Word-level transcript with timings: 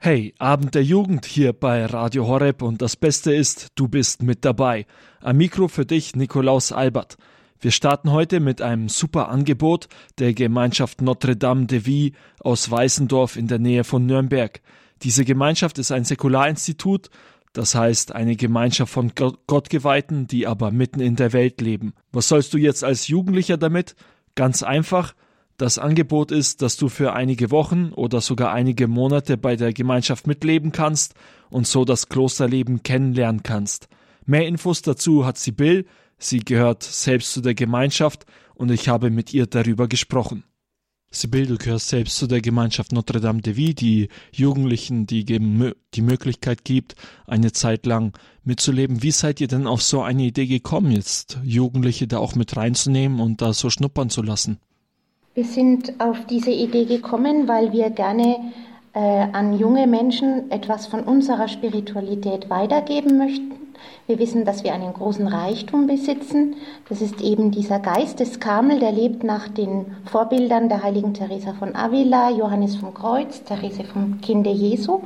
Hey, 0.00 0.32
Abend 0.38 0.76
der 0.76 0.84
Jugend 0.84 1.26
hier 1.26 1.52
bei 1.52 1.84
Radio 1.84 2.28
Horeb 2.28 2.62
und 2.62 2.80
das 2.80 2.94
Beste 2.94 3.34
ist, 3.34 3.72
du 3.74 3.88
bist 3.88 4.22
mit 4.22 4.44
dabei. 4.44 4.86
Am 5.20 5.38
Mikro 5.38 5.66
für 5.66 5.84
dich 5.84 6.14
Nikolaus 6.14 6.70
Albert. 6.70 7.16
Wir 7.58 7.72
starten 7.72 8.12
heute 8.12 8.38
mit 8.38 8.62
einem 8.62 8.88
super 8.88 9.28
Angebot 9.28 9.88
der 10.20 10.34
Gemeinschaft 10.34 11.02
Notre 11.02 11.34
Dame 11.34 11.66
de 11.66 11.84
Vie 11.84 12.12
aus 12.38 12.70
Weißendorf 12.70 13.34
in 13.34 13.48
der 13.48 13.58
Nähe 13.58 13.82
von 13.82 14.06
Nürnberg. 14.06 14.60
Diese 15.02 15.24
Gemeinschaft 15.24 15.80
ist 15.80 15.90
ein 15.90 16.04
Säkularinstitut, 16.04 17.10
das 17.52 17.74
heißt 17.74 18.14
eine 18.14 18.36
Gemeinschaft 18.36 18.92
von 18.92 19.10
Gottgeweihten, 19.16 20.28
die 20.28 20.46
aber 20.46 20.70
mitten 20.70 21.00
in 21.00 21.16
der 21.16 21.32
Welt 21.32 21.60
leben. 21.60 21.92
Was 22.12 22.28
sollst 22.28 22.54
du 22.54 22.58
jetzt 22.58 22.84
als 22.84 23.08
Jugendlicher 23.08 23.56
damit? 23.56 23.96
Ganz 24.36 24.62
einfach, 24.62 25.16
das 25.58 25.78
Angebot 25.78 26.30
ist, 26.30 26.62
dass 26.62 26.76
du 26.76 26.88
für 26.88 27.12
einige 27.12 27.50
Wochen 27.50 27.92
oder 27.92 28.20
sogar 28.20 28.52
einige 28.52 28.86
Monate 28.86 29.36
bei 29.36 29.56
der 29.56 29.72
Gemeinschaft 29.72 30.26
mitleben 30.26 30.72
kannst 30.72 31.14
und 31.50 31.66
so 31.66 31.84
das 31.84 32.08
Klosterleben 32.08 32.82
kennenlernen 32.84 33.42
kannst. 33.42 33.88
Mehr 34.24 34.46
Infos 34.46 34.82
dazu 34.82 35.26
hat 35.26 35.36
Sibyl, 35.36 35.84
sie 36.16 36.40
gehört 36.40 36.84
selbst 36.84 37.32
zu 37.32 37.40
der 37.40 37.54
Gemeinschaft 37.54 38.24
und 38.54 38.70
ich 38.70 38.88
habe 38.88 39.10
mit 39.10 39.34
ihr 39.34 39.46
darüber 39.46 39.88
gesprochen. 39.88 40.44
Sibyl, 41.10 41.46
du 41.46 41.56
gehörst 41.56 41.88
selbst 41.88 42.18
zu 42.18 42.26
der 42.26 42.42
Gemeinschaft 42.42 42.92
Notre 42.92 43.20
Dame 43.20 43.40
de 43.40 43.56
Vie, 43.56 43.74
die 43.74 44.10
Jugendlichen, 44.30 45.06
die 45.06 45.24
die 45.24 46.02
Möglichkeit 46.02 46.64
gibt, 46.64 46.96
eine 47.26 47.50
Zeit 47.50 47.86
lang 47.86 48.16
mitzuleben. 48.44 49.02
Wie 49.02 49.10
seid 49.10 49.40
ihr 49.40 49.48
denn 49.48 49.66
auf 49.66 49.82
so 49.82 50.02
eine 50.02 50.24
Idee 50.24 50.46
gekommen, 50.46 50.92
jetzt 50.92 51.38
Jugendliche 51.42 52.06
da 52.06 52.18
auch 52.18 52.34
mit 52.34 52.56
reinzunehmen 52.56 53.20
und 53.20 53.40
da 53.40 53.54
so 53.54 53.70
schnuppern 53.70 54.10
zu 54.10 54.22
lassen? 54.22 54.58
Wir 55.38 55.44
sind 55.44 56.00
auf 56.00 56.26
diese 56.26 56.50
Idee 56.50 56.84
gekommen, 56.84 57.46
weil 57.46 57.70
wir 57.70 57.90
gerne 57.90 58.38
äh, 58.92 58.98
an 58.98 59.56
junge 59.56 59.86
Menschen 59.86 60.50
etwas 60.50 60.88
von 60.88 61.04
unserer 61.04 61.46
Spiritualität 61.46 62.50
weitergeben 62.50 63.18
möchten 63.18 63.58
wir 64.08 64.18
wissen, 64.18 64.44
dass 64.44 64.64
wir 64.64 64.72
einen 64.72 64.94
großen 64.94 65.26
Reichtum 65.26 65.86
besitzen. 65.86 66.56
Das 66.88 67.02
ist 67.02 67.20
eben 67.20 67.50
dieser 67.50 67.78
Geist 67.78 68.20
des 68.20 68.40
Karmel, 68.40 68.80
der 68.80 68.90
lebt 68.90 69.22
nach 69.22 69.48
den 69.48 69.96
Vorbildern 70.06 70.68
der 70.68 70.82
heiligen 70.82 71.14
Teresa 71.14 71.52
von 71.52 71.76
Avila, 71.76 72.30
Johannes 72.30 72.76
vom 72.76 72.94
Kreuz, 72.94 73.44
Therese 73.44 73.84
vom 73.84 74.20
Kinde 74.20 74.50
Jesu. 74.50 75.02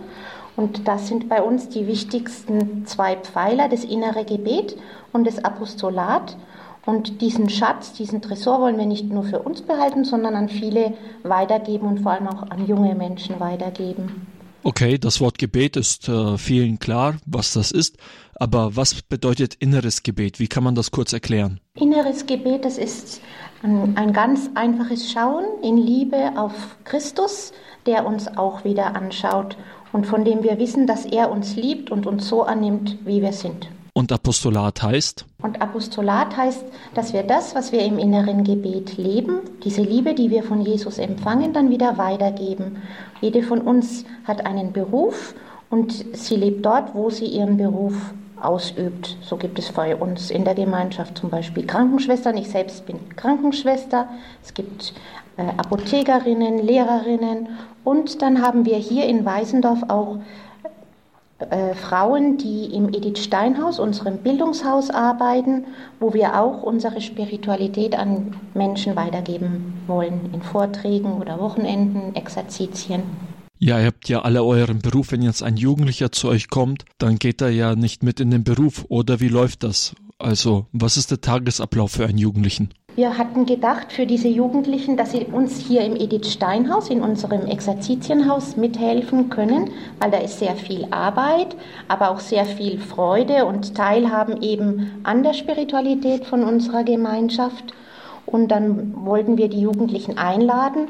Und 0.54 0.86
das 0.86 1.08
sind 1.08 1.28
bei 1.28 1.42
uns 1.42 1.68
die 1.68 1.86
wichtigsten 1.86 2.86
zwei 2.86 3.16
Pfeiler, 3.16 3.68
das 3.68 3.84
innere 3.84 4.24
Gebet 4.24 4.76
und 5.12 5.26
das 5.26 5.44
Apostolat. 5.44 6.36
Und 6.84 7.20
diesen 7.20 7.48
Schatz, 7.48 7.92
diesen 7.92 8.22
Tresor 8.22 8.60
wollen 8.60 8.78
wir 8.78 8.86
nicht 8.86 9.08
nur 9.08 9.22
für 9.22 9.40
uns 9.40 9.62
behalten, 9.62 10.04
sondern 10.04 10.34
an 10.34 10.48
viele 10.48 10.94
weitergeben 11.22 11.86
und 11.86 12.00
vor 12.00 12.12
allem 12.12 12.26
auch 12.26 12.50
an 12.50 12.66
junge 12.66 12.94
Menschen 12.94 13.38
weitergeben. 13.38 14.26
Okay, 14.64 14.96
das 14.96 15.20
Wort 15.20 15.38
Gebet 15.38 15.76
ist 15.76 16.08
äh, 16.08 16.38
vielen 16.38 16.78
klar, 16.78 17.16
was 17.26 17.52
das 17.52 17.72
ist. 17.72 17.96
Aber 18.36 18.76
was 18.76 19.02
bedeutet 19.02 19.54
inneres 19.54 20.02
Gebet? 20.02 20.38
Wie 20.38 20.46
kann 20.48 20.64
man 20.64 20.74
das 20.74 20.90
kurz 20.90 21.12
erklären? 21.12 21.60
Inneres 21.74 22.26
Gebet, 22.26 22.64
das 22.64 22.78
ist 22.78 23.20
ein, 23.62 23.96
ein 23.96 24.12
ganz 24.12 24.50
einfaches 24.54 25.10
Schauen 25.12 25.44
in 25.62 25.76
Liebe 25.76 26.32
auf 26.36 26.76
Christus, 26.84 27.52
der 27.86 28.06
uns 28.06 28.28
auch 28.36 28.64
wieder 28.64 28.94
anschaut 28.94 29.56
und 29.92 30.06
von 30.06 30.24
dem 30.24 30.42
wir 30.42 30.58
wissen, 30.58 30.86
dass 30.86 31.06
er 31.06 31.30
uns 31.30 31.56
liebt 31.56 31.90
und 31.90 32.06
uns 32.06 32.28
so 32.28 32.42
annimmt, 32.42 32.98
wie 33.04 33.20
wir 33.20 33.32
sind. 33.32 33.68
Und 33.94 34.10
Apostolat 34.10 34.82
heißt? 34.82 35.26
Und 35.42 35.60
Apostolat 35.60 36.34
heißt, 36.36 36.64
dass 36.94 37.12
wir 37.12 37.24
das, 37.24 37.54
was 37.54 37.72
wir 37.72 37.84
im 37.84 37.98
inneren 37.98 38.42
Gebet 38.42 38.96
leben, 38.96 39.40
diese 39.64 39.82
Liebe, 39.82 40.14
die 40.14 40.30
wir 40.30 40.42
von 40.44 40.62
Jesus 40.62 40.98
empfangen, 40.98 41.52
dann 41.52 41.68
wieder 41.68 41.98
weitergeben. 41.98 42.82
Jede 43.20 43.42
von 43.42 43.60
uns 43.60 44.04
hat 44.24 44.46
einen 44.46 44.72
Beruf 44.72 45.34
und 45.68 46.16
sie 46.16 46.36
lebt 46.36 46.64
dort, 46.64 46.94
wo 46.94 47.10
sie 47.10 47.26
ihren 47.26 47.58
Beruf 47.58 47.94
ausübt. 48.40 49.16
So 49.20 49.36
gibt 49.36 49.58
es 49.58 49.72
bei 49.72 49.94
uns 49.94 50.30
in 50.30 50.44
der 50.44 50.54
Gemeinschaft 50.54 51.18
zum 51.18 51.28
Beispiel 51.28 51.66
Krankenschwestern. 51.66 52.36
Ich 52.36 52.48
selbst 52.48 52.86
bin 52.86 52.98
Krankenschwester. 53.16 54.08
Es 54.42 54.54
gibt 54.54 54.94
äh, 55.36 55.42
Apothekerinnen, 55.56 56.58
Lehrerinnen 56.58 57.48
und 57.84 58.22
dann 58.22 58.42
haben 58.42 58.64
wir 58.64 58.76
hier 58.76 59.06
in 59.06 59.24
Weißendorf 59.24 59.84
auch 59.88 60.18
äh, 61.50 61.74
Frauen, 61.74 62.38
die 62.38 62.66
im 62.66 62.88
Edith 62.88 63.22
Steinhaus, 63.24 63.78
unserem 63.78 64.18
Bildungshaus, 64.18 64.90
arbeiten, 64.90 65.64
wo 66.00 66.14
wir 66.14 66.40
auch 66.40 66.62
unsere 66.62 67.00
Spiritualität 67.00 67.94
an 67.96 68.36
Menschen 68.54 68.96
weitergeben 68.96 69.74
wollen, 69.86 70.30
in 70.32 70.42
Vorträgen 70.42 71.14
oder 71.20 71.38
Wochenenden, 71.38 72.14
Exerzitien. 72.14 73.02
Ja, 73.58 73.78
ihr 73.78 73.86
habt 73.86 74.08
ja 74.08 74.22
alle 74.22 74.42
euren 74.42 74.80
Beruf. 74.80 75.12
Wenn 75.12 75.22
jetzt 75.22 75.42
ein 75.42 75.56
Jugendlicher 75.56 76.10
zu 76.10 76.28
euch 76.28 76.48
kommt, 76.48 76.84
dann 76.98 77.16
geht 77.16 77.40
er 77.40 77.50
ja 77.50 77.76
nicht 77.76 78.02
mit 78.02 78.18
in 78.18 78.30
den 78.30 78.42
Beruf. 78.42 78.84
Oder 78.88 79.20
wie 79.20 79.28
läuft 79.28 79.62
das? 79.62 79.94
Also, 80.18 80.66
was 80.72 80.96
ist 80.96 81.10
der 81.10 81.20
Tagesablauf 81.20 81.92
für 81.92 82.06
einen 82.06 82.18
Jugendlichen? 82.18 82.70
Wir 82.94 83.16
hatten 83.16 83.46
gedacht 83.46 83.90
für 83.90 84.04
diese 84.04 84.28
Jugendlichen, 84.28 84.98
dass 84.98 85.12
sie 85.12 85.24
uns 85.24 85.58
hier 85.58 85.80
im 85.80 85.96
Edith 85.96 86.30
Steinhaus, 86.30 86.90
in 86.90 87.00
unserem 87.00 87.46
Exerzitienhaus 87.46 88.58
mithelfen 88.58 89.30
können, 89.30 89.70
weil 89.98 90.10
da 90.10 90.18
ist 90.18 90.38
sehr 90.38 90.56
viel 90.56 90.86
Arbeit, 90.90 91.56
aber 91.88 92.10
auch 92.10 92.20
sehr 92.20 92.44
viel 92.44 92.78
Freude 92.78 93.46
und 93.46 93.74
Teilhaben 93.74 94.42
eben 94.42 95.00
an 95.04 95.22
der 95.22 95.32
Spiritualität 95.32 96.26
von 96.26 96.44
unserer 96.44 96.84
Gemeinschaft. 96.84 97.72
Und 98.26 98.48
dann 98.48 98.92
wollten 99.06 99.38
wir 99.38 99.48
die 99.48 99.62
Jugendlichen 99.62 100.18
einladen, 100.18 100.88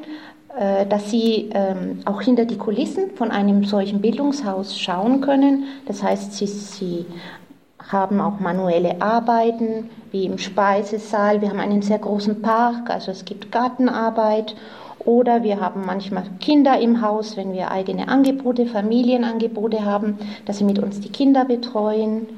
äh, 0.58 0.84
dass 0.86 1.08
sie 1.08 1.50
ähm, 1.54 2.00
auch 2.04 2.20
hinter 2.20 2.46
die 2.46 2.58
Kulissen 2.58 3.12
von 3.14 3.30
einem 3.30 3.64
solchen 3.64 4.00
Bildungshaus 4.00 4.78
schauen 4.78 5.20
können. 5.20 5.64
Das 5.86 6.02
heißt, 6.02 6.34
sie, 6.34 6.46
sie 6.46 7.06
haben 7.88 8.20
auch 8.20 8.40
manuelle 8.40 9.00
Arbeiten 9.00 9.90
wie 10.10 10.26
im 10.26 10.38
Speisesaal. 10.38 11.40
Wir 11.40 11.50
haben 11.50 11.60
einen 11.60 11.82
sehr 11.82 11.98
großen 11.98 12.42
Park, 12.42 12.90
also 12.90 13.10
es 13.10 13.24
gibt 13.24 13.50
Gartenarbeit. 13.50 14.54
Oder 15.04 15.42
wir 15.42 15.60
haben 15.60 15.84
manchmal 15.84 16.24
Kinder 16.38 16.78
im 16.78 17.02
Haus, 17.02 17.36
wenn 17.36 17.52
wir 17.52 17.72
eigene 17.72 18.06
Angebote, 18.06 18.66
Familienangebote 18.66 19.84
haben, 19.84 20.18
dass 20.46 20.58
sie 20.58 20.64
mit 20.64 20.78
uns 20.78 21.00
die 21.00 21.10
Kinder 21.10 21.44
betreuen. 21.44 22.28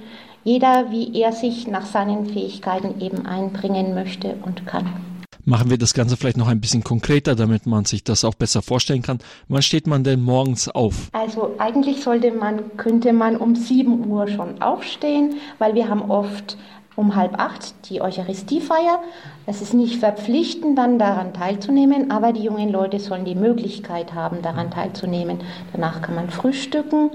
Jeder, 0.44 0.90
wie 0.90 1.18
er 1.20 1.32
sich 1.32 1.66
nach 1.66 1.84
seinen 1.84 2.26
Fähigkeiten 2.26 3.00
eben 3.00 3.26
einbringen 3.26 3.94
möchte 3.94 4.36
und 4.44 4.66
kann. 4.66 5.13
Machen 5.46 5.68
wir 5.68 5.76
das 5.76 5.92
Ganze 5.92 6.16
vielleicht 6.16 6.38
noch 6.38 6.48
ein 6.48 6.60
bisschen 6.60 6.82
konkreter, 6.84 7.34
damit 7.34 7.66
man 7.66 7.84
sich 7.84 8.02
das 8.02 8.24
auch 8.24 8.34
besser 8.34 8.62
vorstellen 8.62 9.02
kann. 9.02 9.18
Wann 9.48 9.60
steht 9.60 9.86
man 9.86 10.02
denn 10.02 10.22
morgens 10.22 10.70
auf? 10.70 11.10
Also 11.12 11.54
eigentlich 11.58 12.02
sollte 12.02 12.32
man, 12.32 12.76
könnte 12.78 13.12
man 13.12 13.36
um 13.36 13.54
7 13.54 14.06
Uhr 14.06 14.26
schon 14.28 14.62
aufstehen, 14.62 15.34
weil 15.58 15.74
wir 15.74 15.90
haben 15.90 16.10
oft 16.10 16.56
um 16.96 17.14
halb 17.14 17.38
acht 17.38 17.90
die 17.90 18.00
Eucharistiefeier. 18.00 19.02
Es 19.44 19.60
ist 19.60 19.74
nicht 19.74 19.96
verpflichtend, 19.98 20.78
dann 20.78 20.98
daran 20.98 21.34
teilzunehmen, 21.34 22.10
aber 22.10 22.32
die 22.32 22.44
jungen 22.44 22.70
Leute 22.70 22.98
sollen 22.98 23.26
die 23.26 23.34
Möglichkeit 23.34 24.14
haben, 24.14 24.40
daran 24.40 24.70
teilzunehmen. 24.70 25.40
Danach 25.72 26.00
kann 26.00 26.14
man 26.14 26.30
frühstücken 26.30 27.10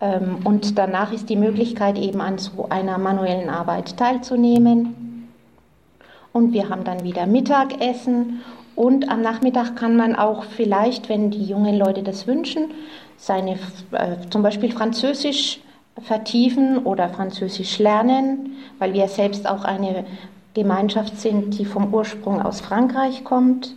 ähm, 0.00 0.38
und 0.44 0.78
danach 0.78 1.12
ist 1.12 1.28
die 1.28 1.36
Möglichkeit 1.36 1.98
eben 1.98 2.22
an 2.22 2.38
so 2.38 2.68
einer 2.70 2.96
manuellen 2.96 3.50
Arbeit 3.50 3.98
teilzunehmen 3.98 5.07
und 6.32 6.52
wir 6.52 6.68
haben 6.68 6.84
dann 6.84 7.04
wieder 7.04 7.26
Mittagessen 7.26 8.40
und 8.74 9.08
am 9.10 9.22
Nachmittag 9.22 9.74
kann 9.74 9.96
man 9.96 10.14
auch 10.14 10.44
vielleicht, 10.44 11.08
wenn 11.08 11.30
die 11.30 11.44
jungen 11.44 11.76
Leute 11.76 12.02
das 12.02 12.26
wünschen, 12.26 12.70
seine 13.16 13.54
äh, 13.90 14.16
zum 14.30 14.42
Beispiel 14.42 14.70
Französisch 14.70 15.60
vertiefen 16.00 16.78
oder 16.78 17.08
Französisch 17.08 17.78
lernen, 17.80 18.52
weil 18.78 18.92
wir 18.92 19.08
selbst 19.08 19.48
auch 19.48 19.64
eine 19.64 20.04
Gemeinschaft 20.54 21.18
sind, 21.18 21.58
die 21.58 21.64
vom 21.64 21.92
Ursprung 21.92 22.40
aus 22.40 22.60
Frankreich 22.60 23.24
kommt. 23.24 23.74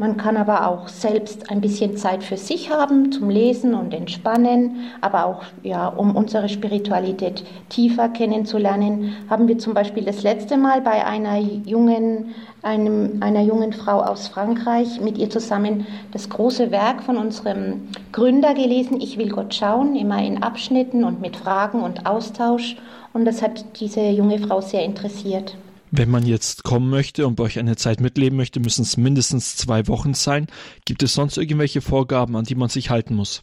Man 0.00 0.16
kann 0.16 0.36
aber 0.36 0.68
auch 0.68 0.86
selbst 0.86 1.50
ein 1.50 1.60
bisschen 1.60 1.96
Zeit 1.96 2.22
für 2.22 2.36
sich 2.36 2.70
haben 2.70 3.10
zum 3.10 3.30
Lesen 3.30 3.74
und 3.74 3.92
Entspannen, 3.92 4.76
aber 5.00 5.26
auch 5.26 5.42
ja, 5.64 5.88
um 5.88 6.14
unsere 6.14 6.48
Spiritualität 6.48 7.42
tiefer 7.68 8.08
kennenzulernen, 8.08 9.16
haben 9.28 9.48
wir 9.48 9.58
zum 9.58 9.74
Beispiel 9.74 10.04
das 10.04 10.22
letzte 10.22 10.56
Mal 10.56 10.82
bei 10.82 11.04
einer 11.04 11.38
jungen, 11.38 12.32
einem, 12.62 13.20
einer 13.22 13.42
jungen 13.42 13.72
Frau 13.72 14.00
aus 14.00 14.28
Frankreich 14.28 15.00
mit 15.00 15.18
ihr 15.18 15.30
zusammen 15.30 15.84
das 16.12 16.28
große 16.28 16.70
Werk 16.70 17.02
von 17.02 17.16
unserem 17.16 17.88
Gründer 18.12 18.54
gelesen, 18.54 19.00
Ich 19.00 19.18
will 19.18 19.30
Gott 19.30 19.52
schauen, 19.52 19.96
immer 19.96 20.22
in 20.24 20.44
Abschnitten 20.44 21.02
und 21.02 21.20
mit 21.20 21.36
Fragen 21.36 21.82
und 21.82 22.06
Austausch. 22.06 22.76
Und 23.12 23.24
das 23.24 23.42
hat 23.42 23.80
diese 23.80 24.02
junge 24.02 24.38
Frau 24.38 24.60
sehr 24.60 24.84
interessiert. 24.84 25.56
Wenn 25.90 26.10
man 26.10 26.26
jetzt 26.26 26.64
kommen 26.64 26.90
möchte 26.90 27.26
und 27.26 27.36
bei 27.36 27.44
euch 27.44 27.58
eine 27.58 27.76
Zeit 27.76 28.00
mitleben 28.00 28.36
möchte, 28.36 28.60
müssen 28.60 28.82
es 28.82 28.96
mindestens 28.96 29.56
zwei 29.56 29.88
Wochen 29.88 30.14
sein. 30.14 30.46
Gibt 30.84 31.02
es 31.02 31.14
sonst 31.14 31.38
irgendwelche 31.38 31.80
Vorgaben, 31.80 32.36
an 32.36 32.44
die 32.44 32.54
man 32.54 32.68
sich 32.68 32.90
halten 32.90 33.14
muss? 33.14 33.42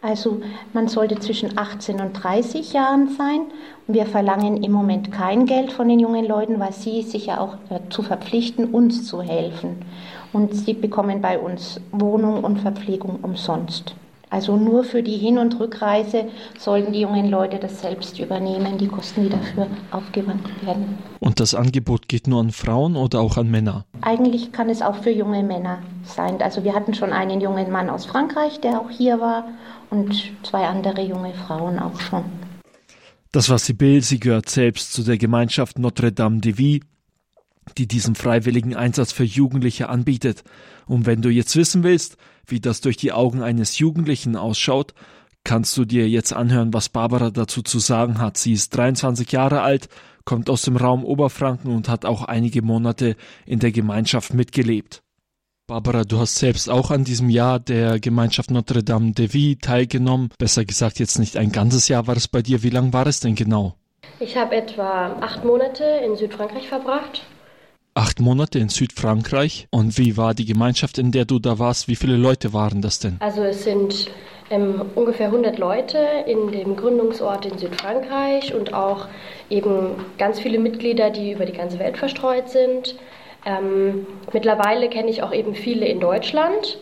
Also 0.00 0.42
man 0.72 0.88
sollte 0.88 1.20
zwischen 1.20 1.56
18 1.56 2.00
und 2.00 2.12
30 2.14 2.72
Jahren 2.72 3.08
sein. 3.16 3.42
wir 3.86 4.06
verlangen 4.06 4.64
im 4.64 4.72
Moment 4.72 5.12
kein 5.12 5.46
Geld 5.46 5.70
von 5.70 5.88
den 5.88 6.00
jungen 6.00 6.26
Leuten, 6.26 6.58
weil 6.58 6.72
sie 6.72 7.02
sich 7.02 7.26
ja 7.26 7.38
auch 7.38 7.56
dazu 7.68 8.02
verpflichten, 8.02 8.66
uns 8.66 9.06
zu 9.06 9.22
helfen. 9.22 9.84
Und 10.32 10.56
sie 10.56 10.74
bekommen 10.74 11.20
bei 11.20 11.38
uns 11.38 11.80
Wohnung 11.92 12.42
und 12.42 12.58
Verpflegung 12.58 13.20
umsonst. 13.22 13.94
Also 14.32 14.56
nur 14.56 14.82
für 14.82 15.02
die 15.02 15.18
Hin- 15.18 15.36
und 15.36 15.60
Rückreise 15.60 16.24
sollen 16.58 16.90
die 16.94 17.02
jungen 17.02 17.28
Leute 17.28 17.58
das 17.58 17.82
selbst 17.82 18.18
übernehmen, 18.18 18.78
die 18.78 18.88
Kosten, 18.88 19.24
die 19.24 19.28
dafür 19.28 19.66
aufgewandt 19.90 20.48
werden. 20.64 20.96
Und 21.20 21.38
das 21.38 21.54
Angebot 21.54 22.08
geht 22.08 22.26
nur 22.26 22.40
an 22.40 22.50
Frauen 22.50 22.96
oder 22.96 23.20
auch 23.20 23.36
an 23.36 23.50
Männer? 23.50 23.84
Eigentlich 24.00 24.50
kann 24.50 24.70
es 24.70 24.80
auch 24.80 24.96
für 25.02 25.10
junge 25.10 25.42
Männer 25.42 25.80
sein. 26.04 26.40
Also 26.40 26.64
wir 26.64 26.72
hatten 26.72 26.94
schon 26.94 27.12
einen 27.12 27.42
jungen 27.42 27.70
Mann 27.70 27.90
aus 27.90 28.06
Frankreich, 28.06 28.58
der 28.62 28.80
auch 28.80 28.88
hier 28.88 29.20
war 29.20 29.48
und 29.90 30.32
zwei 30.44 30.66
andere 30.66 31.02
junge 31.02 31.34
Frauen 31.34 31.78
auch 31.78 32.00
schon. 32.00 32.24
Das 33.32 33.50
war 33.50 33.58
Sibyl, 33.58 34.00
sie 34.00 34.18
gehört 34.18 34.48
selbst 34.48 34.94
zu 34.94 35.02
der 35.02 35.18
Gemeinschaft 35.18 35.78
Notre 35.78 36.10
Dame 36.10 36.40
de 36.40 36.56
Vie, 36.56 36.80
die 37.76 37.86
diesen 37.86 38.14
freiwilligen 38.14 38.74
Einsatz 38.76 39.12
für 39.12 39.24
Jugendliche 39.24 39.90
anbietet. 39.90 40.42
Und 40.86 41.04
wenn 41.04 41.20
du 41.20 41.28
jetzt 41.28 41.54
wissen 41.54 41.82
willst, 41.82 42.16
wie 42.46 42.60
das 42.60 42.80
durch 42.80 42.96
die 42.96 43.12
Augen 43.12 43.42
eines 43.42 43.78
Jugendlichen 43.78 44.36
ausschaut, 44.36 44.94
kannst 45.44 45.76
du 45.76 45.84
dir 45.84 46.08
jetzt 46.08 46.32
anhören, 46.32 46.72
was 46.72 46.88
Barbara 46.88 47.30
dazu 47.30 47.62
zu 47.62 47.78
sagen 47.78 48.18
hat. 48.18 48.36
Sie 48.36 48.52
ist 48.52 48.76
23 48.76 49.30
Jahre 49.32 49.62
alt, 49.62 49.88
kommt 50.24 50.48
aus 50.48 50.62
dem 50.62 50.76
Raum 50.76 51.04
Oberfranken 51.04 51.74
und 51.74 51.88
hat 51.88 52.04
auch 52.04 52.22
einige 52.24 52.62
Monate 52.62 53.16
in 53.44 53.58
der 53.58 53.72
Gemeinschaft 53.72 54.34
mitgelebt. 54.34 55.02
Barbara, 55.66 56.04
du 56.04 56.18
hast 56.18 56.36
selbst 56.36 56.68
auch 56.68 56.90
an 56.90 57.04
diesem 57.04 57.30
Jahr 57.30 57.58
der 57.58 57.98
Gemeinschaft 57.98 58.50
Notre 58.50 58.82
Dame 58.82 59.12
de 59.12 59.28
Vie 59.28 59.56
teilgenommen. 59.56 60.30
Besser 60.38 60.64
gesagt, 60.64 60.98
jetzt 60.98 61.18
nicht 61.18 61.36
ein 61.36 61.52
ganzes 61.52 61.88
Jahr 61.88 62.06
war 62.06 62.16
es 62.16 62.28
bei 62.28 62.42
dir. 62.42 62.62
Wie 62.62 62.70
lang 62.70 62.92
war 62.92 63.06
es 63.06 63.20
denn 63.20 63.34
genau? 63.34 63.76
Ich 64.20 64.36
habe 64.36 64.56
etwa 64.56 65.16
acht 65.20 65.44
Monate 65.44 65.84
in 66.04 66.16
Südfrankreich 66.16 66.68
verbracht 66.68 67.22
acht 67.94 68.20
Monate 68.20 68.58
in 68.58 68.68
Südfrankreich. 68.68 69.68
Und 69.70 69.98
wie 69.98 70.16
war 70.16 70.34
die 70.34 70.46
Gemeinschaft, 70.46 70.98
in 70.98 71.12
der 71.12 71.24
du 71.24 71.38
da 71.38 71.58
warst? 71.58 71.88
Wie 71.88 71.96
viele 71.96 72.16
Leute 72.16 72.52
waren 72.52 72.82
das 72.82 72.98
denn? 72.98 73.16
Also 73.20 73.42
es 73.42 73.64
sind 73.64 74.10
ähm, 74.50 74.82
ungefähr 74.94 75.26
100 75.26 75.58
Leute 75.58 75.98
in 76.26 76.52
dem 76.52 76.76
Gründungsort 76.76 77.46
in 77.46 77.58
Südfrankreich 77.58 78.54
und 78.54 78.74
auch 78.74 79.08
eben 79.50 79.94
ganz 80.18 80.40
viele 80.40 80.58
Mitglieder, 80.58 81.10
die 81.10 81.32
über 81.32 81.44
die 81.44 81.52
ganze 81.52 81.78
Welt 81.78 81.96
verstreut 81.96 82.48
sind. 82.48 82.96
Ähm, 83.44 84.06
mittlerweile 84.32 84.88
kenne 84.88 85.10
ich 85.10 85.22
auch 85.22 85.32
eben 85.32 85.54
viele 85.54 85.86
in 85.86 86.00
Deutschland. 86.00 86.78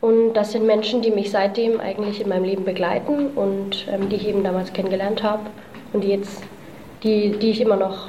Und 0.00 0.34
das 0.34 0.50
sind 0.50 0.66
Menschen, 0.66 1.00
die 1.00 1.12
mich 1.12 1.30
seitdem 1.30 1.78
eigentlich 1.78 2.20
in 2.20 2.28
meinem 2.28 2.44
Leben 2.44 2.64
begleiten 2.64 3.28
und 3.28 3.86
ähm, 3.88 4.08
die 4.08 4.16
ich 4.16 4.26
eben 4.26 4.42
damals 4.42 4.72
kennengelernt 4.72 5.22
habe 5.22 5.48
und 5.92 6.02
die 6.02 6.08
jetzt, 6.08 6.42
die, 7.04 7.38
die 7.38 7.50
ich 7.50 7.60
immer 7.60 7.76
noch 7.76 8.08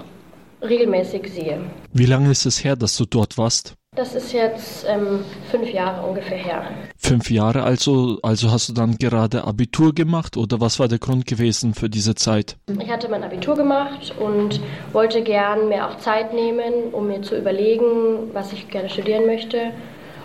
regelmäßig 0.63 1.31
sehe. 1.31 1.62
Wie 1.92 2.06
lange 2.06 2.31
ist 2.31 2.45
es 2.45 2.63
her, 2.63 2.75
dass 2.75 2.98
du 2.98 3.06
dort 3.06 3.38
warst? 3.38 3.75
Das 3.95 4.15
ist 4.15 4.33
jetzt 4.33 4.88
ähm, 4.89 5.24
fünf 5.51 5.71
Jahre 5.71 6.07
ungefähr 6.07 6.38
her. 6.38 6.63
Fünf 6.98 7.30
Jahre, 7.30 7.62
also, 7.62 8.18
also 8.24 8.51
hast 8.51 8.69
du 8.69 8.74
dann 8.74 8.98
gerade 8.98 9.44
Abitur 9.44 9.94
gemacht 9.94 10.36
oder 10.36 10.60
was 10.60 10.80
war 10.80 10.88
der 10.88 10.98
Grund 10.98 11.27
gewesen 11.27 11.75
für 11.75 11.89
diese 11.89 12.15
Zeit? 12.15 12.57
Ich 12.80 12.89
hatte 12.89 13.07
mein 13.07 13.24
Abitur 13.24 13.56
gemacht 13.56 14.15
und 14.19 14.62
wollte 14.94 15.21
gern 15.21 15.69
mir 15.69 15.88
auch 15.88 15.98
Zeit 16.00 16.33
nehmen, 16.33 16.92
um 16.92 17.07
mir 17.07 17.21
zu 17.21 17.38
überlegen, 17.38 18.33
was 18.33 18.51
ich 18.51 18.68
gerne 18.69 18.89
studieren 18.89 19.27
möchte 19.27 19.74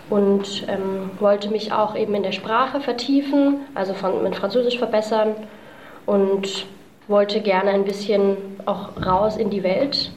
und 0.09 0.65
ähm, 0.67 1.11
wollte 1.19 1.49
mich 1.49 1.71
auch 1.71 1.95
eben 1.95 2.15
in 2.15 2.23
der 2.23 2.31
Sprache 2.31 2.81
vertiefen, 2.81 3.57
also 3.75 3.93
von, 3.93 4.23
mit 4.23 4.35
Französisch 4.35 4.79
verbessern 4.79 5.35
und 6.07 6.65
wollte 7.07 7.41
gerne 7.41 7.69
ein 7.69 7.85
bisschen 7.85 8.37
auch 8.65 8.99
raus 9.05 9.37
in 9.37 9.51
die 9.51 9.61
Welt 9.61 10.11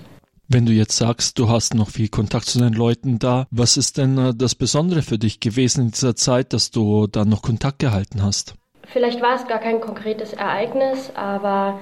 wenn 0.52 0.66
du 0.66 0.72
jetzt 0.72 0.96
sagst, 0.96 1.38
du 1.38 1.48
hast 1.48 1.74
noch 1.74 1.88
viel 1.88 2.08
Kontakt 2.08 2.46
zu 2.46 2.58
den 2.58 2.72
Leuten 2.72 3.18
da, 3.18 3.46
was 3.50 3.76
ist 3.76 3.98
denn 3.98 4.18
äh, 4.18 4.34
das 4.34 4.54
Besondere 4.54 5.02
für 5.02 5.18
dich 5.18 5.40
gewesen 5.40 5.86
in 5.86 5.90
dieser 5.90 6.14
Zeit, 6.14 6.52
dass 6.52 6.70
du 6.70 7.06
da 7.06 7.24
noch 7.24 7.42
Kontakt 7.42 7.78
gehalten 7.78 8.22
hast? 8.22 8.54
Vielleicht 8.86 9.22
war 9.22 9.34
es 9.34 9.46
gar 9.46 9.58
kein 9.58 9.80
konkretes 9.80 10.32
Ereignis, 10.32 11.12
aber 11.14 11.80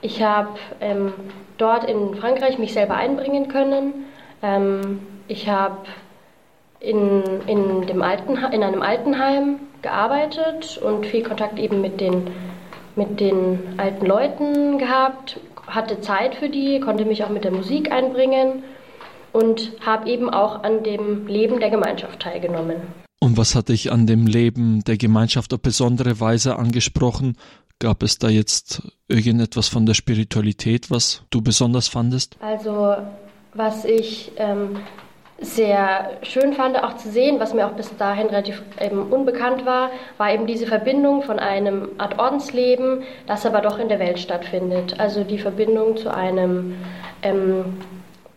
ich 0.00 0.22
habe 0.22 0.58
ähm, 0.80 1.12
dort 1.56 1.88
in 1.88 2.14
Frankreich 2.14 2.58
mich 2.58 2.72
selber 2.72 2.96
einbringen 2.96 3.48
können. 3.48 4.06
Ähm, 4.42 5.00
ich 5.28 5.48
habe 5.48 5.78
in, 6.80 7.22
in, 7.46 7.82
in 7.82 8.02
einem 8.02 8.82
Altenheim 8.82 9.60
gearbeitet 9.82 10.78
und 10.78 11.06
viel 11.06 11.22
Kontakt 11.22 11.58
eben 11.58 11.80
mit 11.80 12.00
den, 12.00 12.28
mit 12.96 13.20
den 13.20 13.74
alten 13.76 14.06
Leuten 14.06 14.78
gehabt, 14.78 15.40
hatte 15.68 16.00
Zeit 16.00 16.34
für 16.34 16.48
die, 16.48 16.80
konnte 16.80 17.04
mich 17.04 17.24
auch 17.24 17.30
mit 17.30 17.44
der 17.44 17.52
Musik 17.52 17.92
einbringen 17.92 18.64
und 19.32 19.72
habe 19.84 20.08
eben 20.08 20.30
auch 20.30 20.62
an 20.62 20.82
dem 20.82 21.26
Leben 21.26 21.60
der 21.60 21.70
Gemeinschaft 21.70 22.20
teilgenommen. 22.20 22.76
Und 23.20 23.36
was 23.36 23.54
hat 23.54 23.68
dich 23.68 23.90
an 23.90 24.06
dem 24.06 24.26
Leben 24.26 24.84
der 24.84 24.96
Gemeinschaft 24.96 25.52
auf 25.52 25.60
besondere 25.60 26.20
Weise 26.20 26.56
angesprochen? 26.56 27.36
Gab 27.80 28.02
es 28.02 28.18
da 28.18 28.28
jetzt 28.28 28.82
irgendetwas 29.08 29.68
von 29.68 29.86
der 29.86 29.94
Spiritualität, 29.94 30.90
was 30.90 31.22
du 31.30 31.42
besonders 31.42 31.88
fandest? 31.88 32.36
Also, 32.40 32.96
was 33.54 33.84
ich 33.84 34.32
ähm, 34.36 34.76
sehr 35.40 36.18
schön 36.22 36.52
fand, 36.52 36.82
auch 36.82 36.96
zu 36.96 37.10
sehen, 37.10 37.38
was 37.38 37.54
mir 37.54 37.66
auch 37.66 37.72
bis 37.72 37.96
dahin 37.96 38.26
relativ 38.26 38.62
unbekannt 39.10 39.64
war, 39.64 39.90
war 40.16 40.32
eben 40.32 40.46
diese 40.46 40.66
Verbindung 40.66 41.22
von 41.22 41.38
einem 41.38 41.90
Art 41.98 42.18
Ordensleben, 42.18 43.04
das 43.26 43.46
aber 43.46 43.60
doch 43.60 43.78
in 43.78 43.88
der 43.88 44.00
Welt 44.00 44.18
stattfindet. 44.18 44.98
Also 44.98 45.22
die 45.22 45.38
Verbindung 45.38 45.96
zu 45.96 46.12
einem 46.12 46.76
ähm, 47.22 47.78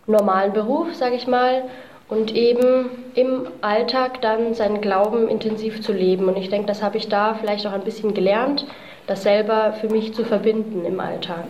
normalen 0.05 0.53
Beruf, 0.53 0.93
sage 0.93 1.15
ich 1.15 1.25
mal, 1.25 1.63
und 2.07 2.35
eben 2.35 2.89
im 3.15 3.47
Alltag 3.61 4.21
dann 4.21 4.53
seinen 4.53 4.81
Glauben 4.81 5.27
intensiv 5.27 5.81
zu 5.81 5.93
leben. 5.93 6.27
Und 6.27 6.37
ich 6.37 6.49
denke, 6.49 6.67
das 6.67 6.83
habe 6.83 6.97
ich 6.97 7.07
da 7.07 7.33
vielleicht 7.33 7.65
auch 7.65 7.73
ein 7.73 7.83
bisschen 7.83 8.13
gelernt, 8.13 8.65
das 9.07 9.23
selber 9.23 9.73
für 9.73 9.89
mich 9.89 10.13
zu 10.13 10.23
verbinden 10.23 10.85
im 10.85 10.99
Alltag. 10.99 11.45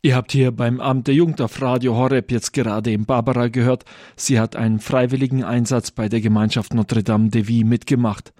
Ihr 0.00 0.14
habt 0.14 0.30
hier 0.30 0.52
beim 0.52 0.80
Amt 0.80 1.08
der 1.08 1.14
Jugend 1.16 1.40
auf 1.40 1.60
Radio 1.60 1.96
Horeb 1.96 2.30
jetzt 2.30 2.52
gerade 2.52 2.92
in 2.92 3.04
Barbara 3.04 3.48
gehört. 3.48 3.84
Sie 4.14 4.38
hat 4.38 4.54
einen 4.54 4.78
freiwilligen 4.78 5.42
Einsatz 5.42 5.90
bei 5.90 6.08
der 6.08 6.20
Gemeinschaft 6.20 6.72
Notre 6.72 7.02
Dame 7.02 7.30
de 7.30 7.48
Vie 7.48 7.64
mitgemacht. 7.64 8.32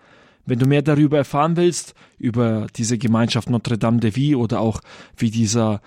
Wenn 0.46 0.60
du 0.60 0.66
mehr 0.66 0.82
darüber 0.82 1.18
erfahren 1.18 1.56
willst, 1.56 1.94
über 2.16 2.68
diese 2.76 2.96
Gemeinschaft 2.96 3.50
Notre 3.50 3.76
Dame 3.76 3.98
de 3.98 4.12
Vie 4.12 4.36
oder 4.36 4.60
auch 4.60 4.80
wie 5.16 5.32
dieser 5.32 5.80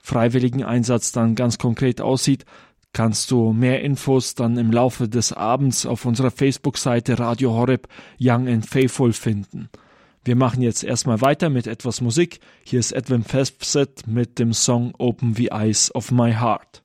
freiwilligen 0.00 0.62
Einsatz 0.62 1.10
dann 1.10 1.34
ganz 1.34 1.58
konkret 1.58 2.00
aussieht, 2.00 2.44
kannst 2.92 3.32
du 3.32 3.52
mehr 3.52 3.82
Infos 3.82 4.36
dann 4.36 4.56
im 4.56 4.70
Laufe 4.70 5.08
des 5.08 5.32
Abends 5.32 5.84
auf 5.84 6.04
unserer 6.04 6.30
Facebook-Seite 6.30 7.18
Radio 7.18 7.54
Horeb 7.54 7.88
Young 8.20 8.46
and 8.46 8.64
Faithful 8.64 9.12
finden. 9.12 9.68
Wir 10.28 10.36
machen 10.36 10.60
jetzt 10.60 10.84
erstmal 10.84 11.22
weiter 11.22 11.48
mit 11.48 11.66
etwas 11.66 12.02
Musik. 12.02 12.40
Hier 12.62 12.80
ist 12.80 12.92
Edwin 12.92 13.24
Fawcett 13.24 14.06
mit 14.06 14.38
dem 14.38 14.52
Song 14.52 14.92
Open 14.98 15.32
the 15.32 15.46
Eyes 15.46 15.90
of 15.94 16.10
My 16.10 16.34
Heart. 16.34 16.82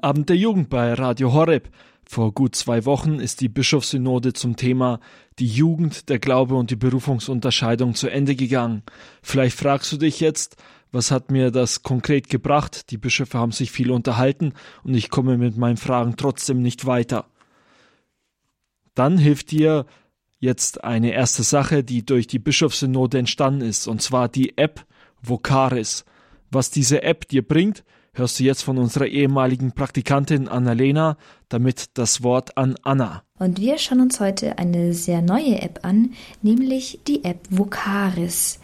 Abend 0.00 0.28
der 0.28 0.36
Jugend 0.36 0.68
bei 0.68 0.92
Radio 0.94 1.32
Horeb. 1.32 1.70
Vor 2.12 2.34
gut 2.34 2.54
zwei 2.54 2.84
Wochen 2.84 3.20
ist 3.20 3.40
die 3.40 3.48
Bischofssynode 3.48 4.34
zum 4.34 4.56
Thema 4.56 5.00
die 5.38 5.46
Jugend, 5.46 6.10
der 6.10 6.18
Glaube 6.18 6.56
und 6.56 6.70
die 6.70 6.76
Berufungsunterscheidung 6.76 7.94
zu 7.94 8.10
Ende 8.10 8.36
gegangen. 8.36 8.82
Vielleicht 9.22 9.56
fragst 9.58 9.90
du 9.92 9.96
dich 9.96 10.20
jetzt, 10.20 10.56
was 10.90 11.10
hat 11.10 11.30
mir 11.30 11.50
das 11.50 11.82
konkret 11.82 12.28
gebracht? 12.28 12.90
Die 12.90 12.98
Bischöfe 12.98 13.38
haben 13.38 13.52
sich 13.52 13.70
viel 13.70 13.90
unterhalten 13.90 14.52
und 14.84 14.92
ich 14.92 15.08
komme 15.08 15.38
mit 15.38 15.56
meinen 15.56 15.78
Fragen 15.78 16.16
trotzdem 16.18 16.60
nicht 16.60 16.84
weiter. 16.84 17.30
Dann 18.94 19.16
hilft 19.16 19.50
dir 19.50 19.86
jetzt 20.38 20.84
eine 20.84 21.14
erste 21.14 21.44
Sache, 21.44 21.82
die 21.82 22.04
durch 22.04 22.26
die 22.26 22.38
Bischofssynode 22.38 23.20
entstanden 23.20 23.62
ist, 23.62 23.88
und 23.88 24.02
zwar 24.02 24.28
die 24.28 24.58
App 24.58 24.84
Vocaris. 25.22 26.04
Was 26.50 26.70
diese 26.70 27.04
App 27.04 27.26
dir 27.28 27.40
bringt, 27.40 27.84
hörst 28.14 28.38
du 28.38 28.44
jetzt 28.44 28.62
von 28.62 28.76
unserer 28.76 29.06
ehemaligen 29.06 29.72
Praktikantin 29.72 30.46
Annalena, 30.46 31.16
damit 31.48 31.86
das 31.94 32.22
Wort 32.22 32.58
an 32.58 32.76
Anna. 32.82 33.22
Und 33.38 33.60
wir 33.60 33.78
schauen 33.78 34.00
uns 34.00 34.20
heute 34.20 34.58
eine 34.58 34.94
sehr 34.94 35.22
neue 35.22 35.60
App 35.62 35.80
an, 35.82 36.12
nämlich 36.42 37.00
die 37.08 37.24
App 37.24 37.40
Vocaris. 37.50 38.60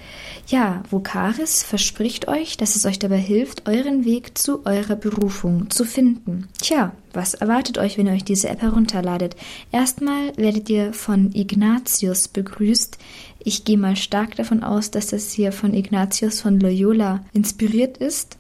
Ja, 0.47 0.83
Vocaris 0.91 1.63
verspricht 1.63 2.29
euch, 2.29 2.57
dass 2.57 2.77
es 2.77 2.87
euch 2.87 2.99
dabei 2.99 3.19
hilft, 3.19 3.69
euren 3.69 4.05
Weg 4.05 4.39
zu 4.39 4.65
eurer 4.67 4.97
Berufung 4.97 5.71
zu 5.71 5.85
finden. 5.85 6.49
Tja, 6.61 6.93
was 7.13 7.35
erwartet 7.35 7.79
euch, 7.79 7.99
wenn 7.99 8.07
ihr 8.07 8.13
euch 8.13 8.25
diese 8.25 8.49
App 8.49 8.63
herunterladet? 8.63 9.35
Erstmal 9.73 10.37
werdet 10.37 10.71
ihr 10.71 10.93
von 10.93 11.35
Ignatius 11.35 12.29
begrüßt. 12.29 12.99
Ich 13.41 13.65
gehe 13.65 13.79
mal 13.79 13.97
stark 13.97 14.37
davon 14.37 14.63
aus, 14.63 14.91
dass 14.91 15.09
das 15.09 15.33
hier 15.33 15.53
von 15.53 15.75
Ignatius 15.75 16.41
von 16.41 16.61
Loyola 16.61 17.25
inspiriert 17.33 17.97
ist. 17.97 18.38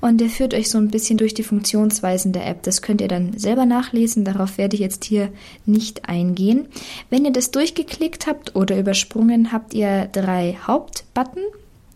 Und 0.00 0.20
der 0.20 0.28
führt 0.28 0.54
euch 0.54 0.70
so 0.70 0.78
ein 0.78 0.88
bisschen 0.88 1.18
durch 1.18 1.34
die 1.34 1.42
Funktionsweisen 1.42 2.32
der 2.32 2.46
App. 2.46 2.62
Das 2.62 2.82
könnt 2.82 3.00
ihr 3.00 3.08
dann 3.08 3.38
selber 3.38 3.66
nachlesen, 3.66 4.24
darauf 4.24 4.58
werde 4.58 4.74
ich 4.76 4.80
jetzt 4.80 5.04
hier 5.04 5.30
nicht 5.66 6.08
eingehen. 6.08 6.68
Wenn 7.08 7.24
ihr 7.24 7.32
das 7.32 7.50
durchgeklickt 7.50 8.26
habt 8.26 8.56
oder 8.56 8.78
übersprungen, 8.78 9.52
habt 9.52 9.74
ihr 9.74 10.06
drei 10.12 10.58
Hauptbutton. 10.66 11.42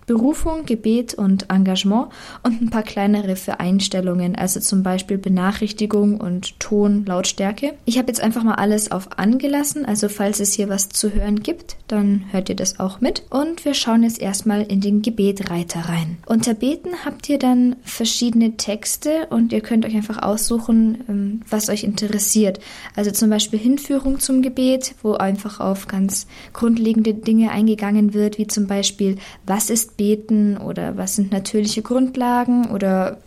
Berufung, 0.06 0.66
Gebet 0.66 1.14
und 1.14 1.50
Engagement 1.50 2.08
und 2.42 2.60
ein 2.60 2.70
paar 2.70 2.82
kleinere 2.82 3.36
für 3.36 3.60
Einstellungen, 3.60 4.36
also 4.36 4.60
zum 4.60 4.82
Beispiel 4.82 5.18
Benachrichtigung 5.18 6.20
und 6.20 6.58
Ton, 6.60 7.04
Lautstärke. 7.06 7.74
Ich 7.84 7.98
habe 7.98 8.08
jetzt 8.08 8.20
einfach 8.20 8.42
mal 8.42 8.54
alles 8.54 8.90
auf 8.92 9.18
angelassen, 9.18 9.84
also 9.84 10.08
falls 10.08 10.40
es 10.40 10.52
hier 10.52 10.68
was 10.68 10.88
zu 10.88 11.12
hören 11.14 11.40
gibt, 11.40 11.76
dann 11.88 12.24
hört 12.30 12.48
ihr 12.48 12.56
das 12.56 12.80
auch 12.80 13.00
mit. 13.00 13.24
Und 13.30 13.64
wir 13.64 13.74
schauen 13.74 14.02
jetzt 14.02 14.20
erstmal 14.20 14.62
in 14.62 14.80
den 14.80 15.02
Gebetreiter 15.02 15.80
rein. 15.80 16.18
Unter 16.26 16.54
Beten 16.54 17.04
habt 17.04 17.28
ihr 17.28 17.38
dann 17.38 17.76
verschiedene 17.82 18.56
Texte 18.56 19.26
und 19.30 19.52
ihr 19.52 19.60
könnt 19.60 19.86
euch 19.86 19.94
einfach 19.94 20.22
aussuchen, 20.22 21.04
ähm, 21.08 21.40
was 21.48 21.68
euch 21.68 21.84
interessiert. 21.84 22.60
Also 22.96 23.10
zum 23.10 23.30
Beispiel 23.30 23.58
Hinführung 23.58 24.18
zum 24.20 24.42
Gebet, 24.42 24.94
wo 25.02 25.14
einfach 25.14 25.60
auf 25.60 25.88
ganz 25.88 26.26
grundlegende 26.52 27.14
Dinge 27.14 27.50
eingegangen 27.50 28.14
wird, 28.14 28.38
wie 28.38 28.46
zum 28.46 28.66
Beispiel, 28.66 29.16
was 29.46 29.70
ist 29.70 29.93
beten 29.96 30.56
oder 30.56 30.96
was 30.96 31.16
sind 31.16 31.32
natürliche 31.32 31.82
Grundlagen 31.82 32.70
oder 32.70 33.18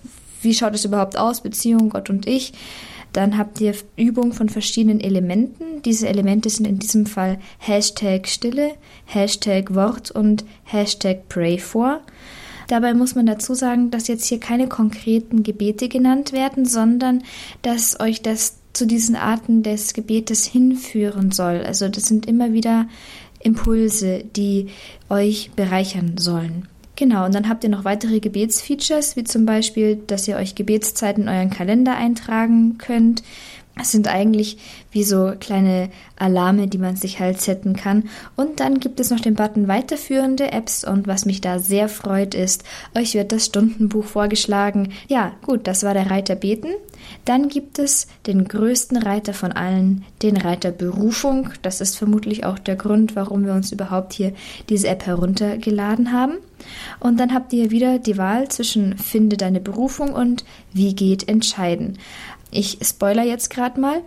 wie 0.41 0.53
schaut 0.53 0.75
es 0.75 0.85
überhaupt 0.85 1.17
aus, 1.17 1.41
Beziehung 1.41 1.89
Gott 1.89 2.09
und 2.09 2.27
ich. 2.27 2.53
Dann 3.13 3.37
habt 3.37 3.59
ihr 3.61 3.73
Übungen 3.95 4.33
von 4.33 4.49
verschiedenen 4.49 4.99
Elementen. 4.99 5.81
Diese 5.83 6.07
Elemente 6.07 6.49
sind 6.49 6.67
in 6.67 6.77
diesem 6.77 7.05
Fall 7.05 7.39
Hashtag 7.57 8.27
Stille, 8.27 8.75
Hashtag 9.05 9.73
Wort 9.73 10.11
und 10.11 10.45
Hashtag 10.65 11.27
Pray 11.29 11.57
for. 11.57 12.01
Dabei 12.67 12.93
muss 12.93 13.15
man 13.15 13.25
dazu 13.25 13.53
sagen, 13.55 13.91
dass 13.91 14.07
jetzt 14.07 14.25
hier 14.25 14.39
keine 14.39 14.67
konkreten 14.67 15.41
Gebete 15.41 15.87
genannt 15.87 16.33
werden, 16.33 16.65
sondern 16.65 17.23
dass 17.61 17.99
euch 17.99 18.21
das 18.21 18.57
zu 18.73 18.85
diesen 18.85 19.15
Arten 19.15 19.63
des 19.63 19.93
Gebetes 19.93 20.45
hinführen 20.45 21.31
soll. 21.31 21.63
Also 21.65 21.87
das 21.89 22.03
sind 22.03 22.27
immer 22.27 22.53
wieder 22.53 22.87
Impulse, 23.47 24.23
die 24.35 24.67
euch 25.09 25.51
bereichern 25.55 26.17
sollen. 26.17 26.67
Genau, 26.95 27.25
und 27.25 27.35
dann 27.35 27.47
habt 27.47 27.63
ihr 27.63 27.69
noch 27.69 27.85
weitere 27.85 28.19
Gebetsfeatures, 28.19 29.15
wie 29.15 29.23
zum 29.23 29.45
Beispiel, 29.45 29.97
dass 30.07 30.27
ihr 30.27 30.35
euch 30.35 30.55
Gebetszeiten 30.55 31.23
in 31.23 31.29
euren 31.29 31.51
Kalender 31.51 31.95
eintragen 31.95 32.77
könnt. 32.79 33.21
Es 33.79 33.91
sind 33.91 34.07
eigentlich 34.07 34.57
wie 34.91 35.03
so 35.03 35.33
kleine 35.39 35.89
Alarme, 36.15 36.67
die 36.67 36.79
man 36.79 36.95
sich 36.95 37.19
halt 37.19 37.39
setzen 37.39 37.75
kann. 37.75 38.09
Und 38.35 38.59
dann 38.59 38.79
gibt 38.79 38.99
es 38.99 39.11
noch 39.11 39.19
den 39.19 39.35
Button 39.35 39.67
weiterführende 39.67 40.51
Apps 40.51 40.83
und 40.83 41.05
was 41.05 41.25
mich 41.25 41.41
da 41.41 41.59
sehr 41.59 41.87
freut 41.87 42.33
ist, 42.33 42.63
euch 42.95 43.13
wird 43.13 43.31
das 43.31 43.45
Stundenbuch 43.45 44.05
vorgeschlagen. 44.05 44.89
Ja, 45.07 45.33
gut, 45.43 45.67
das 45.67 45.83
war 45.83 45.93
der 45.93 46.09
Reiter 46.09 46.35
Beten. 46.35 46.69
Dann 47.25 47.49
gibt 47.49 47.79
es 47.79 48.07
den 48.25 48.47
größten 48.47 48.97
Reiter 48.97 49.33
von 49.33 49.51
allen, 49.51 50.05
den 50.21 50.37
Reiter 50.37 50.71
Berufung. 50.71 51.49
Das 51.61 51.81
ist 51.81 51.97
vermutlich 51.97 52.45
auch 52.45 52.59
der 52.59 52.75
Grund, 52.75 53.15
warum 53.15 53.45
wir 53.45 53.53
uns 53.53 53.71
überhaupt 53.71 54.13
hier 54.13 54.33
diese 54.69 54.87
App 54.87 55.05
heruntergeladen 55.05 56.11
haben. 56.11 56.37
Und 56.99 57.19
dann 57.19 57.33
habt 57.33 57.53
ihr 57.53 57.71
wieder 57.71 57.99
die 57.99 58.17
Wahl 58.17 58.49
zwischen 58.49 58.97
Finde 58.97 59.37
deine 59.37 59.59
Berufung 59.59 60.13
und 60.13 60.45
Wie 60.73 60.95
geht 60.95 61.27
entscheiden. 61.27 61.97
Ich 62.51 62.79
spoiler 62.81 63.23
jetzt 63.23 63.49
gerade 63.49 63.79
mal. 63.79 64.01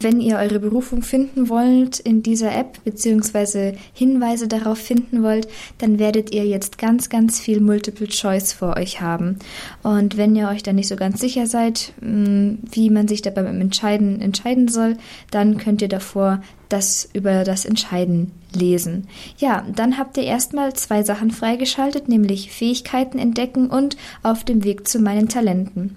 Wenn 0.00 0.20
ihr 0.20 0.36
eure 0.36 0.60
Berufung 0.60 1.02
finden 1.02 1.48
wollt 1.48 1.98
in 2.00 2.22
dieser 2.22 2.54
App 2.54 2.82
beziehungsweise 2.84 3.74
Hinweise 3.92 4.48
darauf 4.48 4.78
finden 4.78 5.22
wollt, 5.22 5.48
dann 5.78 5.98
werdet 5.98 6.34
ihr 6.34 6.44
jetzt 6.44 6.78
ganz, 6.78 7.08
ganz 7.08 7.40
viel 7.40 7.60
Multiple 7.60 8.08
Choice 8.08 8.52
vor 8.52 8.76
euch 8.76 9.00
haben. 9.00 9.38
Und 9.82 10.16
wenn 10.16 10.36
ihr 10.36 10.48
euch 10.48 10.62
da 10.62 10.72
nicht 10.72 10.88
so 10.88 10.96
ganz 10.96 11.20
sicher 11.20 11.46
seid, 11.46 11.92
mm, 12.00 12.54
wie 12.70 12.90
man 12.90 13.08
sich 13.08 13.22
da 13.22 13.30
beim 13.30 13.60
Entscheiden 13.60 14.20
entscheiden 14.20 14.68
soll, 14.68 14.96
dann 15.30 15.58
könnt 15.58 15.82
ihr 15.82 15.88
davor 15.88 16.42
das 16.68 17.08
über 17.12 17.44
das 17.44 17.64
Entscheiden 17.64 18.32
lesen. 18.56 19.06
Ja, 19.38 19.64
dann 19.74 19.98
habt 19.98 20.16
ihr 20.16 20.24
erstmal 20.24 20.72
zwei 20.74 21.02
Sachen 21.02 21.30
freigeschaltet, 21.30 22.08
nämlich 22.08 22.50
Fähigkeiten 22.50 23.18
entdecken 23.18 23.68
und 23.68 23.96
auf 24.22 24.44
dem 24.44 24.64
Weg 24.64 24.88
zu 24.88 24.98
meinen 24.98 25.28
Talenten. 25.28 25.94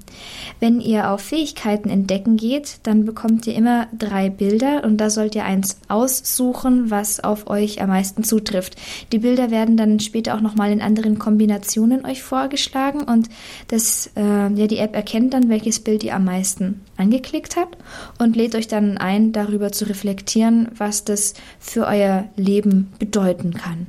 Wenn 0.59 0.81
ihr 0.81 1.09
auf 1.09 1.21
Fähigkeiten 1.21 1.89
entdecken 1.89 2.37
geht, 2.37 2.79
dann 2.83 3.05
bekommt 3.05 3.47
ihr 3.47 3.55
immer 3.55 3.87
drei 3.97 4.29
Bilder 4.29 4.83
und 4.83 4.97
da 4.97 5.09
sollt 5.09 5.35
ihr 5.35 5.45
eins 5.45 5.79
aussuchen, 5.87 6.91
was 6.91 7.19
auf 7.19 7.49
euch 7.49 7.81
am 7.81 7.89
meisten 7.89 8.23
zutrifft. 8.23 8.75
Die 9.11 9.19
Bilder 9.19 9.51
werden 9.51 9.77
dann 9.77 9.99
später 9.99 10.35
auch 10.35 10.41
nochmal 10.41 10.71
in 10.71 10.81
anderen 10.81 11.17
Kombinationen 11.19 12.05
euch 12.05 12.21
vorgeschlagen 12.21 13.01
und 13.01 13.29
das, 13.67 14.11
äh, 14.15 14.53
ja, 14.53 14.67
die 14.67 14.77
App 14.77 14.95
erkennt 14.95 15.33
dann, 15.33 15.49
welches 15.49 15.79
Bild 15.79 16.03
ihr 16.03 16.15
am 16.15 16.25
meisten 16.25 16.81
angeklickt 16.99 17.55
habt 17.55 17.77
und 18.19 18.35
lädt 18.35 18.55
euch 18.55 18.67
dann 18.67 18.97
ein, 18.97 19.31
darüber 19.31 19.71
zu 19.71 19.85
reflektieren, 19.85 20.69
was 20.75 21.03
das 21.03 21.33
für 21.59 21.87
euer 21.87 22.25
Leben 22.35 22.91
bedeuten 22.99 23.53
kann. 23.53 23.87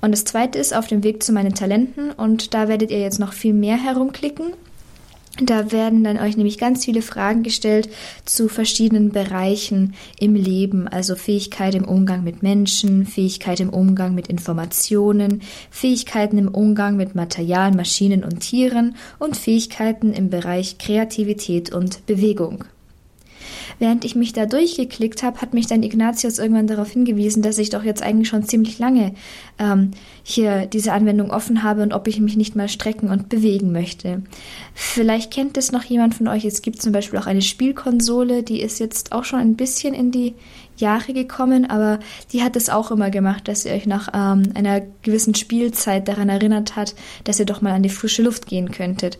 Und 0.00 0.12
das 0.12 0.24
zweite 0.24 0.58
ist 0.58 0.74
auf 0.74 0.86
dem 0.86 1.02
Weg 1.02 1.22
zu 1.22 1.32
meinen 1.32 1.54
Talenten 1.54 2.12
und 2.12 2.54
da 2.54 2.68
werdet 2.68 2.90
ihr 2.90 3.00
jetzt 3.00 3.18
noch 3.18 3.32
viel 3.32 3.52
mehr 3.52 3.76
herumklicken. 3.76 4.52
Da 5.40 5.70
werden 5.70 6.02
dann 6.02 6.18
euch 6.18 6.36
nämlich 6.36 6.58
ganz 6.58 6.84
viele 6.84 7.00
Fragen 7.00 7.44
gestellt 7.44 7.88
zu 8.24 8.48
verschiedenen 8.48 9.10
Bereichen 9.10 9.94
im 10.18 10.34
Leben, 10.34 10.88
also 10.88 11.14
Fähigkeit 11.14 11.76
im 11.76 11.84
Umgang 11.84 12.24
mit 12.24 12.42
Menschen, 12.42 13.06
Fähigkeit 13.06 13.60
im 13.60 13.70
Umgang 13.70 14.14
mit 14.14 14.26
Informationen, 14.26 15.42
Fähigkeiten 15.70 16.38
im 16.38 16.48
Umgang 16.48 16.96
mit 16.96 17.14
Material, 17.14 17.72
Maschinen 17.72 18.24
und 18.24 18.40
Tieren 18.40 18.96
und 19.20 19.36
Fähigkeiten 19.36 20.12
im 20.12 20.28
Bereich 20.28 20.78
Kreativität 20.78 21.72
und 21.72 22.04
Bewegung. 22.06 22.64
Während 23.78 24.04
ich 24.04 24.14
mich 24.14 24.32
da 24.32 24.46
durchgeklickt 24.46 25.22
habe, 25.22 25.40
hat 25.40 25.54
mich 25.54 25.66
dann 25.66 25.82
Ignatius 25.82 26.38
irgendwann 26.38 26.66
darauf 26.66 26.90
hingewiesen, 26.90 27.42
dass 27.42 27.58
ich 27.58 27.70
doch 27.70 27.84
jetzt 27.84 28.02
eigentlich 28.02 28.28
schon 28.28 28.44
ziemlich 28.44 28.78
lange 28.78 29.14
ähm, 29.58 29.92
hier 30.22 30.66
diese 30.66 30.92
Anwendung 30.92 31.30
offen 31.30 31.62
habe 31.62 31.82
und 31.82 31.92
ob 31.92 32.08
ich 32.08 32.20
mich 32.20 32.36
nicht 32.36 32.56
mal 32.56 32.68
strecken 32.68 33.10
und 33.10 33.28
bewegen 33.28 33.72
möchte. 33.72 34.22
Vielleicht 34.74 35.32
kennt 35.32 35.56
es 35.56 35.72
noch 35.72 35.84
jemand 35.84 36.14
von 36.14 36.28
euch. 36.28 36.44
Es 36.44 36.62
gibt 36.62 36.82
zum 36.82 36.92
Beispiel 36.92 37.18
auch 37.18 37.26
eine 37.26 37.42
Spielkonsole, 37.42 38.42
die 38.42 38.60
ist 38.60 38.78
jetzt 38.78 39.12
auch 39.12 39.24
schon 39.24 39.40
ein 39.40 39.56
bisschen 39.56 39.94
in 39.94 40.10
die 40.10 40.34
Jahre 40.80 41.12
gekommen, 41.12 41.68
aber 41.68 41.98
die 42.32 42.42
hat 42.42 42.56
es 42.56 42.70
auch 42.70 42.90
immer 42.90 43.10
gemacht, 43.10 43.48
dass 43.48 43.64
ihr 43.64 43.72
euch 43.72 43.86
nach 43.86 44.08
ähm, 44.14 44.52
einer 44.54 44.80
gewissen 45.02 45.34
Spielzeit 45.34 46.08
daran 46.08 46.28
erinnert 46.28 46.76
hat, 46.76 46.94
dass 47.24 47.38
ihr 47.38 47.46
doch 47.46 47.60
mal 47.60 47.72
an 47.72 47.82
die 47.82 47.88
frische 47.88 48.22
Luft 48.22 48.46
gehen 48.46 48.70
könntet. 48.70 49.18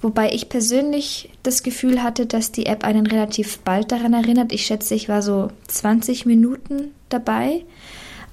Wobei 0.00 0.30
ich 0.30 0.48
persönlich 0.48 1.30
das 1.42 1.62
Gefühl 1.62 2.02
hatte, 2.02 2.26
dass 2.26 2.52
die 2.52 2.66
App 2.66 2.84
einen 2.84 3.06
relativ 3.06 3.58
bald 3.60 3.90
daran 3.90 4.12
erinnert. 4.12 4.52
Ich 4.52 4.64
schätze, 4.66 4.94
ich 4.94 5.08
war 5.08 5.22
so 5.22 5.50
20 5.66 6.24
Minuten 6.24 6.92
dabei. 7.08 7.64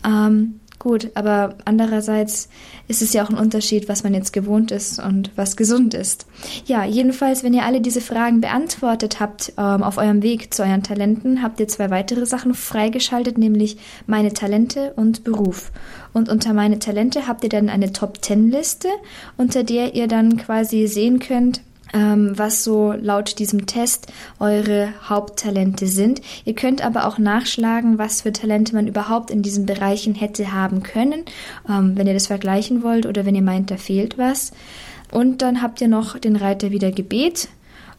Ähm, 0.06 0.60
gut, 0.86 1.10
aber 1.16 1.56
andererseits 1.66 2.48
ist 2.88 3.02
es 3.02 3.12
ja 3.12 3.26
auch 3.26 3.32
ein 3.32 3.40
Unterschied, 3.40 3.90
was 3.90 4.04
man 4.04 4.14
jetzt 4.14 4.34
gewohnt 4.34 4.72
ist 4.72 5.00
und 5.00 5.32
was 5.36 5.58
gesund 5.58 5.96
ist. 5.96 6.28
Ja, 6.68 6.86
jedenfalls, 6.86 7.44
wenn 7.44 7.56
ihr 7.56 7.66
alle 7.66 7.82
diese 7.82 8.02
Fragen 8.02 8.40
beantwortet 8.40 9.20
habt 9.20 9.52
ähm, 9.58 9.82
auf 9.82 9.98
eurem 9.98 10.22
Weg 10.22 10.54
zu 10.54 10.62
euren 10.62 10.84
Talenten, 10.84 11.42
habt 11.42 11.60
ihr 11.60 11.68
zwei 11.68 11.90
weitere 11.90 12.28
Sachen 12.28 12.54
freigeschaltet, 12.54 13.40
nämlich 13.40 13.78
meine 14.06 14.32
Talente 14.32 14.94
und 14.96 15.24
Beruf. 15.24 15.72
Und 16.14 16.30
unter 16.30 16.54
meine 16.54 16.78
Talente 16.78 17.28
habt 17.28 17.44
ihr 17.44 17.50
dann 17.50 17.70
eine 17.70 17.92
Top 17.92 18.24
10 18.24 18.52
Liste, 18.52 18.90
unter 19.38 19.64
der 19.64 19.96
ihr 19.96 20.08
dann 20.08 20.38
quasi 20.38 20.86
sehen 20.86 21.18
könnt, 21.18 21.62
ähm, 21.96 22.38
was 22.38 22.64
so 22.64 22.92
laut 22.92 23.40
diesem 23.40 23.66
Test 23.66 24.08
eure 24.40 24.90
Haupttalente 25.08 25.88
sind. 25.88 26.22
Ihr 26.44 26.54
könnt 26.54 26.86
aber 26.86 27.08
auch 27.08 27.18
nachschlagen, 27.18 27.98
was 27.98 28.22
für 28.22 28.34
Talente 28.34 28.76
man 28.76 28.88
überhaupt 28.88 29.32
in 29.32 29.42
diesen 29.42 29.66
Bereichen 29.66 30.14
hätte 30.14 30.52
haben 30.52 30.84
können, 30.84 31.24
ähm, 31.68 31.94
wenn 31.96 32.06
ihr 32.06 32.14
das 32.14 32.28
vergleichen 32.28 32.84
wollt 32.84 33.06
oder 33.06 33.26
wenn 33.26 33.36
ihr 33.36 33.42
meint, 33.42 33.72
da 33.72 33.78
fehlt 33.78 34.18
was. 34.18 34.52
Und 35.12 35.42
dann 35.42 35.62
habt 35.62 35.80
ihr 35.80 35.88
noch 35.88 36.20
den 36.20 36.36
Reiter 36.36 36.72
wieder 36.72 36.92
Gebet. 36.92 37.48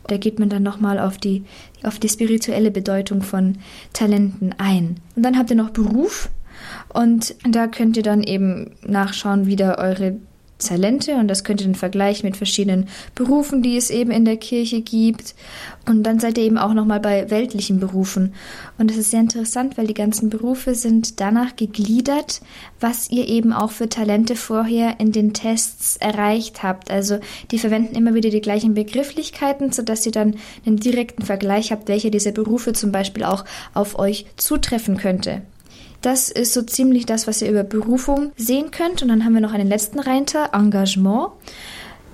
Da 0.08 0.18
geht 0.18 0.38
man 0.38 0.50
dann 0.50 0.62
nochmal 0.62 0.98
auf 0.98 1.16
die, 1.16 1.44
auf 1.82 1.98
die 1.98 2.08
spirituelle 2.08 2.70
Bedeutung 2.70 3.22
von 3.22 3.58
Talenten 3.92 4.54
ein. 4.58 5.00
Und 5.16 5.24
dann 5.24 5.38
habt 5.38 5.50
ihr 5.50 5.56
noch 5.56 5.70
Beruf. 5.70 6.28
Und 6.92 7.34
da 7.48 7.66
könnt 7.66 7.96
ihr 7.96 8.02
dann 8.02 8.22
eben 8.22 8.72
nachschauen, 8.86 9.46
wie 9.46 9.56
da 9.56 9.76
eure 9.76 10.16
Talente 10.58 11.16
und 11.16 11.28
das 11.28 11.44
könnt 11.44 11.60
ihr 11.60 11.66
dann 11.66 11.74
vergleichen 11.74 12.26
mit 12.26 12.36
verschiedenen 12.36 12.88
Berufen, 13.14 13.62
die 13.62 13.76
es 13.76 13.90
eben 13.90 14.10
in 14.10 14.24
der 14.24 14.36
Kirche 14.36 14.80
gibt. 14.80 15.34
Und 15.86 16.02
dann 16.02 16.18
seid 16.18 16.38
ihr 16.38 16.44
eben 16.44 16.58
auch 16.58 16.72
nochmal 16.72 16.98
bei 17.00 17.30
weltlichen 17.30 17.78
Berufen. 17.78 18.34
Und 18.78 18.90
das 18.90 18.96
ist 18.96 19.10
sehr 19.10 19.20
interessant, 19.20 19.76
weil 19.76 19.86
die 19.86 19.94
ganzen 19.94 20.30
Berufe 20.30 20.74
sind 20.74 21.20
danach 21.20 21.56
gegliedert, 21.56 22.40
was 22.80 23.10
ihr 23.10 23.28
eben 23.28 23.52
auch 23.52 23.70
für 23.70 23.88
Talente 23.88 24.34
vorher 24.34 24.98
in 24.98 25.12
den 25.12 25.32
Tests 25.32 25.96
erreicht 25.96 26.62
habt. 26.62 26.90
Also 26.90 27.18
die 27.50 27.58
verwenden 27.58 27.94
immer 27.94 28.14
wieder 28.14 28.30
die 28.30 28.40
gleichen 28.40 28.74
Begrifflichkeiten, 28.74 29.72
sodass 29.72 30.06
ihr 30.06 30.12
dann 30.12 30.36
einen 30.64 30.78
direkten 30.78 31.22
Vergleich 31.22 31.70
habt, 31.70 31.88
welcher 31.88 32.10
dieser 32.10 32.32
Berufe 32.32 32.72
zum 32.72 32.92
Beispiel 32.92 33.24
auch 33.24 33.44
auf 33.74 33.98
euch 33.98 34.26
zutreffen 34.36 34.96
könnte. 34.96 35.42
Das 36.06 36.30
ist 36.30 36.54
so 36.54 36.62
ziemlich 36.62 37.04
das, 37.04 37.26
was 37.26 37.42
ihr 37.42 37.50
über 37.50 37.64
Berufung 37.64 38.30
sehen 38.36 38.70
könnt. 38.70 39.02
Und 39.02 39.08
dann 39.08 39.24
haben 39.24 39.34
wir 39.34 39.40
noch 39.40 39.52
einen 39.52 39.68
letzten 39.68 39.98
Reiter, 39.98 40.50
Engagement. 40.52 41.30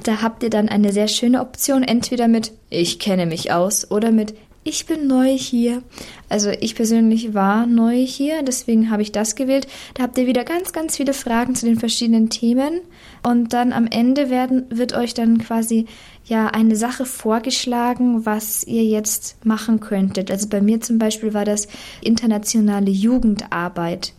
Da 0.02 0.22
habt 0.22 0.42
ihr 0.42 0.49
dann 0.49 0.70
eine 0.70 0.94
sehr 0.94 1.08
schöne 1.08 1.42
Option, 1.42 1.82
entweder 1.82 2.26
mit 2.26 2.52
Ich 2.70 2.99
kenne 2.99 3.26
mich 3.26 3.52
aus 3.52 3.90
oder 3.90 4.11
mit 4.11 4.32
ich 4.64 4.87
bin 4.87 5.08
neu 5.08 5.37
hier. 5.37 5.82
Also 6.30 6.49
ich 6.49 6.75
persönlich 6.75 7.34
war 7.34 7.66
neu 7.66 7.96
hier, 7.96 8.42
deswegen 8.42 8.90
habe 8.90 9.02
ich 9.02 9.12
das 9.12 9.34
gewählt. 9.34 9.66
Da 9.92 10.04
habt 10.04 10.16
ihr 10.16 10.26
wieder 10.26 10.44
ganz, 10.44 10.72
ganz 10.72 10.96
viele 10.96 11.12
Fragen 11.12 11.54
zu 11.54 11.66
den 11.66 11.78
verschiedenen 11.78 12.30
Themen. 12.30 12.80
Und 13.22 13.52
dann 13.52 13.75
am 13.75 13.87
Ende 13.87 14.30
werden, 14.30 14.64
wird 14.70 14.94
euch 14.94 15.12
dann 15.12 15.37
quasi 15.37 15.87
ja 16.24 16.48
eine 16.48 16.76
Sache 16.76 17.04
vorgeschlagen, 17.04 18.24
was 18.24 18.64
ihr 18.64 18.84
jetzt 18.84 19.44
machen 19.44 19.80
könntet. 19.80 20.30
Also 20.30 20.48
bei 20.48 20.60
mir 20.60 20.80
zum 20.80 20.98
Beispiel 20.98 21.34
war 21.34 21.44
das 21.44 21.68
internationale 22.00 22.90
Jugendarbeit. 22.90 24.12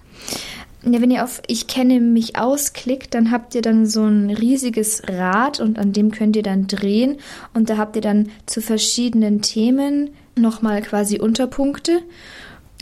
Ja, 0.86 1.02
wenn 1.02 1.12
ihr 1.12 1.24
auf 1.24 1.42
Ich 1.48 1.68
kenne 1.68 2.02
mich 2.02 2.38
aus 2.38 2.74
klickt, 2.74 3.14
dann 3.14 3.32
habt 3.32 3.56
ihr 3.56 3.62
dann 3.62 3.86
so 3.86 4.04
ein 4.04 4.30
riesiges 4.30 5.02
Rad 5.08 5.62
und 5.62 5.80
an 5.80 5.94
dem 5.94 6.12
könnt 6.12 6.36
ihr 6.36 6.44
dann 6.44 6.68
drehen 6.68 7.18
und 7.54 7.70
da 7.70 7.78
habt 7.78 7.96
ihr 7.96 8.02
dann 8.02 8.30
zu 8.46 8.62
verschiedenen 8.62 9.42
Themen 9.42 10.10
nochmal 10.36 10.82
quasi 10.82 11.20
Unterpunkte. 11.20 12.02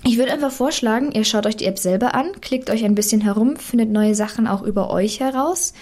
Ich 0.03 0.17
würde 0.17 0.33
einfach 0.33 0.51
vorschlagen, 0.51 1.11
ihr 1.11 1.23
schaut 1.25 1.45
euch 1.45 1.57
die 1.57 1.67
App 1.67 1.77
selber 1.77 2.15
an, 2.15 2.31
klickt 2.41 2.71
euch 2.71 2.83
ein 2.83 2.95
bisschen 2.95 3.21
herum, 3.21 3.57
findet 3.57 3.91
neue 3.91 4.15
Sachen 4.15 4.47
auch 4.47 4.63
über 4.63 4.89
euch 4.89 5.19
heraus. 5.19 5.73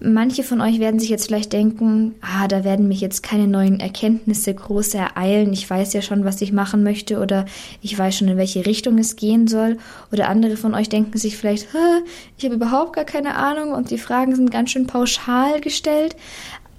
Manche 0.00 0.44
von 0.44 0.60
euch 0.60 0.78
werden 0.78 1.00
sich 1.00 1.08
jetzt 1.08 1.26
vielleicht 1.26 1.52
denken, 1.52 2.14
ah, 2.20 2.46
da 2.46 2.62
werden 2.62 2.86
mich 2.86 3.00
jetzt 3.00 3.22
keine 3.22 3.48
neuen 3.48 3.80
Erkenntnisse 3.80 4.54
groß 4.54 4.94
ereilen. 4.94 5.52
Ich 5.52 5.68
weiß 5.68 5.92
ja 5.92 6.02
schon, 6.02 6.24
was 6.24 6.40
ich 6.40 6.52
machen 6.52 6.82
möchte 6.82 7.18
oder 7.18 7.46
ich 7.82 7.98
weiß 7.98 8.16
schon, 8.16 8.28
in 8.28 8.36
welche 8.36 8.64
Richtung 8.64 8.98
es 8.98 9.16
gehen 9.16 9.48
soll. 9.48 9.78
Oder 10.12 10.28
andere 10.28 10.56
von 10.56 10.74
euch 10.74 10.88
denken 10.88 11.18
sich 11.18 11.36
vielleicht, 11.36 11.68
ich 12.36 12.44
habe 12.44 12.54
überhaupt 12.54 12.94
gar 12.94 13.04
keine 13.04 13.36
Ahnung 13.36 13.72
und 13.72 13.90
die 13.90 13.98
Fragen 13.98 14.36
sind 14.36 14.50
ganz 14.50 14.70
schön 14.70 14.86
pauschal 14.86 15.60
gestellt. 15.60 16.14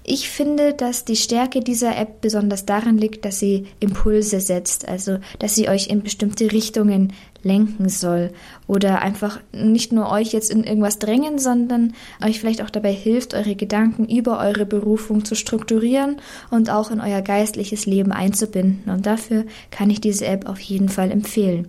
Ich 0.02 0.30
finde, 0.30 0.72
dass 0.72 1.04
die 1.04 1.14
Stärke 1.14 1.60
dieser 1.60 1.96
App 1.96 2.20
besonders 2.22 2.64
darin 2.64 2.96
liegt, 2.96 3.24
dass 3.24 3.38
sie 3.38 3.66
Impulse 3.80 4.40
setzt, 4.40 4.88
also 4.88 5.18
dass 5.38 5.54
sie 5.54 5.68
euch 5.68 5.88
in 5.88 6.02
bestimmte 6.02 6.50
Richtungen 6.50 7.12
lenken 7.42 7.88
soll 7.88 8.30
oder 8.66 9.02
einfach 9.02 9.40
nicht 9.52 9.92
nur 9.92 10.10
euch 10.10 10.32
jetzt 10.32 10.50
in 10.50 10.64
irgendwas 10.64 10.98
drängen, 10.98 11.38
sondern 11.38 11.94
euch 12.24 12.40
vielleicht 12.40 12.62
auch 12.62 12.70
dabei 12.70 12.92
hilft, 12.92 13.34
eure 13.34 13.54
Gedanken 13.54 14.06
über 14.06 14.38
eure 14.40 14.66
Berufung 14.66 15.24
zu 15.24 15.34
strukturieren 15.34 16.16
und 16.50 16.70
auch 16.70 16.90
in 16.90 17.00
euer 17.00 17.22
geistliches 17.22 17.86
Leben 17.86 18.12
einzubinden. 18.12 18.92
Und 18.92 19.06
dafür 19.06 19.44
kann 19.70 19.90
ich 19.90 20.00
diese 20.00 20.26
App 20.26 20.46
auf 20.46 20.60
jeden 20.60 20.88
Fall 20.88 21.10
empfehlen. 21.10 21.68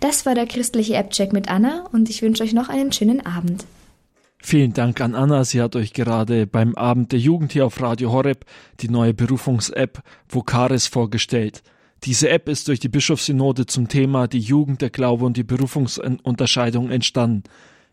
Das 0.00 0.26
war 0.26 0.34
der 0.34 0.46
christliche 0.46 0.94
App-Check 0.94 1.32
mit 1.32 1.48
Anna 1.48 1.86
und 1.92 2.10
ich 2.10 2.22
wünsche 2.22 2.42
euch 2.42 2.52
noch 2.52 2.68
einen 2.68 2.92
schönen 2.92 3.24
Abend. 3.24 3.64
Vielen 4.46 4.74
Dank 4.74 5.00
an 5.00 5.14
Anna. 5.14 5.42
Sie 5.44 5.62
hat 5.62 5.74
euch 5.74 5.94
gerade 5.94 6.46
beim 6.46 6.74
Abend 6.74 7.12
der 7.12 7.18
Jugend 7.18 7.52
hier 7.52 7.64
auf 7.64 7.80
Radio 7.80 8.12
Horeb 8.12 8.44
die 8.80 8.90
neue 8.90 9.14
Berufungs-App 9.14 10.02
Vocaris 10.28 10.86
vorgestellt. 10.86 11.62
Diese 12.04 12.28
App 12.28 12.50
ist 12.50 12.68
durch 12.68 12.80
die 12.80 12.90
Bischofssynode 12.90 13.64
zum 13.64 13.88
Thema 13.88 14.28
die 14.28 14.38
Jugend, 14.38 14.82
der 14.82 14.90
Glaube 14.90 15.24
und 15.24 15.38
die 15.38 15.42
Berufungsunterscheidung 15.42 16.90
entstanden. 16.90 17.44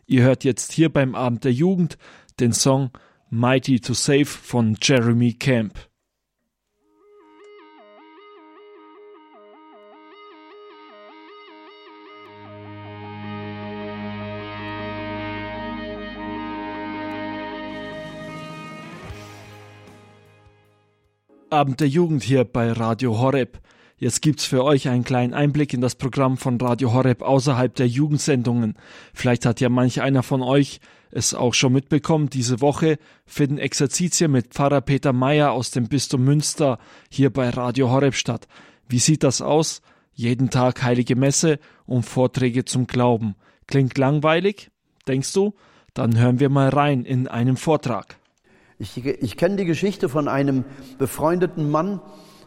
Ihr 0.06 0.24
hört 0.24 0.44
jetzt 0.44 0.74
hier 0.74 0.90
beim 0.90 1.16
Abend 1.16 1.46
der 1.46 1.54
Jugend 1.54 1.98
den 2.42 2.52
Song 2.52 2.92
Mighty 3.30 3.80
to 3.80 3.94
Save 3.94 4.26
von 4.26 4.76
Jeremy 4.82 5.32
Camp. 5.36 5.80
Abend 21.50 21.80
der 21.80 21.88
Jugend 21.88 22.24
hier 22.24 22.44
bei 22.44 22.74
Radio 22.74 23.18
Horeb. 23.18 23.62
Jetzt 24.02 24.24
gibt's 24.24 24.46
für 24.46 24.64
euch 24.64 24.90
einen 24.90 25.04
kleinen 25.04 25.36
Einblick 25.36 25.76
in 25.76 25.82
das 25.82 25.94
Programm 25.94 26.36
von 26.38 26.60
Radio 26.60 26.92
Horeb 26.92 27.22
außerhalb 27.22 27.76
der 27.76 27.88
Jugendsendungen. 27.88 28.74
Vielleicht 29.14 29.46
hat 29.46 29.62
ja 29.62 29.70
manch 29.70 30.02
einer 30.02 30.24
von 30.24 30.42
euch 30.42 30.80
es 31.12 31.36
auch 31.36 31.54
schon 31.54 31.74
mitbekommen. 31.74 32.28
Diese 32.28 32.62
Woche 32.62 32.98
finden 33.28 33.60
Exerzitien 33.60 34.32
mit 34.32 34.56
Pfarrer 34.56 34.82
Peter 34.82 35.14
Meyer 35.14 35.52
aus 35.52 35.70
dem 35.70 35.88
Bistum 35.88 36.24
Münster 36.24 36.80
hier 37.12 37.30
bei 37.30 37.52
Radio 37.52 37.92
Horeb 37.92 38.16
statt. 38.16 38.48
Wie 38.90 38.98
sieht 38.98 39.22
das 39.22 39.40
aus? 39.40 39.84
Jeden 40.16 40.50
Tag 40.50 40.82
heilige 40.82 41.16
Messe 41.16 41.60
und 41.86 42.02
Vorträge 42.02 42.66
zum 42.66 42.88
Glauben. 42.88 43.36
Klingt 43.68 44.00
langweilig? 44.00 44.72
Denkst 45.08 45.32
du? 45.34 45.54
Dann 45.94 46.18
hören 46.18 46.40
wir 46.40 46.50
mal 46.50 46.70
rein 46.70 47.06
in 47.06 47.28
einen 47.28 47.56
Vortrag. 47.56 48.18
Ich, 48.80 48.98
ich 49.06 49.38
kenne 49.38 49.58
die 49.58 49.66
Geschichte 49.66 50.10
von 50.10 50.28
einem 50.28 50.66
befreundeten 50.98 51.70
Mann, 51.70 52.02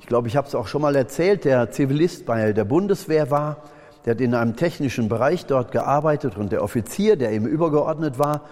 ich 0.05 0.09
glaube, 0.09 0.29
ich 0.29 0.37
habe 0.37 0.47
es 0.47 0.55
auch 0.55 0.67
schon 0.67 0.83
mal 0.83 0.95
erzählt, 0.97 1.47
der 1.47 1.71
Zivilist 1.71 2.27
bei 2.27 2.53
der 2.53 2.67
Bundeswehr 2.67 3.31
war, 3.31 3.63
der 4.05 4.11
hat 4.11 4.21
in 4.21 4.35
einem 4.35 4.55
technischen 4.55 5.09
Bereich 5.09 5.47
dort 5.47 5.73
gearbeitet 5.73 6.37
und 6.37 6.53
der 6.53 6.63
Offizier, 6.63 7.17
der 7.17 7.33
ihm 7.33 7.47
übergeordnet 7.47 8.19
war, 8.19 8.43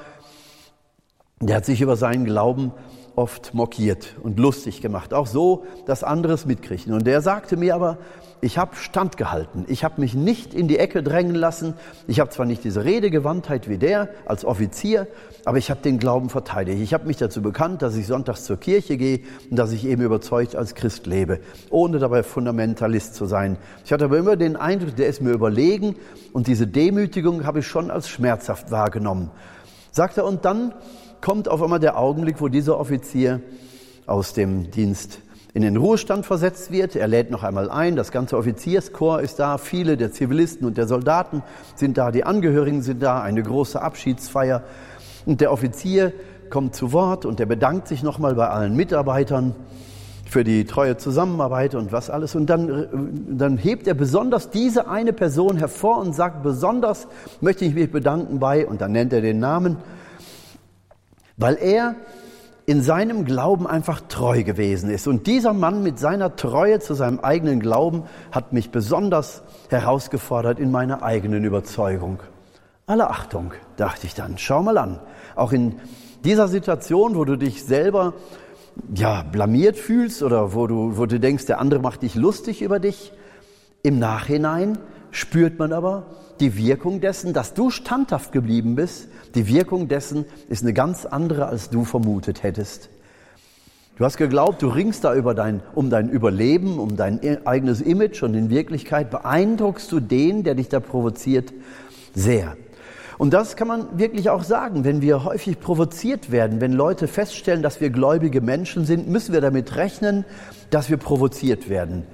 der 1.41 1.57
hat 1.57 1.67
sich 1.67 1.83
über 1.83 1.97
seinen 1.97 2.25
Glauben 2.25 2.73
oft 3.16 3.55
mokiert 3.55 4.16
und 4.22 4.38
lustig 4.38 4.81
gemacht, 4.81 5.12
auch 5.12 5.27
so, 5.27 5.64
dass 5.87 6.03
andere 6.03 6.33
es 6.33 6.46
mitkriegen. 6.46 6.94
Und 6.94 7.07
der 7.07 7.20
sagte 7.20 7.57
mir 7.57 7.75
aber, 7.75 7.98
ich 8.40 8.59
habe 8.59 8.75
standgehalten, 8.75 9.66
ich 9.68 9.85
habe 9.85 10.01
mich 10.01 10.14
nicht 10.14 10.53
in 10.53 10.66
die 10.66 10.79
Ecke 10.79 11.05
drängen 11.05 11.37
lassen, 11.37 11.75
ich 12.09 12.18
habe 12.18 12.31
zwar 12.31 12.44
nicht 12.44 12.64
diese 12.64 12.85
Redegewandtheit 12.85 13.68
wie 13.68 13.79
der 13.79 14.09
als 14.27 14.44
Offizier, 14.44 15.07
aber 15.44 15.59
ich 15.59 15.70
habe 15.70 15.81
den 15.81 15.98
Glauben 15.98 16.29
verteidigt. 16.29 16.81
Ich 16.81 16.92
habe 16.92 17.07
mich 17.07 17.18
dazu 17.18 17.40
bekannt, 17.40 17.83
dass 17.83 17.94
ich 17.94 18.07
sonntags 18.07 18.44
zur 18.44 18.57
Kirche 18.57 18.96
gehe 18.96 19.20
und 19.48 19.59
dass 19.59 19.70
ich 19.70 19.87
eben 19.87 20.03
überzeugt 20.03 20.57
als 20.57 20.75
Christ 20.75 21.07
lebe, 21.07 21.38
ohne 21.70 22.01
dabei 22.01 22.25
Fundamentalist 22.25 23.14
zu 23.14 23.27
sein. 23.27 23.59
Ich 23.85 23.92
hatte 23.92 24.07
aber 24.07 24.18
immer 24.18 24.35
den 24.35 24.57
Eindruck, 24.57 24.96
der 24.96 25.07
ist 25.07 25.22
mir 25.22 25.31
überlegen 25.31 25.94
und 26.33 26.48
diese 26.48 26.66
Demütigung 26.66 27.46
habe 27.46 27.61
ich 27.61 27.66
schon 27.68 27.92
als 27.92 28.09
schmerzhaft 28.09 28.72
wahrgenommen. 28.72 29.31
Sagt 29.92 30.16
er, 30.16 30.25
und 30.25 30.44
dann 30.44 30.75
kommt 31.22 31.48
auf 31.48 31.62
einmal 31.62 31.80
der 31.80 31.98
Augenblick, 31.98 32.40
wo 32.40 32.48
dieser 32.48 32.78
Offizier 32.78 33.40
aus 34.06 34.35
dem 34.35 34.70
Dienst 34.70 35.20
in 35.54 35.62
den 35.62 35.76
Ruhestand 35.76 36.26
versetzt 36.26 36.70
wird. 36.70 36.96
Er 36.96 37.08
lädt 37.08 37.30
noch 37.30 37.44
einmal 37.44 37.70
ein, 37.70 37.94
das 37.96 38.11
ganze 38.11 38.37
Offizierskorps 38.37 39.22
ist 39.22 39.38
da, 39.38 39.56
viele 39.56 39.96
der 39.96 40.12
Zivilisten 40.12 40.66
und 40.66 40.76
der 40.76 40.87
Soldaten 40.87 41.42
sind 41.76 41.96
da, 41.96 42.11
die 42.11 42.24
Angehörigen 42.24 42.82
sind 42.82 43.02
da, 43.02 43.22
eine 43.22 43.42
große 43.42 43.80
Abschiedsfeier. 43.80 44.62
Und 45.24 45.40
der 45.40 45.52
Offizier 45.52 46.12
kommt 46.50 46.74
zu 46.74 46.92
Wort 46.92 47.24
und 47.24 47.38
er 47.38 47.46
bedankt 47.46 47.88
sich 47.88 48.02
nochmal 48.02 48.35
bei 48.35 48.48
allen 48.48 48.74
Mitarbeitern 48.74 49.54
für 50.28 50.42
die 50.42 50.64
treue 50.64 50.96
Zusammenarbeit 50.96 51.74
und 51.74 51.92
was 51.92 52.11
alles. 52.11 52.35
Und 52.35 52.46
dann, 52.46 53.28
dann 53.28 53.58
hebt 53.58 53.87
er 53.87 53.94
besonders 53.94 54.50
diese 54.50 54.88
eine 54.88 55.12
Person 55.12 55.58
hervor 55.58 55.98
und 55.98 56.14
sagt, 56.14 56.42
besonders 56.42 57.06
möchte 57.40 57.64
ich 57.64 57.74
mich 57.74 57.92
bedanken 57.92 58.40
bei, 58.40 58.66
und 58.66 58.80
dann 58.80 58.92
nennt 58.92 59.12
er 59.12 59.20
den 59.20 59.38
Namen, 59.38 59.76
weil 61.42 61.59
er 61.61 61.96
in 62.66 62.83
seinem 62.83 63.24
Glauben 63.24 63.66
einfach 63.66 64.00
treu 64.09 64.44
gewesen 64.44 64.88
ist. 64.90 65.09
Und 65.09 65.26
dieser 65.26 65.52
Mann 65.52 65.83
mit 65.83 65.98
seiner 65.98 66.37
Treue 66.37 66.78
zu 66.78 66.94
seinem 66.94 67.18
eigenen 67.18 67.59
Glauben 67.59 68.05
hat 68.31 68.52
mich 68.52 68.70
besonders 68.70 69.42
herausgefordert 69.68 70.61
in 70.61 70.70
meiner 70.70 71.02
eigenen 71.02 71.44
Überzeugung. 71.44 72.20
Alle 72.87 73.11
Achtung, 73.11 73.52
dachte 73.76 74.07
ich 74.07 74.14
dann, 74.14 74.38
schau 74.38 74.62
mal 74.62 74.78
an. 74.78 75.00
Auch 75.35 75.52
in 75.52 75.81
dieser 76.24 76.46
Situation, 76.46 77.16
wo 77.16 77.24
du 77.24 77.37
dich 77.37 77.64
selber 77.64 78.14
ja, 78.94 79.22
blamiert 79.22 79.76
fühlst 79.76 80.22
oder 80.22 80.55
wo 80.55 80.68
du, 80.68 80.96
wo 80.96 81.07
du 81.07 81.18
denkst, 81.18 81.46
der 81.46 81.59
andere 81.59 81.81
macht 81.81 82.02
dich 82.02 82.14
lustig 82.14 82.62
über 82.62 82.78
dich, 82.78 83.12
im 83.83 83.98
Nachhinein 83.98 84.78
spürt 85.11 85.59
man 85.59 85.72
aber 85.72 86.07
die 86.40 86.57
Wirkung 86.57 87.01
dessen, 87.01 87.33
dass 87.33 87.55
du 87.55 87.71
standhaft 87.71 88.33
geblieben 88.33 88.75
bist, 88.75 89.09
die 89.35 89.47
Wirkung 89.47 89.88
dessen 89.88 90.25
ist 90.49 90.62
eine 90.62 90.73
ganz 90.73 91.07
andere, 91.07 91.47
als 91.47 91.71
du 91.71 91.85
vermutet 91.85 92.42
hättest. 92.42 92.90
Du 93.97 94.05
hast 94.05 94.16
geglaubt, 94.16 94.62
du 94.62 94.68
ringst 94.68 95.05
da 95.05 95.14
über 95.14 95.35
dein, 95.35 95.62
um 95.75 95.90
dein 95.90 96.09
Überleben, 96.09 96.79
um 96.79 96.97
dein 96.97 97.47
eigenes 97.47 97.81
Image 97.81 98.23
und 98.23 98.35
in 98.35 98.51
Wirklichkeit 98.51 99.11
beeindruckst 99.11 99.92
du 99.92 100.01
den, 100.01 100.42
der 100.45 100.55
dich 100.55 100.68
da 100.68 100.81
provoziert, 100.81 101.53
sehr. 102.14 102.57
Und 103.18 103.33
das 103.35 103.55
kann 103.55 103.68
man 103.68 103.99
wirklich 103.99 104.31
auch 104.31 104.42
sagen, 104.42 104.85
wenn 104.85 105.03
wir 105.03 105.25
häufig 105.25 105.61
provoziert 105.61 106.33
werden, 106.33 106.61
wenn 106.61 106.73
Leute 106.73 107.07
feststellen, 107.07 107.62
dass 107.62 107.81
wir 107.81 107.90
gläubige 107.90 108.40
Menschen 108.40 108.87
sind, 108.87 109.09
müssen 109.09 109.33
wir 109.33 109.40
damit 109.40 109.77
rechnen, 109.77 110.25
dass 110.71 110.90
wir 110.90 110.97
provoziert 110.97 111.68
werden. 111.68 112.05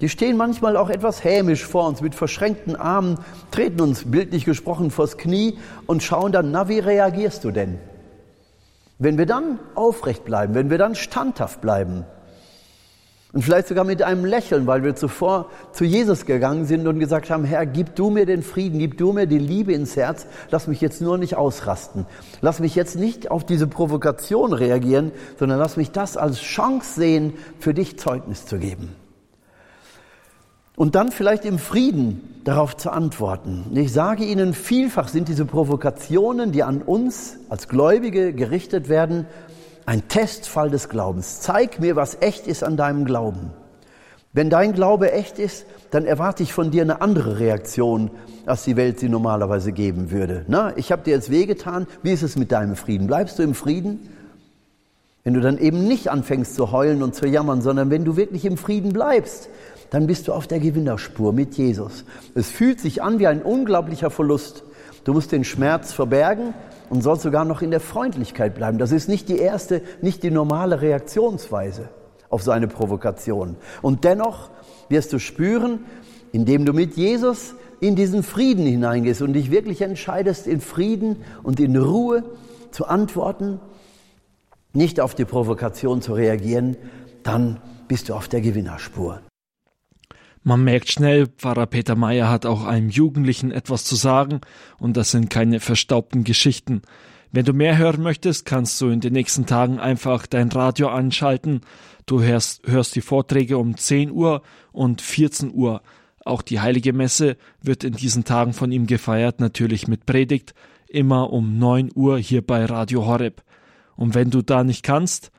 Die 0.00 0.08
stehen 0.08 0.36
manchmal 0.36 0.76
auch 0.76 0.90
etwas 0.90 1.24
hämisch 1.24 1.64
vor 1.64 1.88
uns 1.88 2.00
mit 2.00 2.14
verschränkten 2.14 2.76
Armen, 2.76 3.18
treten 3.50 3.80
uns 3.80 4.10
bildlich 4.10 4.44
gesprochen 4.44 4.90
vors 4.90 5.18
Knie 5.18 5.58
und 5.86 6.02
schauen 6.02 6.32
dann, 6.32 6.50
na, 6.50 6.68
wie 6.68 6.78
reagierst 6.78 7.44
du 7.44 7.50
denn? 7.50 7.78
Wenn 8.98 9.18
wir 9.18 9.26
dann 9.26 9.58
aufrecht 9.74 10.24
bleiben, 10.24 10.54
wenn 10.54 10.70
wir 10.70 10.78
dann 10.78 10.94
standhaft 10.94 11.60
bleiben, 11.60 12.04
Und 13.32 13.42
vielleicht 13.42 13.68
sogar 13.68 13.84
mit 13.84 14.02
einem 14.02 14.24
Lächeln, 14.24 14.66
weil 14.66 14.82
wir 14.82 14.96
zuvor 14.96 15.50
zu 15.72 15.84
Jesus 15.84 16.24
gegangen 16.24 16.64
sind 16.64 16.86
und 16.86 16.98
gesagt 16.98 17.28
haben, 17.28 17.44
Herr, 17.44 17.66
gib 17.66 17.94
du 17.94 18.08
mir 18.08 18.24
den 18.24 18.42
Frieden, 18.42 18.78
gib 18.78 18.96
du 18.96 19.12
mir 19.12 19.26
die 19.26 19.38
Liebe 19.38 19.74
ins 19.74 19.96
Herz, 19.96 20.26
lass 20.50 20.66
mich 20.66 20.80
jetzt 20.80 21.02
nur 21.02 21.18
nicht 21.18 21.36
ausrasten. 21.36 22.06
Lass 22.40 22.58
mich 22.58 22.74
jetzt 22.74 22.96
nicht 22.96 23.30
auf 23.30 23.44
diese 23.44 23.66
Provokation 23.66 24.54
reagieren, 24.54 25.12
sondern 25.38 25.58
lass 25.58 25.76
mich 25.76 25.90
das 25.90 26.16
als 26.16 26.40
Chance 26.40 26.98
sehen, 26.98 27.34
für 27.58 27.74
dich 27.74 27.98
Zeugnis 27.98 28.46
zu 28.46 28.58
geben. 28.58 28.94
Und 30.78 30.94
dann 30.94 31.10
vielleicht 31.10 31.44
im 31.44 31.58
Frieden 31.58 32.40
darauf 32.44 32.76
zu 32.76 32.90
antworten. 32.90 33.66
Ich 33.74 33.92
sage 33.92 34.24
Ihnen, 34.24 34.54
vielfach 34.54 35.08
sind 35.08 35.26
diese 35.26 35.44
Provokationen, 35.44 36.52
die 36.52 36.62
an 36.62 36.82
uns 36.82 37.36
als 37.48 37.66
Gläubige 37.66 38.32
gerichtet 38.32 38.88
werden, 38.88 39.26
ein 39.86 40.06
Testfall 40.06 40.70
des 40.70 40.88
Glaubens. 40.88 41.40
Zeig 41.40 41.80
mir, 41.80 41.96
was 41.96 42.18
echt 42.20 42.46
ist 42.46 42.62
an 42.62 42.76
deinem 42.76 43.04
Glauben. 43.04 43.50
Wenn 44.32 44.50
dein 44.50 44.72
Glaube 44.72 45.10
echt 45.10 45.40
ist, 45.40 45.66
dann 45.90 46.04
erwarte 46.04 46.44
ich 46.44 46.52
von 46.52 46.70
dir 46.70 46.82
eine 46.82 47.00
andere 47.00 47.40
Reaktion, 47.40 48.12
als 48.46 48.62
die 48.62 48.76
Welt 48.76 49.00
sie 49.00 49.08
normalerweise 49.08 49.72
geben 49.72 50.12
würde. 50.12 50.44
Na, 50.46 50.76
ich 50.76 50.92
habe 50.92 51.02
dir 51.02 51.10
jetzt 51.10 51.28
wehgetan, 51.28 51.88
wie 52.04 52.12
ist 52.12 52.22
es 52.22 52.36
mit 52.36 52.52
deinem 52.52 52.76
Frieden? 52.76 53.08
Bleibst 53.08 53.40
du 53.40 53.42
im 53.42 53.56
Frieden? 53.56 54.08
Wenn 55.24 55.34
du 55.34 55.40
dann 55.40 55.58
eben 55.58 55.88
nicht 55.88 56.08
anfängst 56.08 56.54
zu 56.54 56.70
heulen 56.70 57.02
und 57.02 57.16
zu 57.16 57.26
jammern, 57.26 57.62
sondern 57.62 57.90
wenn 57.90 58.04
du 58.04 58.16
wirklich 58.16 58.44
im 58.44 58.56
Frieden 58.56 58.92
bleibst, 58.92 59.48
dann 59.90 60.06
bist 60.06 60.28
du 60.28 60.32
auf 60.32 60.46
der 60.46 60.60
Gewinnerspur 60.60 61.32
mit 61.32 61.54
Jesus. 61.54 62.04
Es 62.34 62.50
fühlt 62.50 62.80
sich 62.80 63.02
an 63.02 63.18
wie 63.18 63.26
ein 63.26 63.42
unglaublicher 63.42 64.10
Verlust. 64.10 64.64
Du 65.04 65.12
musst 65.12 65.32
den 65.32 65.44
Schmerz 65.44 65.92
verbergen, 65.92 66.54
und 66.90 67.02
soll 67.02 67.18
sogar 67.18 67.44
noch 67.44 67.62
in 67.62 67.70
der 67.70 67.80
Freundlichkeit 67.80 68.54
bleiben. 68.54 68.78
Das 68.78 68.92
ist 68.92 69.08
nicht 69.08 69.28
die 69.28 69.38
erste, 69.38 69.82
nicht 70.00 70.22
die 70.22 70.30
normale 70.30 70.80
Reaktionsweise 70.80 71.88
auf 72.30 72.42
so 72.42 72.50
eine 72.50 72.68
Provokation. 72.68 73.56
Und 73.82 74.04
dennoch 74.04 74.50
wirst 74.88 75.12
du 75.12 75.18
spüren, 75.18 75.80
indem 76.32 76.64
du 76.64 76.72
mit 76.72 76.96
Jesus 76.96 77.54
in 77.80 77.94
diesen 77.94 78.22
Frieden 78.22 78.66
hineingehst 78.66 79.22
und 79.22 79.34
dich 79.34 79.50
wirklich 79.50 79.82
entscheidest, 79.82 80.46
in 80.46 80.60
Frieden 80.60 81.16
und 81.42 81.60
in 81.60 81.76
Ruhe 81.76 82.24
zu 82.70 82.86
antworten, 82.86 83.60
nicht 84.72 85.00
auf 85.00 85.14
die 85.14 85.24
Provokation 85.24 86.02
zu 86.02 86.12
reagieren, 86.12 86.76
dann 87.22 87.60
bist 87.86 88.08
du 88.08 88.14
auf 88.14 88.28
der 88.28 88.40
Gewinnerspur. 88.40 89.20
Man 90.48 90.64
merkt 90.64 90.90
schnell, 90.90 91.26
Pfarrer 91.26 91.66
Peter 91.66 91.94
Meyer 91.94 92.30
hat 92.30 92.46
auch 92.46 92.64
einem 92.64 92.88
Jugendlichen 92.88 93.50
etwas 93.50 93.84
zu 93.84 93.96
sagen 93.96 94.40
und 94.78 94.96
das 94.96 95.10
sind 95.10 95.28
keine 95.28 95.60
verstaubten 95.60 96.24
Geschichten. 96.24 96.80
Wenn 97.30 97.44
du 97.44 97.52
mehr 97.52 97.76
hören 97.76 98.02
möchtest, 98.02 98.46
kannst 98.46 98.80
du 98.80 98.88
in 98.88 99.00
den 99.00 99.12
nächsten 99.12 99.44
Tagen 99.44 99.78
einfach 99.78 100.26
dein 100.26 100.48
Radio 100.48 100.88
anschalten. 100.88 101.60
Du 102.06 102.22
hörst, 102.22 102.66
hörst 102.66 102.96
die 102.96 103.02
Vorträge 103.02 103.58
um 103.58 103.76
10 103.76 104.10
Uhr 104.10 104.40
und 104.72 105.02
14 105.02 105.52
Uhr. 105.52 105.82
Auch 106.24 106.40
die 106.40 106.60
Heilige 106.60 106.94
Messe 106.94 107.36
wird 107.60 107.84
in 107.84 107.92
diesen 107.92 108.24
Tagen 108.24 108.54
von 108.54 108.72
ihm 108.72 108.86
gefeiert, 108.86 109.40
natürlich 109.40 109.86
mit 109.86 110.06
Predigt, 110.06 110.54
immer 110.88 111.30
um 111.30 111.58
9 111.58 111.90
Uhr 111.94 112.18
hier 112.18 112.40
bei 112.40 112.64
Radio 112.64 113.04
Horeb. 113.04 113.42
Und 113.96 114.14
wenn 114.14 114.30
du 114.30 114.40
da 114.40 114.64
nicht 114.64 114.82
kannst, 114.82 115.30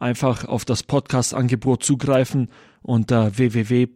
einfach 0.00 0.46
auf 0.46 0.64
das 0.64 0.82
Podcast-Angebot 0.84 1.84
zugreifen 1.84 2.48
unter 2.84 3.36
www.horeb.org. 3.38 3.94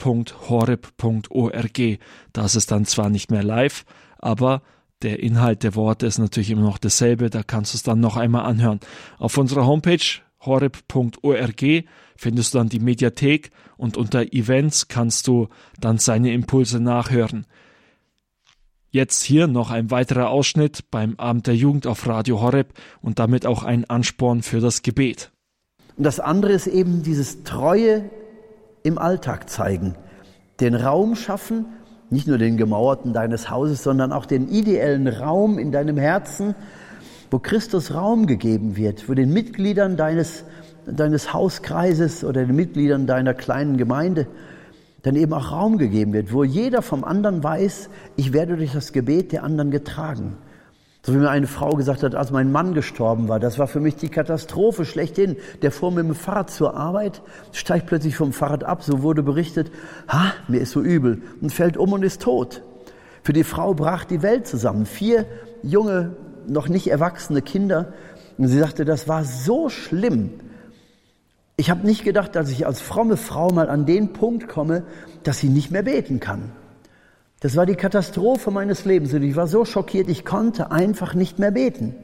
Das 2.33 2.57
ist 2.57 2.71
dann 2.71 2.87
zwar 2.87 3.11
nicht 3.11 3.31
mehr 3.31 3.43
live, 3.43 3.85
aber 4.19 4.63
der 5.03 5.21
Inhalt 5.21 5.63
der 5.63 5.75
Worte 5.77 6.07
ist 6.07 6.19
natürlich 6.19 6.51
immer 6.51 6.63
noch 6.63 6.79
dasselbe, 6.79 7.31
da 7.31 7.43
kannst 7.43 7.75
du 7.75 7.77
es 7.77 7.83
dann 7.85 8.01
noch 8.01 8.17
einmal 8.17 8.47
anhören. 8.47 8.81
Auf 9.19 9.37
unserer 9.39 9.67
Homepage 9.67 10.23
horeb.org 10.41 11.85
findest 12.17 12.55
du 12.55 12.59
dann 12.59 12.69
die 12.69 12.81
Mediathek 12.81 13.51
und 13.77 13.97
unter 13.97 14.33
Events 14.33 14.89
kannst 14.89 15.29
du 15.29 15.49
dann 15.79 15.99
seine 15.99 16.33
Impulse 16.33 16.81
nachhören. 16.81 17.47
Jetzt 18.91 19.23
hier 19.23 19.47
noch 19.47 19.71
ein 19.71 19.91
weiterer 19.91 20.31
Ausschnitt 20.31 20.91
beim 20.91 21.15
Abend 21.17 21.47
der 21.47 21.55
Jugend 21.55 21.87
auf 21.87 22.07
Radio 22.07 22.41
Horeb 22.41 22.73
und 23.03 23.19
damit 23.19 23.45
auch 23.45 23.63
ein 23.63 23.85
Ansporn 23.85 24.43
für 24.43 24.61
das 24.61 24.81
Gebet. 24.83 25.31
Und 25.99 26.05
das 26.05 26.21
andere 26.21 26.53
ist 26.53 26.67
eben 26.67 27.03
dieses 27.03 27.45
treue 27.45 28.09
im 28.89 28.99
Alltag 28.99 29.49
zeigen. 29.49 29.95
Den 30.61 30.75
Raum 30.75 31.15
schaffen, 31.15 31.67
nicht 32.11 32.27
nur 32.27 32.39
den 32.39 32.57
gemauerten 32.57 33.13
deines 33.13 33.51
Hauses, 33.51 33.83
sondern 33.83 34.13
auch 34.13 34.27
den 34.27 34.49
ideellen 34.49 35.07
Raum 35.07 35.59
in 35.59 35.71
deinem 35.71 35.99
Herzen, 35.99 36.55
wo 37.31 37.39
Christus 37.39 37.95
Raum 37.95 38.27
gegeben 38.27 38.77
wird, 38.77 39.09
wo 39.09 39.15
den 39.15 39.33
Mitgliedern 39.33 39.97
deines, 39.97 40.45
deines 40.87 41.33
Hauskreises 41.33 42.25
oder 42.25 42.45
den 42.45 42.57
Mitgliedern 42.57 43.07
deiner 43.07 43.35
kleinen 43.35 43.77
Gemeinde 43.77 44.27
dann 45.03 45.15
eben 45.15 45.33
auch 45.33 45.53
Raum 45.53 45.79
gegeben 45.79 46.13
wird, 46.13 46.33
wo 46.33 46.43
jeder 46.43 46.83
vom 46.83 47.05
anderen 47.05 47.45
weiß, 47.45 47.89
ich 48.17 48.33
werde 48.33 48.57
durch 48.57 48.73
das 48.73 48.93
Gebet 48.93 49.33
der 49.33 49.45
anderen 49.45 49.71
getragen. 49.71 50.39
So 51.09 51.15
wie 51.15 51.19
mir 51.21 51.31
eine 51.31 51.47
Frau 51.47 51.71
gesagt 51.71 52.03
hat, 52.03 52.15
als 52.15 52.33
mein 52.33 52.53
Mann 52.53 52.75
gestorben 52.75 53.29
war, 53.29 53.41
das 53.41 53.59
war 53.59 53.67
für 53.67 53.81
mich 53.81 53.97
die 53.97 54.11
Katastrophe 54.11 54.85
schlechthin. 54.85 55.37
Der 55.63 55.73
fuhr 55.73 55.91
mit 55.91 56.05
dem 56.05 56.15
Fahrrad 56.15 56.51
zur 56.51 56.77
Arbeit, 56.77 57.23
steigt 57.53 57.87
plötzlich 57.87 58.15
vom 58.15 58.35
Fahrrad 58.35 58.63
ab, 58.63 58.83
so 58.83 59.01
wurde 59.01 59.23
berichtet, 59.23 59.73
ha, 60.07 60.35
mir 60.49 60.61
ist 60.61 60.73
so 60.73 60.83
übel 60.83 61.23
und 61.41 61.51
fällt 61.51 61.79
um 61.79 61.95
und 61.95 62.03
ist 62.03 62.21
tot. 62.21 62.61
Für 63.23 63.33
die 63.33 63.45
Frau 63.45 63.73
brach 63.73 64.05
die 64.05 64.21
Welt 64.21 64.47
zusammen. 64.47 64.85
Vier 64.85 65.25
junge, 65.63 66.15
noch 66.47 66.69
nicht 66.69 66.89
erwachsene 66.91 67.41
Kinder. 67.41 67.95
Und 68.37 68.49
sie 68.49 68.59
sagte, 68.59 68.85
das 68.85 69.09
war 69.09 69.25
so 69.25 69.71
schlimm. 69.71 70.35
Ich 71.57 71.71
habe 71.71 71.87
nicht 71.87 72.05
gedacht, 72.05 72.37
dass 72.37 72.51
ich 72.51 72.67
als 72.67 72.83
fromme 72.83 73.17
Frau 73.17 73.51
mal 73.51 73.71
an 73.71 73.87
den 73.87 74.13
Punkt 74.13 74.47
komme, 74.47 74.83
dass 75.23 75.39
sie 75.39 75.49
nicht 75.49 75.71
mehr 75.71 75.85
beten 75.85 76.21
kann. 76.21 76.53
Das 77.41 77.55
war 77.57 77.67
die 77.67 77.77
Katastrophe 77.77 78.51
meines 78.51 78.85
Lebens 78.85 79.15
und 79.15 79.23
ich 79.23 79.37
war 79.37 79.47
so 79.47 79.65
schockiert, 79.65 80.09
ich 80.09 80.25
konnte 80.25 80.73
einfach 80.73 81.15
nicht 81.15 81.39
mehr 81.39 81.53
beten. 81.53 81.95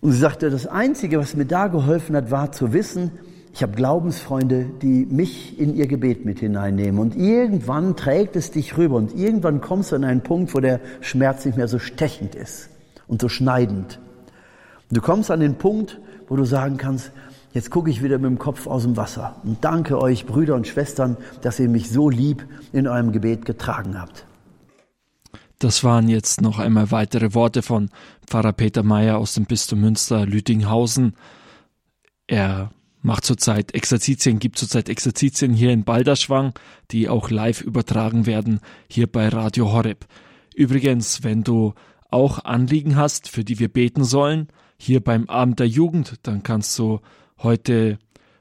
Und 0.00 0.12
sie 0.12 0.18
sagte, 0.18 0.50
das 0.50 0.66
Einzige, 0.66 1.18
was 1.18 1.36
mir 1.36 1.46
da 1.46 1.68
geholfen 1.68 2.16
hat, 2.16 2.30
war 2.30 2.52
zu 2.52 2.72
wissen, 2.72 3.12
ich 3.54 3.62
habe 3.62 3.72
Glaubensfreunde, 3.72 4.66
die 4.80 5.06
mich 5.06 5.58
in 5.58 5.74
ihr 5.74 5.86
Gebet 5.86 6.24
mit 6.24 6.40
hineinnehmen. 6.40 6.98
Und 6.98 7.14
irgendwann 7.14 7.96
trägt 7.96 8.34
es 8.34 8.50
dich 8.50 8.78
rüber 8.78 8.96
und 8.96 9.14
irgendwann 9.14 9.60
kommst 9.60 9.92
du 9.92 9.96
an 9.96 10.04
einen 10.04 10.22
Punkt, 10.22 10.54
wo 10.54 10.60
der 10.60 10.80
Schmerz 11.00 11.44
nicht 11.44 11.56
mehr 11.56 11.68
so 11.68 11.78
stechend 11.78 12.34
ist 12.34 12.70
und 13.06 13.20
so 13.20 13.28
schneidend. 13.28 14.00
Du 14.90 15.00
kommst 15.00 15.30
an 15.30 15.40
den 15.40 15.56
Punkt, 15.56 16.00
wo 16.28 16.36
du 16.36 16.44
sagen 16.44 16.78
kannst, 16.78 17.12
Jetzt 17.52 17.70
gucke 17.70 17.90
ich 17.90 18.02
wieder 18.02 18.18
mit 18.18 18.30
dem 18.30 18.38
Kopf 18.38 18.66
aus 18.66 18.84
dem 18.84 18.96
Wasser 18.96 19.36
und 19.44 19.62
danke 19.62 20.00
euch, 20.00 20.24
Brüder 20.24 20.54
und 20.54 20.66
Schwestern, 20.66 21.18
dass 21.42 21.60
ihr 21.60 21.68
mich 21.68 21.90
so 21.90 22.08
lieb 22.08 22.46
in 22.72 22.88
eurem 22.88 23.12
Gebet 23.12 23.44
getragen 23.44 24.00
habt. 24.00 24.24
Das 25.58 25.84
waren 25.84 26.08
jetzt 26.08 26.40
noch 26.40 26.58
einmal 26.58 26.90
weitere 26.90 27.34
Worte 27.34 27.62
von 27.62 27.90
Pfarrer 28.26 28.52
Peter 28.52 28.82
Meyer 28.82 29.18
aus 29.18 29.34
dem 29.34 29.44
Bistum 29.44 29.80
Münster 29.80 30.24
Lüdinghausen. 30.24 31.14
Er 32.26 32.72
macht 33.02 33.24
zurzeit 33.24 33.74
Exerzitien, 33.74 34.38
gibt 34.38 34.58
zurzeit 34.58 34.88
Exerzitien 34.88 35.52
hier 35.52 35.70
in 35.70 35.84
Balderschwang, 35.84 36.54
die 36.90 37.08
auch 37.08 37.30
live 37.30 37.60
übertragen 37.60 38.24
werden 38.26 38.60
hier 38.88 39.06
bei 39.06 39.28
Radio 39.28 39.72
Horeb. 39.72 40.06
Übrigens, 40.54 41.22
wenn 41.22 41.44
du 41.44 41.74
auch 42.10 42.44
Anliegen 42.44 42.96
hast, 42.96 43.28
für 43.28 43.44
die 43.44 43.58
wir 43.58 43.68
beten 43.68 44.04
sollen, 44.04 44.48
hier 44.78 45.00
beim 45.00 45.28
Abend 45.28 45.60
der 45.60 45.68
Jugend, 45.68 46.14
dann 46.22 46.42
kannst 46.42 46.78
du 46.78 47.00
heute 47.42 47.98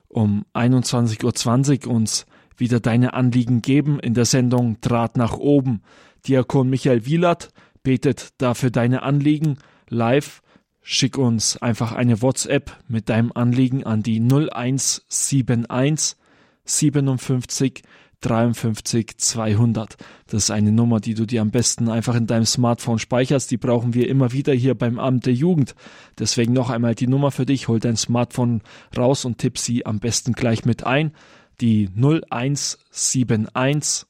um 0.07 0.45
21.20 0.53 1.85
Uhr 1.87 1.93
uns 1.93 2.25
wieder 2.57 2.79
deine 2.79 3.13
Anliegen 3.13 3.61
geben 3.61 3.99
in 3.99 4.13
der 4.13 4.25
Sendung 4.25 4.79
Draht 4.81 5.17
nach 5.17 5.37
oben. 5.37 5.81
Diakon 6.27 6.69
Michael 6.69 7.05
Wielert 7.05 7.49
betet 7.83 8.29
dafür 8.37 8.69
deine 8.69 9.03
Anliegen 9.03 9.57
live. 9.89 10.41
Schick 10.81 11.17
uns 11.17 11.57
einfach 11.57 11.91
eine 11.91 12.21
WhatsApp 12.21 12.77
mit 12.87 13.09
deinem 13.09 13.31
Anliegen 13.33 13.83
an 13.83 14.03
die 14.03 14.19
0171 14.19 16.17
57 16.63 17.83
53 18.21 19.17
200. 19.17 19.97
Das 20.27 20.43
ist 20.43 20.51
eine 20.51 20.71
Nummer, 20.71 20.99
die 20.99 21.15
du 21.15 21.25
dir 21.25 21.41
am 21.41 21.51
besten 21.51 21.89
einfach 21.89 22.15
in 22.15 22.27
deinem 22.27 22.45
Smartphone 22.45 22.99
speicherst. 22.99 23.51
Die 23.51 23.57
brauchen 23.57 23.93
wir 23.93 24.07
immer 24.07 24.31
wieder 24.31 24.53
hier 24.53 24.75
beim 24.75 24.99
Amt 24.99 25.25
der 25.25 25.34
Jugend. 25.34 25.75
Deswegen 26.17 26.53
noch 26.53 26.69
einmal 26.69 26.95
die 26.95 27.07
Nummer 27.07 27.31
für 27.31 27.45
dich. 27.45 27.67
Hol 27.67 27.79
dein 27.79 27.97
Smartphone 27.97 28.62
raus 28.95 29.25
und 29.25 29.39
tipp 29.39 29.57
sie 29.57 29.86
am 29.86 29.99
besten 29.99 30.34
gleich 30.34 30.65
mit 30.65 30.86
ein. 30.86 31.12
Die 31.60 31.89
0171 31.95 34.05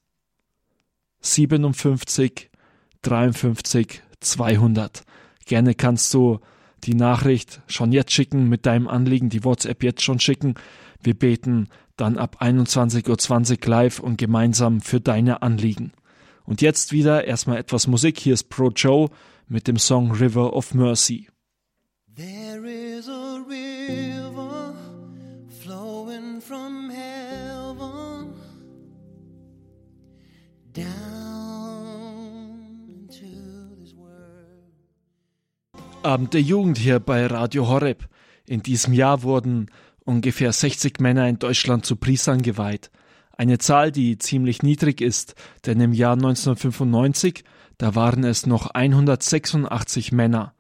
57 1.22 2.50
53 3.02 4.04
200. 4.20 5.04
Gerne 5.46 5.74
kannst 5.74 6.14
du 6.14 6.40
die 6.84 6.96
Nachricht 6.96 7.62
schon 7.68 7.92
jetzt 7.92 8.12
schicken 8.12 8.50
mit 8.50 8.66
deinem 8.66 8.88
Anliegen, 8.88 9.30
die 9.30 9.44
WhatsApp 9.44 9.84
jetzt 9.84 10.02
schon 10.02 10.20
schicken. 10.20 10.56
Wir 11.02 11.14
beten 11.14 11.70
dann 11.98 12.18
ab 12.18 12.38
21.20 12.42 13.64
Uhr 13.64 13.70
live 13.70 14.00
und 14.00 14.18
gemeinsam 14.18 14.82
für 14.82 15.00
deine 15.00 15.42
Anliegen. 15.42 15.94
Und 16.44 16.62
jetzt 16.62 16.92
wieder 16.92 17.26
erstmal 17.26 17.58
etwas 17.58 17.88
Musik. 17.88 18.20
Hier 18.20 18.34
ist 18.34 18.50
Pro 18.50 18.70
Joe 18.70 19.10
mit 19.48 19.68
dem 19.68 19.78
Song 19.78 20.12
River 20.12 20.54
of 20.54 20.74
Mercy. 20.74 21.28
There 22.16 22.70
is 22.70 23.08
a 23.08 23.44
river 23.48 24.74
flowing 25.64 26.42
from 26.42 26.90
heaven 26.90 28.34
down 30.74 30.90
into 32.90 33.26
this 33.80 33.96
world. 33.96 34.74
Abend 36.04 36.34
der 36.34 36.42
Jugend 36.42 36.78
hier 36.78 37.00
bei 37.00 37.26
Radio 37.28 37.68
Horeb. 37.68 38.08
In 38.46 38.62
diesem 38.62 38.94
Jahr 38.94 39.24
wurden 39.24 39.68
ungefähr 40.06 40.52
60 40.52 41.00
Männer 41.00 41.28
in 41.28 41.40
Deutschland 41.40 41.86
zu 41.86 41.96
Priestern 41.96 42.42
geweiht. 42.42 42.92
Eine 43.38 43.58
Zahl, 43.58 43.92
die 43.92 44.18
ziemlich 44.18 44.62
niedrig 44.62 45.02
ist, 45.02 45.36
denn 45.66 45.80
im 45.80 45.94
Jahr 45.94 46.14
1995, 46.14 47.44
da 47.78 47.96
waren 47.96 48.24
es 48.24 48.46
noch 48.46 48.68
186 48.68 50.12
Männer. 50.12 50.54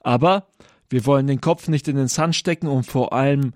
Aber 0.00 0.46
wir 0.88 1.06
wollen 1.06 1.26
den 1.26 1.40
Kopf 1.40 1.68
nicht 1.68 1.88
in 1.88 1.96
den 1.96 2.08
Sand 2.08 2.36
stecken 2.36 2.66
und 2.66 2.84
vor 2.84 3.12
allem 3.12 3.52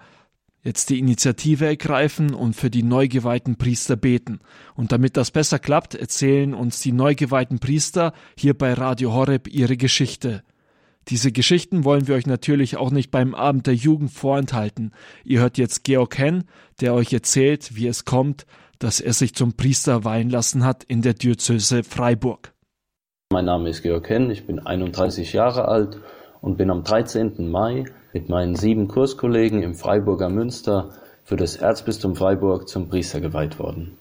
jetzt 0.63 0.89
die 0.89 0.99
Initiative 0.99 1.67
ergreifen 1.67 2.33
und 2.33 2.55
für 2.55 2.71
die 2.71 2.83
neu 2.83 3.07
geweihten 3.07 3.57
Priester 3.57 3.97
beten. 3.97 4.41
Und 4.75 4.93
damit 4.93 5.17
das 5.17 5.31
besser 5.31 5.59
klappt, 5.59 5.95
erzählen 5.95 6.55
uns 6.55 6.81
die 6.81 6.93
neu 6.93 7.15
geweihten 7.15 7.59
Priester 7.59 8.15
hier 8.37 8.55
bei 8.55 8.73
Radio 8.73 9.13
Horeb 9.13 9.47
ihre 9.47 9.77
Geschichte. 9.77 10.43
Diese 11.09 11.33
Geschichten 11.33 11.85
wollen 11.85 12.09
wir 12.09 12.15
euch 12.15 12.27
natürlich 12.27 12.77
auch 12.77 12.91
nicht 12.91 13.11
beim 13.11 13.35
Abend 13.35 13.67
der 13.67 13.75
Jugend 13.75 14.11
vorenthalten. 14.11 14.93
Ihr 15.25 15.41
hört 15.41 15.59
jetzt 15.59 15.85
Georg 15.85 16.17
Henn, 16.19 16.45
der 16.81 16.95
euch 16.95 17.13
erzählt, 17.13 17.77
wie 17.77 17.87
es 17.87 18.05
kommt, 18.05 18.47
dass 18.79 19.01
er 19.01 19.13
sich 19.13 19.35
zum 19.35 19.55
Priester 19.55 20.05
weihen 20.05 20.31
lassen 20.31 20.65
hat 20.65 20.85
in 20.85 21.03
der 21.03 21.15
Diözese 21.15 21.85
Freiburg. 21.85 22.53
Mein 23.33 23.45
Name 23.45 23.69
ist 23.69 23.83
Georg 23.83 24.09
Henn, 24.09 24.31
ich 24.31 24.47
bin 24.47 24.59
31 24.59 25.33
Jahre 25.33 25.69
alt 25.69 25.99
und 26.41 26.57
bin 26.57 26.71
am 26.71 26.85
13. 26.85 27.51
Mai 27.51 27.85
mit 28.13 28.29
meinen 28.29 28.55
sieben 28.55 28.89
Kurskollegen 28.89 29.63
im 29.63 29.75
Freiburger 29.75 30.29
Münster 30.29 30.91
für 31.25 31.37
das 31.37 31.57
Erzbistum 31.57 32.17
Freiburg 32.17 32.69
zum 32.69 32.89
Priester 32.89 33.21
geweiht 33.21 33.59
worden. 33.59 33.97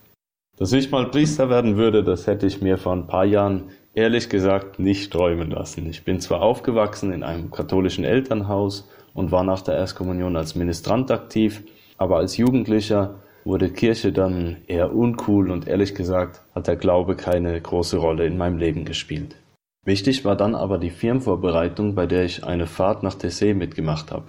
Dass 0.58 0.72
ich 0.72 0.92
mal 0.92 1.10
Priester 1.10 1.50
werden 1.50 1.78
würde, 1.78 2.04
das 2.04 2.28
hätte 2.28 2.46
ich 2.46 2.62
mir 2.62 2.78
vor 2.78 2.94
ein 2.94 3.08
paar 3.08 3.26
Jahren 3.26 3.72
ehrlich 3.96 4.30
gesagt 4.30 4.80
nicht 4.80 5.12
träumen 5.12 5.52
lassen. 5.52 5.90
Ich 5.90 6.04
bin 6.04 6.20
zwar 6.20 6.42
aufgewachsen 6.42 7.14
in 7.14 7.24
einem 7.24 7.52
katholischen 7.52 8.04
Elternhaus 8.04 8.90
und 9.14 9.32
war 9.32 9.44
nach 9.44 9.62
der 9.62 9.76
Erstkommunion 9.76 10.36
als 10.36 10.56
Ministrant 10.56 11.12
aktiv, 11.12 11.64
aber 11.98 12.18
als 12.18 12.38
Jugendlicher 12.38 13.16
wurde 13.46 13.70
Kirche 13.70 14.12
dann 14.12 14.58
eher 14.68 14.96
uncool 14.96 15.52
und 15.52 15.68
ehrlich 15.68 15.96
gesagt 15.96 16.42
hat 16.56 16.68
der 16.68 16.76
Glaube 16.76 17.16
keine 17.16 17.60
große 17.60 17.98
Rolle 17.98 18.26
in 18.26 18.38
meinem 18.38 18.58
Leben 18.58 18.86
gespielt. 18.86 19.36
Wichtig 19.86 20.24
war 20.24 20.38
dann 20.38 20.56
aber 20.56 20.78
die 20.78 20.90
Firmenvorbereitung, 20.90 21.94
bei 21.94 22.08
der 22.08 22.24
ich 22.24 22.46
eine 22.46 22.68
Fahrt 22.68 23.04
nach 23.04 23.16
Tessé 23.16 23.54
mitgemacht 23.54 24.12
habe. 24.12 24.28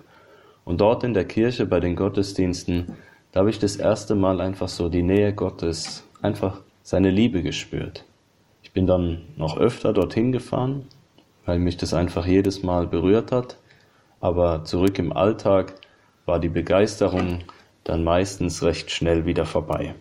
Und 0.65 0.81
dort 0.81 1.05
in 1.05 1.15
der 1.15 1.27
Kirche 1.27 1.65
bei 1.65 1.79
den 1.79 1.95
Gottesdiensten, 1.95 2.97
da 3.31 3.41
habe 3.41 3.51
ich 3.51 3.61
das 3.61 3.77
erste 3.77 4.17
Mal 4.17 4.41
einfach 4.41 4.69
so 4.69 4.89
die 4.89 5.03
Nähe 5.03 5.33
Gottes, 5.33 6.09
einfach 6.23 6.61
seine 6.83 7.11
Liebe 7.11 7.43
gespürt 7.43 8.05
bin 8.73 8.87
dann 8.87 9.23
noch 9.37 9.57
öfter 9.57 9.93
dorthin 9.93 10.33
gefahren, 10.33 10.87
weil 11.45 11.59
mich 11.59 11.77
das 11.77 11.95
einfach 11.95 12.27
jedes 12.27 12.63
Mal 12.63 12.87
berührt 12.87 13.33
hat. 13.33 13.57
Aber 14.21 14.65
zurück 14.65 14.99
im 14.99 15.13
Alltag 15.13 15.75
war 16.27 16.39
die 16.39 16.49
Begeisterung 16.49 17.41
dann 17.85 18.03
meistens 18.03 18.63
recht 18.63 18.91
schnell 18.91 19.27
wieder 19.27 19.45
vorbei. 19.45 19.95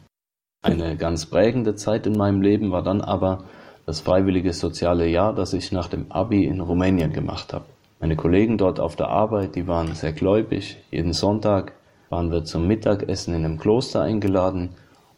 Eine 0.61 0.95
ganz 0.95 1.25
prägende 1.25 1.75
Zeit 1.75 2.07
in 2.07 2.13
meinem 2.13 2.41
Leben 2.41 2.71
war 2.71 2.83
dann 2.83 3.01
aber 3.01 3.43
das 3.85 3.99
freiwillige 3.99 4.53
soziale 4.53 5.07
Jahr, 5.07 5.35
das 5.35 5.51
ich 5.51 5.73
nach 5.73 5.89
dem 5.89 6.09
Abi 6.09 6.45
in 6.45 6.61
Rumänien 6.61 7.11
gemacht 7.11 7.53
habe. 7.53 7.65
Meine 7.99 8.15
Kollegen 8.15 8.57
dort 8.57 8.79
auf 8.79 8.95
der 8.95 9.09
Arbeit, 9.09 9.55
die 9.55 9.67
waren 9.67 9.93
sehr 9.93 10.13
gläubig. 10.13 10.77
Jeden 10.89 11.13
Sonntag 11.13 11.73
waren 12.09 12.31
wir 12.31 12.45
zum 12.45 12.67
Mittagessen 12.67 13.33
in 13.33 13.43
einem 13.43 13.59
Kloster 13.59 14.01
eingeladen 14.01 14.69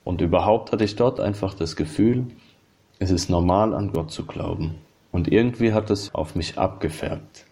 und 0.04 0.22
überhaupt 0.22 0.72
hatte 0.72 0.84
ich 0.84 0.96
dort 0.96 1.20
einfach 1.20 1.54
das 1.54 1.76
Gefühl, 1.76 2.28
es 3.00 3.12
ist 3.12 3.30
normal, 3.30 3.74
an 3.74 3.92
Gott 3.92 4.12
zu 4.12 4.26
glauben. 4.26 4.76
Und 5.12 5.32
irgendwie 5.32 5.74
hat 5.74 5.90
es 5.90 6.14
auf 6.14 6.36
mich 6.36 6.58
abgefärbt. 6.58 7.46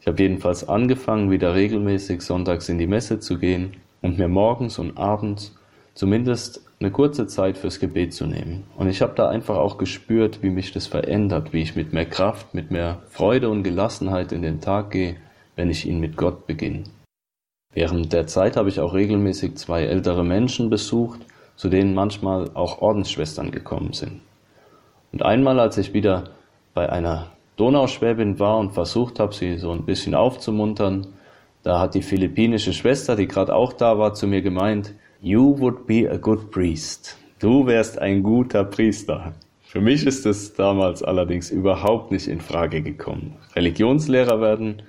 Ich 0.00 0.06
habe 0.06 0.22
jedenfalls 0.22 0.68
angefangen, 0.68 1.30
wieder 1.30 1.54
regelmäßig 1.54 2.22
sonntags 2.22 2.68
in 2.68 2.78
die 2.78 2.86
Messe 2.86 3.20
zu 3.20 3.38
gehen 3.38 3.76
und 4.02 4.18
mir 4.18 4.28
morgens 4.28 4.78
und 4.78 4.96
abends 4.96 5.56
zumindest 5.94 6.62
eine 6.80 6.92
kurze 6.92 7.26
Zeit 7.26 7.58
fürs 7.58 7.80
Gebet 7.80 8.14
zu 8.14 8.26
nehmen. 8.26 8.64
Und 8.76 8.88
ich 8.88 9.02
habe 9.02 9.14
da 9.16 9.28
einfach 9.28 9.56
auch 9.56 9.78
gespürt, 9.78 10.42
wie 10.42 10.50
mich 10.50 10.72
das 10.72 10.86
verändert, 10.86 11.52
wie 11.52 11.62
ich 11.62 11.74
mit 11.74 11.92
mehr 11.92 12.06
Kraft, 12.06 12.54
mit 12.54 12.70
mehr 12.70 13.02
Freude 13.08 13.48
und 13.48 13.64
Gelassenheit 13.64 14.30
in 14.30 14.42
den 14.42 14.60
Tag 14.60 14.92
gehe, 14.92 15.16
wenn 15.56 15.70
ich 15.70 15.86
ihn 15.86 15.98
mit 15.98 16.16
Gott 16.16 16.46
beginne. 16.46 16.84
Während 17.74 18.12
der 18.12 18.28
Zeit 18.28 18.56
habe 18.56 18.68
ich 18.68 18.78
auch 18.78 18.94
regelmäßig 18.94 19.56
zwei 19.56 19.82
ältere 19.82 20.24
Menschen 20.24 20.70
besucht, 20.70 21.20
zu 21.56 21.68
denen 21.68 21.94
manchmal 21.94 22.50
auch 22.54 22.80
Ordensschwestern 22.80 23.50
gekommen 23.50 23.92
sind. 23.92 24.20
Und 25.12 25.22
einmal, 25.22 25.58
als 25.60 25.78
ich 25.78 25.94
wieder 25.94 26.24
bei 26.74 26.90
einer 26.90 27.32
Donauschwäbin 27.56 28.38
war 28.38 28.58
und 28.58 28.72
versucht 28.72 29.18
habe, 29.18 29.34
sie 29.34 29.58
so 29.58 29.72
ein 29.72 29.84
bisschen 29.84 30.14
aufzumuntern, 30.14 31.06
da 31.62 31.80
hat 31.80 31.94
die 31.94 32.02
philippinische 32.02 32.72
Schwester, 32.72 33.16
die 33.16 33.26
gerade 33.26 33.54
auch 33.54 33.72
da 33.72 33.98
war, 33.98 34.14
zu 34.14 34.26
mir 34.26 34.42
gemeint, 34.42 34.94
You 35.20 35.58
would 35.58 35.86
be 35.86 36.08
a 36.08 36.16
good 36.16 36.50
priest. 36.52 37.16
Du 37.40 37.66
wärst 37.66 37.98
ein 37.98 38.22
guter 38.22 38.64
Priester. 38.64 39.32
Für 39.62 39.80
mich 39.80 40.06
ist 40.06 40.24
es 40.24 40.54
damals 40.54 41.02
allerdings 41.02 41.50
überhaupt 41.50 42.12
nicht 42.12 42.28
in 42.28 42.40
Frage 42.40 42.80
gekommen. 42.82 43.36
Religionslehrer 43.54 44.40
werden, 44.40 44.82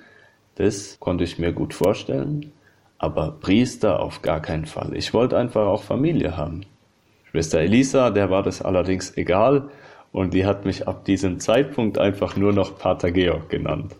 das 0.54 0.98
konnte 1.00 1.24
ich 1.24 1.38
mir 1.38 1.52
gut 1.52 1.74
vorstellen, 1.74 2.52
aber 2.98 3.32
Priester 3.40 4.00
auf 4.00 4.22
gar 4.22 4.40
keinen 4.40 4.66
Fall. 4.66 4.94
Ich 4.94 5.12
wollte 5.12 5.36
einfach 5.36 5.66
auch 5.66 5.82
Familie 5.82 6.36
haben. 6.36 6.62
Schwester 7.30 7.60
Elisa, 7.60 8.10
der 8.10 8.30
war 8.30 8.42
das 8.42 8.62
allerdings 8.62 9.16
egal, 9.16 9.68
und 10.12 10.34
die 10.34 10.44
hat 10.44 10.64
mich 10.64 10.88
ab 10.88 11.04
diesem 11.04 11.40
Zeitpunkt 11.40 11.98
einfach 11.98 12.36
nur 12.36 12.52
noch 12.52 12.78
Pater 12.78 13.10
Georg 13.10 13.48
genannt. 13.48 13.94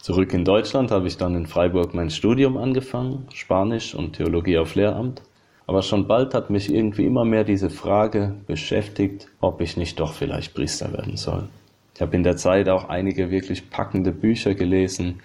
Zurück 0.00 0.34
in 0.34 0.44
Deutschland 0.44 0.90
habe 0.90 1.06
ich 1.06 1.16
dann 1.16 1.34
in 1.34 1.46
Freiburg 1.46 1.94
mein 1.94 2.10
Studium 2.10 2.56
angefangen, 2.56 3.26
Spanisch 3.32 3.94
und 3.94 4.16
Theologie 4.16 4.58
auf 4.58 4.74
Lehramt. 4.74 5.22
Aber 5.66 5.80
schon 5.80 6.06
bald 6.06 6.34
hat 6.34 6.50
mich 6.50 6.72
irgendwie 6.72 7.06
immer 7.06 7.24
mehr 7.24 7.44
diese 7.44 7.70
Frage 7.70 8.34
beschäftigt, 8.46 9.28
ob 9.40 9.62
ich 9.62 9.78
nicht 9.78 9.98
doch 9.98 10.12
vielleicht 10.12 10.52
Priester 10.52 10.92
werden 10.92 11.16
soll. 11.16 11.48
Ich 11.94 12.02
habe 12.02 12.14
in 12.16 12.22
der 12.22 12.36
Zeit 12.36 12.68
auch 12.68 12.90
einige 12.90 13.30
wirklich 13.30 13.70
packende 13.70 14.12
Bücher 14.12 14.54
gelesen, 14.54 15.20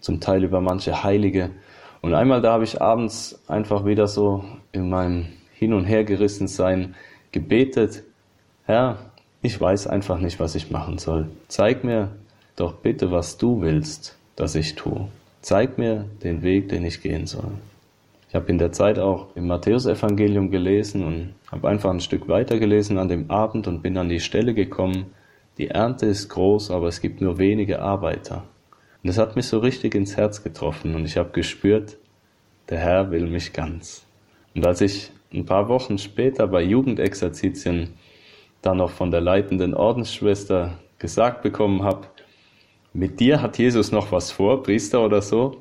zum 0.00 0.20
Teil 0.20 0.42
über 0.42 0.60
manche 0.60 1.04
Heilige. 1.04 1.50
Und 2.02 2.14
einmal 2.14 2.42
da 2.42 2.54
habe 2.54 2.64
ich 2.64 2.82
abends 2.82 3.40
einfach 3.46 3.84
wieder 3.84 4.08
so 4.08 4.44
in 4.72 4.90
meinem 4.90 5.26
Hin- 5.52 5.74
und 5.74 5.84
Hergerissensein 5.84 6.96
gebetet, 7.30 8.02
Herr, 8.64 8.98
ich 9.44 9.60
weiß 9.60 9.88
einfach 9.88 10.20
nicht, 10.20 10.40
was 10.40 10.54
ich 10.54 10.70
machen 10.70 10.96
soll. 10.96 11.28
Zeig 11.48 11.84
mir 11.84 12.12
doch 12.56 12.72
bitte, 12.72 13.10
was 13.10 13.36
du 13.36 13.60
willst, 13.60 14.16
dass 14.36 14.54
ich 14.54 14.74
tue. 14.74 15.08
Zeig 15.42 15.76
mir 15.76 16.06
den 16.22 16.42
Weg, 16.42 16.70
den 16.70 16.82
ich 16.82 17.02
gehen 17.02 17.26
soll. 17.26 17.50
Ich 18.30 18.34
habe 18.34 18.50
in 18.50 18.56
der 18.56 18.72
Zeit 18.72 18.98
auch 18.98 19.36
im 19.36 19.46
Matthäusevangelium 19.46 20.50
gelesen 20.50 21.04
und 21.04 21.34
habe 21.52 21.68
einfach 21.68 21.90
ein 21.90 22.00
Stück 22.00 22.26
weiter 22.26 22.58
gelesen 22.58 22.96
an 22.96 23.08
dem 23.08 23.30
Abend 23.30 23.66
und 23.68 23.82
bin 23.82 23.98
an 23.98 24.08
die 24.08 24.20
Stelle 24.20 24.54
gekommen, 24.54 25.12
die 25.58 25.68
Ernte 25.68 26.06
ist 26.06 26.30
groß, 26.30 26.70
aber 26.70 26.88
es 26.88 27.02
gibt 27.02 27.20
nur 27.20 27.36
wenige 27.36 27.82
Arbeiter. 27.82 28.44
Und 29.02 29.10
es 29.10 29.18
hat 29.18 29.36
mich 29.36 29.46
so 29.46 29.58
richtig 29.58 29.94
ins 29.94 30.16
Herz 30.16 30.42
getroffen 30.42 30.94
und 30.94 31.04
ich 31.04 31.18
habe 31.18 31.32
gespürt, 31.32 31.98
der 32.70 32.78
Herr 32.78 33.10
will 33.10 33.26
mich 33.26 33.52
ganz. 33.52 34.06
Und 34.54 34.66
als 34.66 34.80
ich 34.80 35.10
ein 35.34 35.44
paar 35.44 35.68
Wochen 35.68 35.98
später 35.98 36.46
bei 36.46 36.62
Jugendexerzitien 36.62 37.90
dann 38.64 38.78
noch 38.78 38.90
von 38.90 39.10
der 39.10 39.20
leitenden 39.20 39.74
Ordensschwester 39.74 40.78
gesagt 40.98 41.42
bekommen 41.42 41.82
habe, 41.82 42.06
mit 42.92 43.20
dir 43.20 43.42
hat 43.42 43.58
Jesus 43.58 43.92
noch 43.92 44.12
was 44.12 44.30
vor, 44.30 44.62
Priester 44.62 45.04
oder 45.04 45.20
so, 45.20 45.56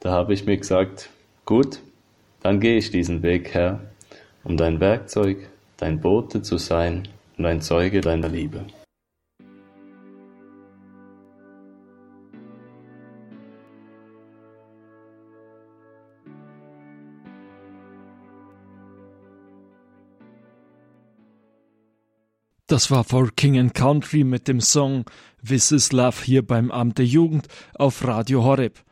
da 0.00 0.10
habe 0.12 0.34
ich 0.34 0.46
mir 0.46 0.56
gesagt, 0.56 1.10
gut, 1.44 1.80
dann 2.42 2.60
gehe 2.60 2.78
ich 2.78 2.90
diesen 2.90 3.22
Weg, 3.22 3.54
Herr, 3.54 3.80
um 4.42 4.56
dein 4.56 4.80
Werkzeug, 4.80 5.48
dein 5.76 6.00
Bote 6.00 6.42
zu 6.42 6.58
sein 6.58 7.08
und 7.36 7.46
ein 7.46 7.60
Zeuge 7.60 8.00
deiner 8.00 8.28
Liebe. 8.28 8.64
Das 22.68 22.90
war 22.90 23.04
For 23.04 23.30
King 23.30 23.60
and 23.60 23.74
Country 23.74 24.24
mit 24.24 24.48
dem 24.48 24.60
Song 24.60 25.04
This 25.46 25.70
is 25.70 25.92
Love 25.92 26.16
hier 26.24 26.44
beim 26.44 26.72
Amt 26.72 26.98
der 26.98 27.06
Jugend 27.06 27.46
auf 27.74 28.04
Radio 28.04 28.42
Horeb. 28.42 28.82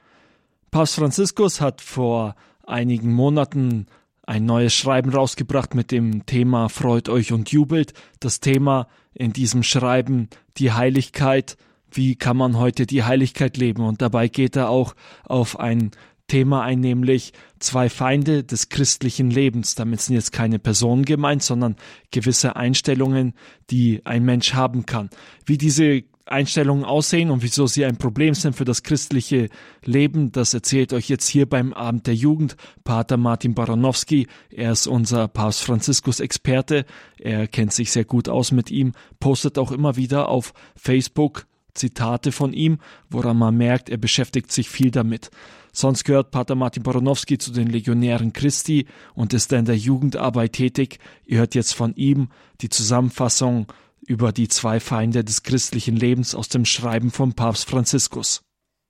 Papst 0.71 0.95
Franziskus 0.95 1.61
hat 1.61 1.81
vor 1.81 2.37
einigen 2.65 3.13
Monaten 3.13 3.87
ein 4.23 4.45
neues 4.45 4.75
Schreiben 4.75 5.11
rausgebracht 5.11 5.75
mit 5.75 5.91
dem 5.91 6.25
Thema 6.25 6.69
Freut 6.69 7.09
euch 7.09 7.33
und 7.33 7.51
jubelt. 7.51 7.95
Das 8.21 8.39
Thema 8.39 8.87
in 9.13 9.33
diesem 9.33 9.65
Schreiben 9.65 10.29
die 10.57 10.71
Heiligkeit. 10.71 11.57
Wie 11.91 12.15
kann 12.15 12.37
man 12.37 12.57
heute 12.57 12.87
die 12.87 13.03
Heiligkeit 13.03 13.57
leben? 13.57 13.83
Und 13.83 14.03
dabei 14.03 14.29
geht 14.29 14.55
er 14.55 14.69
auch 14.69 14.95
auf 15.25 15.59
ein 15.59 15.91
Thema 16.35 16.62
ein, 16.62 16.81
nämlich 16.81 17.33
zwei 17.61 17.88
Feinde 17.88 18.42
des 18.42 18.68
christlichen 18.68 19.31
Lebens. 19.31 19.77
Damit 19.77 20.01
sind 20.01 20.16
jetzt 20.16 20.33
keine 20.33 20.59
Personen 20.59 21.05
gemeint, 21.05 21.44
sondern 21.44 21.77
gewisse 22.11 22.57
Einstellungen, 22.57 23.35
die 23.70 24.05
ein 24.05 24.25
Mensch 24.25 24.53
haben 24.53 24.85
kann. 24.85 25.11
Wie 25.47 25.59
diese 25.59 26.03
Einstellungen 26.27 26.85
aussehen 26.85 27.31
und 27.31 27.44
wieso 27.44 27.68
sie 27.68 27.85
ein 27.85 27.99
Problem 27.99 28.35
sind 28.35 28.57
für 28.57 28.64
das 28.64 28.83
christliche 28.83 29.49
Leben, 29.85 30.33
das 30.33 30.55
erzählt 30.55 30.92
euch 30.92 31.09
jetzt 31.09 31.29
hier 31.29 31.49
beim 31.49 31.73
Abend 31.73 32.09
der 32.09 32.16
Jugend 32.16 32.57
Pater 32.83 33.16
Martin 33.16 33.55
Baranowski. 33.55 34.27
Er 34.51 34.73
ist 34.73 34.88
unser 34.88 35.29
Papst 35.29 35.62
Franziskus 35.62 36.18
Experte. 36.18 36.85
Er 37.16 37.47
kennt 37.47 37.73
sich 37.73 37.92
sehr 37.92 38.05
gut 38.05 38.29
aus 38.29 38.51
mit 38.51 38.73
ihm, 38.73 38.94
postet 39.20 39.57
auch 39.57 39.70
immer 39.70 39.94
wieder 39.94 40.29
auf 40.31 40.53
Facebook 40.75 41.47
Zitate 41.75 42.33
von 42.33 42.53
ihm, 42.53 42.79
woran 43.11 43.37
man 43.37 43.57
merkt, 43.57 43.89
er 43.89 43.97
beschäftigt 43.97 44.53
sich 44.53 44.69
viel 44.69 44.91
damit. 44.91 45.31
Sonst 45.73 46.05
gehört 46.05 46.31
Pater 46.31 46.55
Martin 46.55 46.85
Baranowski 46.85 47.37
zu 47.37 47.51
den 47.51 47.69
Legionären 47.69 48.33
Christi 48.33 48.87
und 49.15 49.35
ist 49.35 49.53
in 49.53 49.65
der 49.65 49.77
Jugendarbeit 49.77 50.53
tätig. 50.53 51.01
Ihr 51.27 51.39
hört 51.39 51.57
jetzt 51.57 51.75
von 51.75 51.95
ihm 51.97 52.29
die 52.61 52.69
Zusammenfassung 52.69 53.67
über 54.07 54.33
die 54.33 54.49
zwei 54.49 54.79
Feinde 54.79 55.25
des 55.25 55.43
christlichen 55.43 55.97
Lebens 55.97 56.35
aus 56.35 56.49
dem 56.49 56.65
Schreiben 56.65 57.11
von 57.11 57.33
Papst 57.33 57.69
Franziskus. 57.69 58.43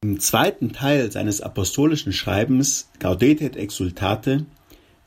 Im 0.02 0.20
zweiten 0.20 0.74
Teil 0.74 1.10
seines 1.10 1.40
apostolischen 1.40 2.12
Schreibens 2.12 2.90
Gaudete 2.98 3.44
et 3.44 3.56
Exultate 3.56 4.44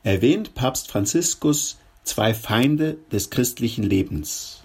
erwähnt 0.02 0.56
Papst 0.56 0.90
Franziskus 0.90 1.78
zwei 2.04 2.34
Feinde 2.34 2.98
des 3.12 3.30
christlichen 3.30 3.84
Lebens. 3.84 4.64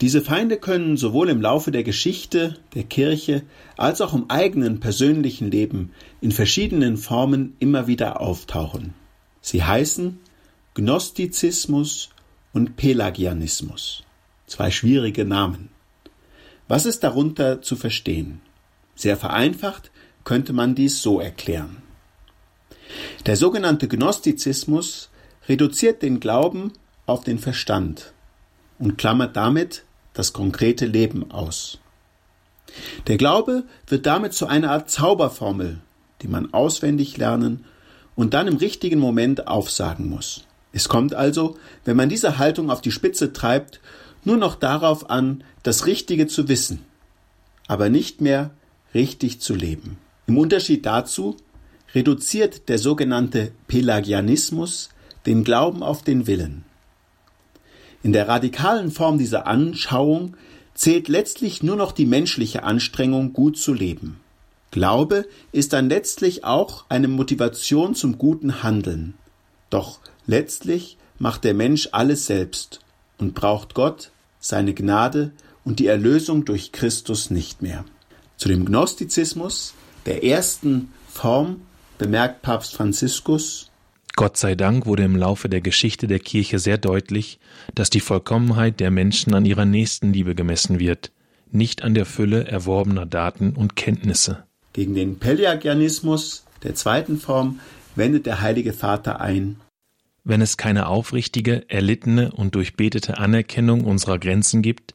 Diese 0.00 0.22
Feinde 0.22 0.56
können 0.56 0.96
sowohl 0.96 1.28
im 1.28 1.40
Laufe 1.40 1.70
der 1.70 1.84
Geschichte 1.84 2.56
der 2.74 2.84
Kirche 2.84 3.42
als 3.76 4.00
auch 4.00 4.12
im 4.12 4.28
eigenen 4.28 4.80
persönlichen 4.80 5.50
Leben 5.50 5.92
in 6.20 6.32
verschiedenen 6.32 6.96
Formen 6.96 7.54
immer 7.60 7.86
wieder 7.86 8.20
auftauchen. 8.20 8.94
Sie 9.40 9.62
heißen 9.62 10.18
Gnostizismus 10.74 12.10
und 12.52 12.76
Pelagianismus. 12.76 14.02
Zwei 14.46 14.70
schwierige 14.70 15.24
Namen. 15.24 15.68
Was 16.66 16.86
ist 16.86 17.04
darunter 17.04 17.62
zu 17.62 17.76
verstehen? 17.76 18.40
Sehr 18.96 19.16
vereinfacht 19.16 19.90
könnte 20.24 20.52
man 20.52 20.74
dies 20.74 21.02
so 21.02 21.20
erklären. 21.20 21.76
Der 23.26 23.36
sogenannte 23.36 23.86
Gnostizismus 23.86 25.10
reduziert 25.48 26.02
den 26.02 26.20
Glauben 26.20 26.72
auf 27.06 27.22
den 27.22 27.38
Verstand 27.38 28.13
und 28.78 28.98
klammert 28.98 29.36
damit 29.36 29.84
das 30.12 30.32
konkrete 30.32 30.86
Leben 30.86 31.30
aus. 31.30 31.78
Der 33.06 33.16
Glaube 33.16 33.64
wird 33.86 34.06
damit 34.06 34.32
zu 34.32 34.46
einer 34.46 34.70
Art 34.70 34.90
Zauberformel, 34.90 35.78
die 36.22 36.28
man 36.28 36.52
auswendig 36.52 37.16
lernen 37.16 37.64
und 38.16 38.34
dann 38.34 38.48
im 38.48 38.56
richtigen 38.56 38.98
Moment 38.98 39.46
aufsagen 39.46 40.08
muss. 40.08 40.44
Es 40.72 40.88
kommt 40.88 41.14
also, 41.14 41.56
wenn 41.84 41.96
man 41.96 42.08
diese 42.08 42.38
Haltung 42.38 42.70
auf 42.70 42.80
die 42.80 42.90
Spitze 42.90 43.32
treibt, 43.32 43.80
nur 44.24 44.36
noch 44.36 44.56
darauf 44.56 45.10
an, 45.10 45.44
das 45.62 45.86
Richtige 45.86 46.26
zu 46.26 46.48
wissen, 46.48 46.80
aber 47.68 47.88
nicht 47.88 48.20
mehr 48.20 48.50
richtig 48.94 49.40
zu 49.40 49.54
leben. 49.54 49.98
Im 50.26 50.38
Unterschied 50.38 50.86
dazu 50.86 51.36
reduziert 51.94 52.68
der 52.68 52.78
sogenannte 52.78 53.52
Pelagianismus 53.68 54.88
den 55.26 55.44
Glauben 55.44 55.82
auf 55.82 56.02
den 56.02 56.26
Willen. 56.26 56.64
In 58.04 58.12
der 58.12 58.28
radikalen 58.28 58.90
Form 58.90 59.16
dieser 59.16 59.46
Anschauung 59.46 60.36
zählt 60.74 61.08
letztlich 61.08 61.62
nur 61.62 61.74
noch 61.74 61.90
die 61.90 62.04
menschliche 62.04 62.62
Anstrengung, 62.62 63.32
gut 63.32 63.56
zu 63.56 63.72
leben. 63.72 64.20
Glaube 64.70 65.24
ist 65.52 65.72
dann 65.72 65.88
letztlich 65.88 66.44
auch 66.44 66.84
eine 66.90 67.08
Motivation 67.08 67.94
zum 67.94 68.18
guten 68.18 68.62
Handeln. 68.62 69.14
Doch 69.70 70.00
letztlich 70.26 70.98
macht 71.18 71.44
der 71.44 71.54
Mensch 71.54 71.88
alles 71.92 72.26
selbst 72.26 72.80
und 73.16 73.34
braucht 73.34 73.72
Gott 73.72 74.10
seine 74.38 74.74
Gnade 74.74 75.32
und 75.64 75.78
die 75.78 75.86
Erlösung 75.86 76.44
durch 76.44 76.72
Christus 76.72 77.30
nicht 77.30 77.62
mehr. 77.62 77.86
Zu 78.36 78.48
dem 78.48 78.66
Gnostizismus, 78.66 79.72
der 80.04 80.22
ersten 80.24 80.92
Form, 81.08 81.62
bemerkt 81.96 82.42
Papst 82.42 82.74
Franziskus, 82.74 83.70
Gott 84.16 84.36
sei 84.36 84.54
Dank 84.54 84.86
wurde 84.86 85.02
im 85.02 85.16
Laufe 85.16 85.48
der 85.48 85.60
Geschichte 85.60 86.06
der 86.06 86.20
Kirche 86.20 86.58
sehr 86.58 86.78
deutlich, 86.78 87.40
dass 87.74 87.90
die 87.90 88.00
Vollkommenheit 88.00 88.78
der 88.80 88.90
Menschen 88.90 89.34
an 89.34 89.44
ihrer 89.44 89.64
Nächstenliebe 89.64 90.34
gemessen 90.34 90.78
wird, 90.78 91.10
nicht 91.50 91.82
an 91.82 91.94
der 91.94 92.06
Fülle 92.06 92.46
erworbener 92.46 93.06
Daten 93.06 93.50
und 93.50 93.76
Kenntnisse. 93.76 94.44
Gegen 94.72 94.94
den 94.94 95.18
Pelagianismus 95.18 96.44
der 96.62 96.74
zweiten 96.74 97.18
Form 97.18 97.60
wendet 97.96 98.26
der 98.26 98.40
Heilige 98.40 98.72
Vater 98.72 99.20
ein, 99.20 99.56
wenn 100.24 100.40
es 100.40 100.56
keine 100.56 100.86
aufrichtige, 100.86 101.68
erlittene 101.68 102.32
und 102.32 102.54
durchbetete 102.54 103.18
Anerkennung 103.18 103.84
unserer 103.84 104.18
Grenzen 104.18 104.62
gibt, 104.62 104.94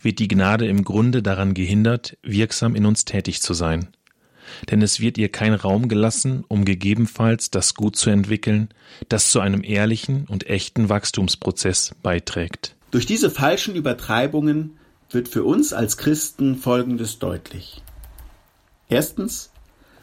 wird 0.00 0.18
die 0.18 0.28
Gnade 0.28 0.66
im 0.66 0.84
Grunde 0.84 1.22
daran 1.22 1.52
gehindert, 1.52 2.16
wirksam 2.22 2.74
in 2.74 2.86
uns 2.86 3.04
tätig 3.04 3.42
zu 3.42 3.52
sein. 3.52 3.88
Denn 4.70 4.82
es 4.82 5.00
wird 5.00 5.18
ihr 5.18 5.30
kein 5.30 5.54
Raum 5.54 5.88
gelassen, 5.88 6.44
um 6.48 6.64
gegebenenfalls 6.64 7.50
das 7.50 7.74
Gut 7.74 7.96
zu 7.96 8.10
entwickeln, 8.10 8.68
das 9.08 9.30
zu 9.30 9.40
einem 9.40 9.64
ehrlichen 9.64 10.26
und 10.28 10.46
echten 10.46 10.88
Wachstumsprozess 10.88 11.94
beiträgt. 12.02 12.76
Durch 12.90 13.06
diese 13.06 13.30
falschen 13.30 13.76
Übertreibungen 13.76 14.78
wird 15.10 15.28
für 15.28 15.44
uns 15.44 15.72
als 15.72 15.96
Christen 15.96 16.56
Folgendes 16.56 17.18
deutlich. 17.18 17.82
Erstens, 18.88 19.50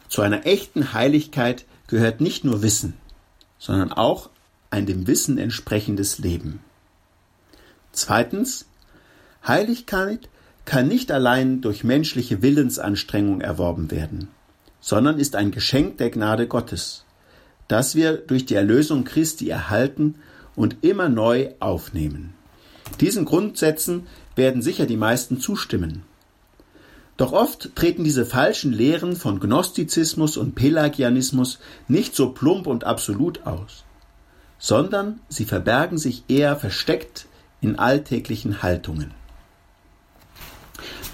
zu 0.08 0.22
einer 0.22 0.46
echten 0.46 0.92
Heiligkeit 0.94 1.66
gehört 1.86 2.20
nicht 2.20 2.44
nur 2.44 2.62
Wissen, 2.62 2.94
sondern 3.58 3.92
auch 3.92 4.30
ein 4.70 4.86
dem 4.86 5.06
Wissen 5.06 5.38
entsprechendes 5.38 6.18
Leben. 6.18 6.60
Zweitens, 7.92 8.66
Heiligkeit 9.46 10.28
kann 10.64 10.88
nicht 10.88 11.10
allein 11.10 11.60
durch 11.60 11.84
menschliche 11.84 12.42
Willensanstrengung 12.42 13.40
erworben 13.40 13.90
werden, 13.90 14.28
sondern 14.88 15.18
ist 15.18 15.36
ein 15.36 15.50
Geschenk 15.50 15.98
der 15.98 16.10
Gnade 16.10 16.46
Gottes, 16.46 17.04
das 17.66 17.94
wir 17.94 18.16
durch 18.16 18.46
die 18.46 18.54
Erlösung 18.54 19.04
Christi 19.04 19.48
erhalten 19.48 20.14
und 20.56 20.76
immer 20.82 21.08
neu 21.08 21.50
aufnehmen. 21.60 22.34
Diesen 23.00 23.24
Grundsätzen 23.24 24.06
werden 24.36 24.62
sicher 24.62 24.86
die 24.86 24.96
meisten 24.96 25.40
zustimmen. 25.40 26.04
Doch 27.16 27.32
oft 27.32 27.74
treten 27.74 28.04
diese 28.04 28.24
falschen 28.24 28.72
Lehren 28.72 29.16
von 29.16 29.40
Gnostizismus 29.40 30.36
und 30.36 30.54
Pelagianismus 30.54 31.58
nicht 31.88 32.14
so 32.14 32.30
plump 32.30 32.66
und 32.66 32.84
absolut 32.84 33.44
aus 33.46 33.84
sondern 34.58 35.20
sie 35.28 35.44
verbergen 35.44 35.98
sich 35.98 36.24
eher 36.28 36.56
versteckt 36.56 37.26
in 37.60 37.78
alltäglichen 37.78 38.62
Haltungen. 38.62 39.12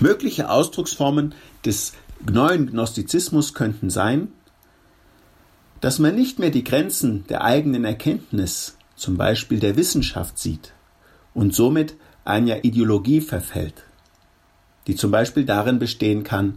Mögliche 0.01 0.51
Ausdrucksformen 0.51 1.35
des 1.65 1.93
neuen 2.31 2.71
Gnostizismus 2.71 3.55
könnten 3.55 3.91
sein, 3.91 4.29
dass 5.81 5.99
man 5.99 6.15
nicht 6.15 6.39
mehr 6.39 6.51
die 6.51 6.65
Grenzen 6.65 7.27
der 7.29 7.45
eigenen 7.45 7.85
Erkenntnis, 7.85 8.77
zum 8.97 9.17
Beispiel 9.17 9.61
der 9.61 9.77
Wissenschaft, 9.77 10.39
sieht 10.39 10.73
und 11.35 11.55
somit 11.55 11.95
einer 12.25 12.65
Ideologie 12.65 13.21
verfällt, 13.21 13.85
die 14.87 14.97
zum 14.97 15.11
Beispiel 15.11 15.45
darin 15.45 15.79
bestehen 15.79 16.25
kann, 16.25 16.55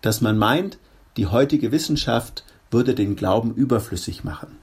dass 0.00 0.20
man 0.20 0.38
meint, 0.38 0.78
die 1.16 1.26
heutige 1.26 1.72
Wissenschaft 1.72 2.44
würde 2.70 2.94
den 2.94 3.16
Glauben 3.16 3.54
überflüssig 3.54 4.22
machen. 4.22 4.56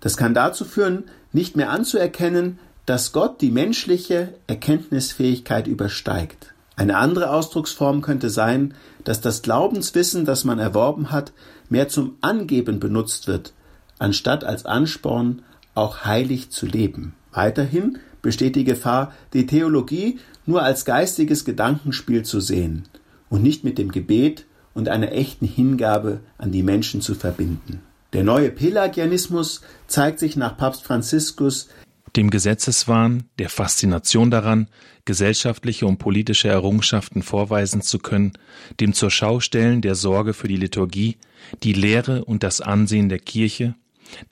Das 0.00 0.16
kann 0.16 0.34
dazu 0.34 0.64
führen, 0.64 1.04
nicht 1.32 1.56
mehr 1.56 1.70
anzuerkennen, 1.70 2.58
dass 2.86 3.12
Gott 3.12 3.40
die 3.40 3.50
menschliche 3.50 4.34
Erkenntnisfähigkeit 4.46 5.66
übersteigt. 5.66 6.54
Eine 6.76 6.98
andere 6.98 7.30
Ausdrucksform 7.30 8.02
könnte 8.02 8.28
sein, 8.28 8.74
dass 9.02 9.22
das 9.22 9.40
Glaubenswissen, 9.40 10.26
das 10.26 10.44
man 10.44 10.58
erworben 10.58 11.10
hat, 11.10 11.32
mehr 11.70 11.88
zum 11.88 12.16
Angeben 12.20 12.80
benutzt 12.80 13.26
wird, 13.26 13.54
anstatt 13.98 14.44
als 14.44 14.66
Ansporn, 14.66 15.42
auch 15.74 16.04
heilig 16.04 16.50
zu 16.50 16.66
leben. 16.66 17.14
Weiterhin 17.32 17.98
besteht 18.20 18.56
die 18.56 18.64
Gefahr, 18.64 19.12
die 19.32 19.46
Theologie 19.46 20.18
nur 20.44 20.62
als 20.62 20.84
geistiges 20.84 21.44
Gedankenspiel 21.44 22.24
zu 22.24 22.40
sehen 22.40 22.84
und 23.30 23.42
nicht 23.42 23.64
mit 23.64 23.78
dem 23.78 23.90
Gebet 23.90 24.44
und 24.74 24.88
einer 24.88 25.12
echten 25.12 25.46
Hingabe 25.46 26.20
an 26.36 26.52
die 26.52 26.62
Menschen 26.62 27.00
zu 27.00 27.14
verbinden. 27.14 27.80
Der 28.12 28.22
neue 28.22 28.50
Pelagianismus 28.50 29.62
zeigt 29.86 30.18
sich 30.18 30.36
nach 30.36 30.56
Papst 30.56 30.84
Franziskus 30.84 31.68
dem 32.16 32.30
Gesetzeswahn, 32.30 33.24
der 33.38 33.48
Faszination 33.48 34.30
daran, 34.30 34.68
gesellschaftliche 35.04 35.86
und 35.86 35.98
politische 35.98 36.48
Errungenschaften 36.48 37.22
vorweisen 37.22 37.82
zu 37.82 37.98
können, 37.98 38.32
dem 38.80 38.92
zur 38.92 39.10
Schaustellen 39.10 39.82
der 39.82 39.94
Sorge 39.94 40.32
für 40.32 40.48
die 40.48 40.56
Liturgie, 40.56 41.16
die 41.62 41.72
Lehre 41.72 42.24
und 42.24 42.42
das 42.42 42.60
Ansehen 42.60 43.08
der 43.08 43.18
Kirche, 43.18 43.74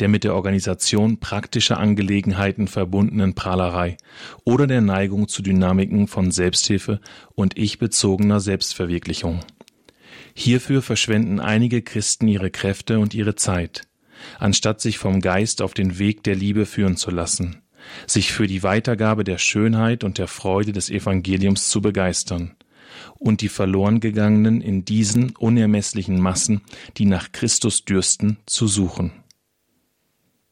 der 0.00 0.08
mit 0.08 0.24
der 0.24 0.34
Organisation 0.34 1.18
praktischer 1.18 1.78
Angelegenheiten 1.78 2.68
verbundenen 2.68 3.34
Prahlerei 3.34 3.96
oder 4.44 4.66
der 4.66 4.80
Neigung 4.80 5.28
zu 5.28 5.42
Dynamiken 5.42 6.06
von 6.06 6.30
Selbsthilfe 6.30 7.00
und 7.34 7.58
ich-bezogener 7.58 8.40
Selbstverwirklichung. 8.40 9.40
Hierfür 10.34 10.82
verschwenden 10.82 11.38
einige 11.38 11.82
Christen 11.82 12.28
ihre 12.28 12.50
Kräfte 12.50 12.98
und 12.98 13.14
ihre 13.14 13.36
Zeit, 13.36 13.82
anstatt 14.38 14.80
sich 14.80 14.98
vom 14.98 15.20
Geist 15.20 15.62
auf 15.62 15.74
den 15.74 15.98
Weg 15.98 16.22
der 16.24 16.34
Liebe 16.34 16.66
führen 16.66 16.96
zu 16.96 17.10
lassen, 17.10 17.62
sich 18.06 18.32
für 18.32 18.46
die 18.46 18.62
Weitergabe 18.62 19.24
der 19.24 19.38
Schönheit 19.38 20.04
und 20.04 20.18
der 20.18 20.28
Freude 20.28 20.72
des 20.72 20.90
Evangeliums 20.90 21.68
zu 21.68 21.80
begeistern, 21.80 22.54
und 23.18 23.40
die 23.40 23.48
verloren 23.48 24.00
gegangenen 24.00 24.60
in 24.60 24.84
diesen 24.84 25.30
unermesslichen 25.36 26.20
Massen, 26.20 26.62
die 26.96 27.06
nach 27.06 27.32
Christus 27.32 27.84
dürsten, 27.84 28.38
zu 28.46 28.66
suchen. 28.68 29.12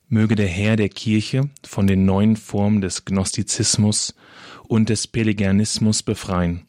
Möge 0.08 0.34
der 0.34 0.48
Herr 0.48 0.76
der 0.76 0.90
Kirche 0.90 1.48
von 1.64 1.86
den 1.86 2.04
neuen 2.04 2.36
Formen 2.36 2.82
des 2.82 3.04
Gnostizismus 3.04 4.14
und 4.68 4.90
des 4.90 5.06
Pelagianismus 5.06 6.02
befreien, 6.02 6.66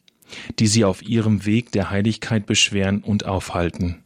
die 0.58 0.66
sie 0.66 0.84
auf 0.84 1.02
ihrem 1.02 1.44
Weg 1.44 1.70
der 1.72 1.90
Heiligkeit 1.90 2.46
beschweren 2.46 3.02
und 3.02 3.26
aufhalten. 3.26 4.04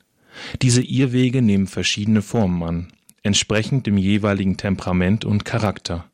Diese 0.62 0.82
Irrwege 0.82 1.42
nehmen 1.42 1.66
verschiedene 1.66 2.22
Formen 2.22 2.62
an, 2.62 2.88
entsprechend 3.22 3.86
dem 3.86 3.96
jeweiligen 3.96 4.56
Temperament 4.56 5.24
und 5.24 5.44
Charakter. 5.44 6.10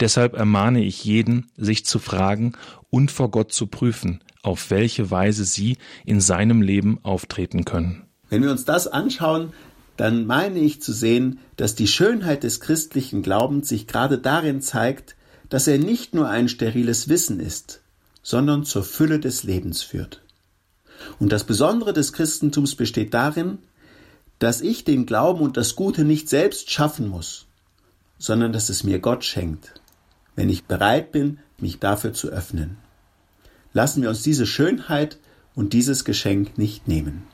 Deshalb 0.00 0.34
ermahne 0.34 0.82
ich 0.84 1.04
jeden, 1.04 1.50
sich 1.56 1.84
zu 1.84 1.98
fragen 1.98 2.52
und 2.90 3.10
vor 3.10 3.30
Gott 3.30 3.52
zu 3.52 3.66
prüfen, 3.66 4.22
auf 4.42 4.70
welche 4.70 5.10
Weise 5.10 5.44
sie 5.44 5.76
in 6.04 6.20
seinem 6.20 6.62
Leben 6.62 6.98
auftreten 7.02 7.64
können. 7.64 8.04
Wenn 8.28 8.42
wir 8.42 8.50
uns 8.50 8.64
das 8.64 8.86
anschauen, 8.88 9.52
dann 9.96 10.26
meine 10.26 10.58
ich 10.58 10.80
zu 10.80 10.92
sehen, 10.92 11.38
dass 11.56 11.74
die 11.74 11.86
Schönheit 11.86 12.42
des 12.44 12.60
christlichen 12.60 13.22
Glaubens 13.22 13.68
sich 13.68 13.86
gerade 13.86 14.18
darin 14.18 14.60
zeigt, 14.60 15.16
dass 15.48 15.66
er 15.66 15.78
nicht 15.78 16.14
nur 16.14 16.28
ein 16.28 16.48
steriles 16.48 17.08
Wissen 17.08 17.38
ist, 17.38 17.82
sondern 18.22 18.64
zur 18.64 18.84
Fülle 18.84 19.20
des 19.20 19.42
Lebens 19.42 19.82
führt. 19.82 20.22
Und 21.18 21.30
das 21.30 21.44
Besondere 21.44 21.92
des 21.92 22.12
Christentums 22.12 22.74
besteht 22.74 23.12
darin, 23.12 23.58
dass 24.38 24.60
ich 24.60 24.84
den 24.84 25.06
Glauben 25.06 25.40
und 25.40 25.56
das 25.56 25.76
Gute 25.76 26.04
nicht 26.04 26.28
selbst 26.28 26.70
schaffen 26.70 27.08
muss, 27.08 27.46
sondern 28.22 28.52
dass 28.52 28.68
es 28.68 28.84
mir 28.84 29.00
Gott 29.00 29.24
schenkt, 29.24 29.74
wenn 30.36 30.48
ich 30.48 30.64
bereit 30.64 31.10
bin, 31.10 31.40
mich 31.58 31.80
dafür 31.80 32.12
zu 32.12 32.28
öffnen. 32.28 32.76
Lassen 33.72 34.00
wir 34.00 34.10
uns 34.10 34.22
diese 34.22 34.46
Schönheit 34.46 35.18
und 35.56 35.72
dieses 35.72 36.04
Geschenk 36.04 36.56
nicht 36.56 36.86
nehmen. 36.86 37.24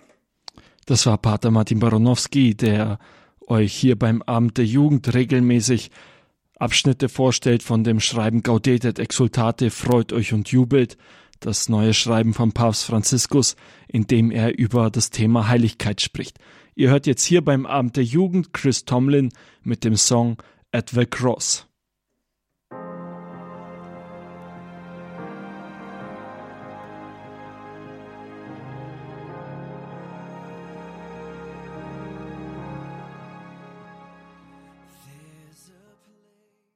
Das 0.86 1.04
war 1.04 1.18
Pater 1.18 1.50
Martin 1.50 1.78
Baronowski, 1.78 2.54
der 2.54 2.98
euch 3.46 3.74
hier 3.74 3.98
beim 3.98 4.22
Abend 4.22 4.56
der 4.56 4.64
Jugend 4.64 5.12
regelmäßig 5.12 5.90
Abschnitte 6.58 7.10
vorstellt 7.10 7.62
von 7.62 7.84
dem 7.84 8.00
Schreiben 8.00 8.42
Gaudetet 8.42 8.98
Exultate, 8.98 9.70
freut 9.70 10.14
euch 10.14 10.32
und 10.32 10.48
jubelt, 10.48 10.96
das 11.40 11.68
neue 11.68 11.92
Schreiben 11.92 12.32
von 12.32 12.52
Papst 12.52 12.84
Franziskus, 12.84 13.56
in 13.88 14.06
dem 14.06 14.30
er 14.30 14.58
über 14.58 14.90
das 14.90 15.10
Thema 15.10 15.48
Heiligkeit 15.48 16.00
spricht. 16.00 16.38
Ihr 16.74 16.88
hört 16.88 17.06
jetzt 17.06 17.24
hier 17.24 17.44
beim 17.44 17.66
Abend 17.66 17.96
der 17.96 18.04
Jugend 18.04 18.54
Chris 18.54 18.86
Tomlin 18.86 19.28
mit 19.62 19.84
dem 19.84 19.96
Song 19.96 20.38
At 20.70 20.90
the 20.90 21.06
Cross. 21.06 21.64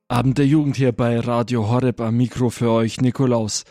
Abend 0.08 0.38
der 0.38 0.46
Jugend 0.46 0.76
hier 0.76 0.92
bei 0.92 1.20
Radio 1.20 1.68
Horeb 1.68 2.00
am 2.00 2.16
Mikro 2.16 2.48
für 2.48 2.70
euch, 2.70 2.98
Nikolaus. 3.02 3.64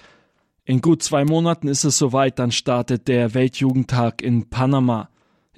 In 0.66 0.82
gut 0.82 1.02
zwei 1.02 1.26
Monaten 1.26 1.68
ist 1.68 1.84
es 1.84 1.98
soweit, 1.98 2.38
dann 2.38 2.52
startet 2.52 3.08
der 3.08 3.34
Weltjugendtag 3.34 4.22
in 4.22 4.52
Panama 4.52 5.10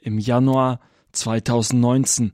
im 0.02 0.20
Januar 0.20 0.80
2019. 1.12 2.32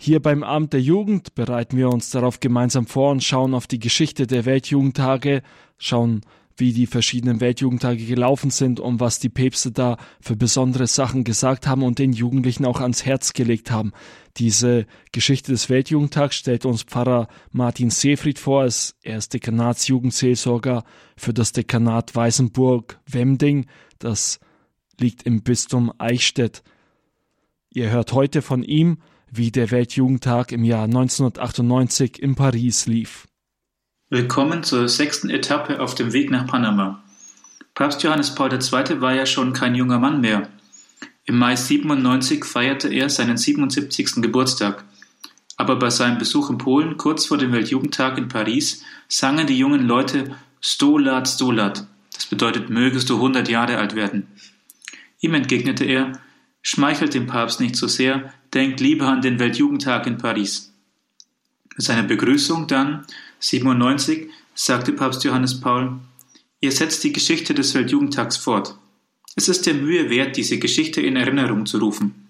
Hier 0.00 0.22
beim 0.22 0.44
Abend 0.44 0.72
der 0.72 0.80
Jugend 0.80 1.34
bereiten 1.34 1.76
wir 1.76 1.90
uns 1.90 2.10
darauf 2.10 2.38
gemeinsam 2.38 2.86
vor 2.86 3.10
und 3.10 3.24
schauen 3.24 3.52
auf 3.52 3.66
die 3.66 3.80
Geschichte 3.80 4.28
der 4.28 4.44
Weltjugendtage, 4.44 5.42
schauen 5.76 6.20
wie 6.56 6.72
die 6.72 6.86
verschiedenen 6.86 7.40
Weltjugendtage 7.40 8.04
gelaufen 8.04 8.50
sind 8.50 8.80
und 8.80 9.00
was 9.00 9.18
die 9.18 9.28
Päpste 9.28 9.72
da 9.72 9.96
für 10.20 10.36
besondere 10.36 10.86
Sachen 10.86 11.24
gesagt 11.24 11.66
haben 11.66 11.82
und 11.82 11.98
den 11.98 12.12
Jugendlichen 12.12 12.64
auch 12.64 12.80
ans 12.80 13.04
Herz 13.04 13.32
gelegt 13.32 13.70
haben. 13.70 13.92
Diese 14.36 14.86
Geschichte 15.12 15.52
des 15.52 15.68
Weltjugendtags 15.68 16.36
stellt 16.36 16.64
uns 16.64 16.82
Pfarrer 16.82 17.28
Martin 17.50 17.90
Seefried 17.90 18.38
vor. 18.38 18.68
Er 19.02 19.18
ist 19.18 19.34
Dekanatsjugendseelsorger 19.34 20.84
für 21.16 21.32
das 21.32 21.52
Dekanat 21.52 22.14
Weißenburg-Wemding. 22.14 23.66
Das 23.98 24.38
liegt 24.98 25.24
im 25.24 25.42
Bistum 25.42 25.92
Eichstätt. 25.98 26.62
Ihr 27.72 27.90
hört 27.90 28.12
heute 28.12 28.42
von 28.42 28.62
ihm, 28.62 28.98
wie 29.30 29.50
der 29.50 29.70
Weltjugendtag 29.70 30.52
im 30.52 30.64
Jahr 30.64 30.84
1998 30.84 32.22
in 32.22 32.34
Paris 32.34 32.86
lief. 32.86 33.26
Willkommen 34.10 34.62
zur 34.62 34.88
sechsten 34.88 35.30
Etappe 35.30 35.80
auf 35.80 35.94
dem 35.94 36.12
Weg 36.12 36.30
nach 36.30 36.46
Panama. 36.46 37.04
Papst 37.74 38.02
Johannes 38.02 38.34
Paul 38.34 38.52
II. 38.52 39.00
war 39.00 39.14
ja 39.14 39.26
schon 39.26 39.52
kein 39.52 39.74
junger 39.74 39.98
Mann 39.98 40.20
mehr. 40.20 40.48
Im 41.24 41.38
Mai 41.38 41.56
97 41.56 42.44
feierte 42.44 42.88
er 42.88 43.10
seinen 43.10 43.36
77. 43.36 44.22
Geburtstag. 44.22 44.84
Aber 45.56 45.76
bei 45.76 45.90
seinem 45.90 46.18
Besuch 46.18 46.50
in 46.50 46.58
Polen 46.58 46.96
kurz 46.96 47.26
vor 47.26 47.36
dem 47.36 47.52
Weltjugendtag 47.52 48.16
in 48.16 48.28
Paris 48.28 48.82
sangen 49.08 49.46
die 49.46 49.58
jungen 49.58 49.86
Leute 49.86 50.36
Stolat, 50.60 51.28
Stolat. 51.28 51.86
Das 52.14 52.26
bedeutet, 52.26 52.70
mögest 52.70 53.10
du 53.10 53.16
100 53.16 53.48
Jahre 53.48 53.78
alt 53.78 53.94
werden. 53.94 54.26
Ihm 55.20 55.34
entgegnete 55.34 55.84
er, 55.84 56.12
schmeichelt 56.62 57.14
dem 57.14 57.26
Papst 57.26 57.60
nicht 57.60 57.76
so 57.76 57.86
sehr, 57.86 58.32
denkt 58.54 58.80
lieber 58.80 59.08
an 59.08 59.22
den 59.22 59.38
Weltjugendtag 59.38 60.06
in 60.06 60.18
Paris. 60.18 60.72
Mit 61.76 61.86
seiner 61.86 62.02
Begrüßung 62.02 62.66
dann 62.66 63.04
97 63.40 64.28
sagte 64.54 64.92
Papst 64.92 65.24
Johannes 65.24 65.60
Paul, 65.60 65.98
ihr 66.60 66.72
setzt 66.72 67.04
die 67.04 67.12
Geschichte 67.12 67.54
des 67.54 67.74
Weltjugendtags 67.74 68.36
fort. 68.36 68.76
Es 69.36 69.48
ist 69.48 69.66
der 69.66 69.74
Mühe 69.74 70.10
wert, 70.10 70.36
diese 70.36 70.58
Geschichte 70.58 71.00
in 71.00 71.14
Erinnerung 71.14 71.66
zu 71.66 71.78
rufen. 71.78 72.26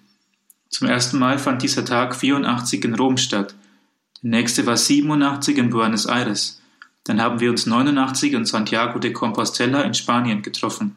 Zum 0.68 0.88
ersten 0.88 1.18
Mal 1.18 1.38
fand 1.38 1.62
dieser 1.62 1.84
Tag 1.84 2.14
84 2.14 2.84
in 2.84 2.94
Rom 2.94 3.16
statt. 3.16 3.54
Der 4.22 4.30
nächste 4.30 4.66
war 4.66 4.76
87 4.76 5.56
in 5.56 5.70
Buenos 5.70 6.04
Aires. 6.04 6.60
Dann 7.04 7.22
haben 7.22 7.40
wir 7.40 7.48
uns 7.48 7.64
89 7.64 8.34
in 8.34 8.44
Santiago 8.44 8.98
de 8.98 9.12
Compostela 9.12 9.80
in 9.80 9.94
Spanien 9.94 10.42
getroffen 10.42 10.94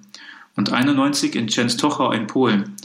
und 0.58 0.74
91 0.74 1.36
in 1.36 1.48
Częstochow 1.48 2.14
in 2.14 2.28
Polen. 2.28 2.76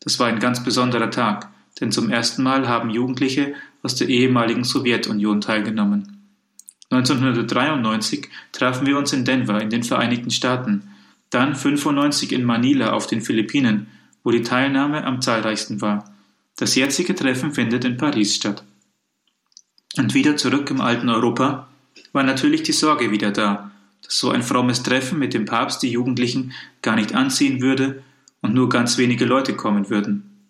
Das 0.00 0.18
war 0.18 0.26
ein 0.26 0.40
ganz 0.40 0.64
besonderer 0.64 1.10
Tag, 1.10 1.48
denn 1.80 1.92
zum 1.92 2.10
ersten 2.10 2.42
Mal 2.42 2.68
haben 2.68 2.90
Jugendliche 2.90 3.54
aus 3.82 3.94
der 3.94 4.08
ehemaligen 4.08 4.64
Sowjetunion 4.64 5.40
teilgenommen. 5.40 6.16
1993 6.90 8.28
trafen 8.52 8.86
wir 8.86 8.98
uns 8.98 9.12
in 9.12 9.24
Denver 9.24 9.60
in 9.60 9.70
den 9.70 9.84
Vereinigten 9.84 10.30
Staaten, 10.30 10.90
dann 11.30 11.54
95 11.54 12.32
in 12.32 12.44
Manila 12.44 12.92
auf 12.92 13.06
den 13.06 13.20
Philippinen, 13.20 13.86
wo 14.24 14.32
die 14.32 14.42
Teilnahme 14.42 15.04
am 15.04 15.20
zahlreichsten 15.20 15.80
war. 15.80 16.12
Das 16.56 16.74
jetzige 16.74 17.14
Treffen 17.14 17.52
findet 17.52 17.84
in 17.84 17.96
Paris 17.96 18.34
statt. 18.34 18.64
Und 19.96 20.14
wieder 20.14 20.36
zurück 20.36 20.70
im 20.70 20.80
alten 20.80 21.08
Europa 21.08 21.68
war 22.12 22.22
natürlich 22.24 22.62
die 22.64 22.72
Sorge 22.72 23.10
wieder 23.10 23.30
da, 23.30 23.70
dass 24.02 24.18
so 24.18 24.30
ein 24.30 24.42
frommes 24.42 24.82
Treffen 24.82 25.18
mit 25.18 25.34
dem 25.34 25.44
Papst 25.44 25.82
die 25.82 25.90
Jugendlichen 25.90 26.52
gar 26.82 26.96
nicht 26.96 27.14
anziehen 27.14 27.60
würde 27.60 28.02
und 28.42 28.54
nur 28.54 28.68
ganz 28.68 28.98
wenige 28.98 29.24
Leute 29.24 29.54
kommen 29.54 29.90
würden. 29.90 30.48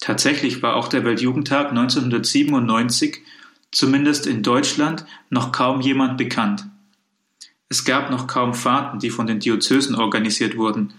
Tatsächlich 0.00 0.62
war 0.62 0.76
auch 0.76 0.88
der 0.88 1.04
Weltjugendtag 1.04 1.70
1997 1.70 3.22
zumindest 3.70 4.26
in 4.26 4.42
Deutschland, 4.42 5.06
noch 5.30 5.50
kaum 5.50 5.80
jemand 5.80 6.18
bekannt. 6.18 6.66
Es 7.68 7.84
gab 7.84 8.10
noch 8.10 8.26
kaum 8.26 8.54
Fahrten, 8.54 8.98
die 8.98 9.10
von 9.10 9.26
den 9.26 9.40
Diözesen 9.40 9.94
organisiert 9.94 10.56
wurden. 10.56 10.92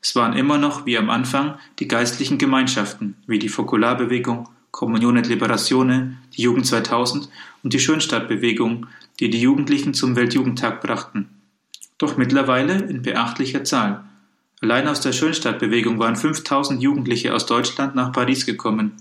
Es 0.00 0.14
waren 0.14 0.34
immer 0.34 0.58
noch, 0.58 0.86
wie 0.86 0.98
am 0.98 1.08
Anfang, 1.10 1.58
die 1.78 1.88
geistlichen 1.88 2.38
Gemeinschaften, 2.38 3.16
wie 3.26 3.38
die 3.38 3.48
Fokularbewegung, 3.48 4.48
Kommunion 4.70 5.16
et 5.16 5.26
Liberatione, 5.26 6.18
die 6.36 6.42
Jugend 6.42 6.66
2000 6.66 7.28
und 7.62 7.72
die 7.72 7.80
Schönstadtbewegung, 7.80 8.86
die 9.18 9.30
die 9.30 9.40
Jugendlichen 9.40 9.94
zum 9.94 10.14
Weltjugendtag 10.14 10.82
brachten. 10.82 11.28
Doch 11.96 12.16
mittlerweile 12.16 12.74
in 12.74 13.02
beachtlicher 13.02 13.64
Zahl. 13.64 14.04
Allein 14.60 14.88
aus 14.88 15.00
der 15.00 15.12
Schönstadtbewegung 15.12 15.98
waren 15.98 16.16
5000 16.16 16.82
Jugendliche 16.82 17.34
aus 17.34 17.46
Deutschland 17.46 17.94
nach 17.94 18.12
Paris 18.12 18.44
gekommen. 18.44 18.96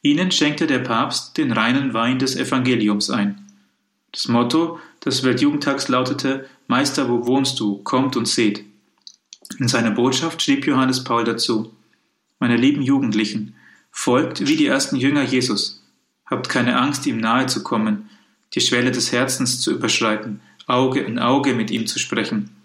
Ihnen 0.00 0.30
schenkte 0.30 0.66
der 0.66 0.78
Papst 0.78 1.36
den 1.36 1.52
reinen 1.52 1.92
Wein 1.92 2.18
des 2.18 2.36
Evangeliums 2.36 3.10
ein. 3.10 3.44
Das 4.12 4.28
Motto 4.28 4.80
des 5.04 5.24
Weltjugendtags 5.24 5.88
lautete 5.88 6.48
Meister, 6.68 7.08
wo 7.08 7.26
wohnst 7.26 7.60
du? 7.60 7.82
Kommt 7.82 8.16
und 8.16 8.26
seht. 8.26 8.64
In 9.58 9.68
seiner 9.68 9.90
Botschaft 9.90 10.42
schrieb 10.42 10.66
Johannes 10.66 11.04
Paul 11.04 11.24
dazu 11.24 11.74
Meine 12.38 12.56
lieben 12.56 12.82
Jugendlichen, 12.82 13.54
folgt 13.90 14.46
wie 14.46 14.56
die 14.56 14.66
ersten 14.66 14.96
Jünger 14.96 15.22
Jesus. 15.22 15.82
Habt 16.24 16.48
keine 16.48 16.78
Angst, 16.78 17.06
ihm 17.06 17.18
nahe 17.18 17.46
zu 17.46 17.62
kommen, 17.62 18.08
die 18.54 18.60
Schwelle 18.60 18.90
des 18.90 19.12
Herzens 19.12 19.60
zu 19.60 19.72
überschreiten, 19.72 20.40
Auge 20.66 21.00
in 21.00 21.18
Auge 21.18 21.54
mit 21.54 21.70
ihm 21.70 21.86
zu 21.86 21.98
sprechen, 21.98 22.55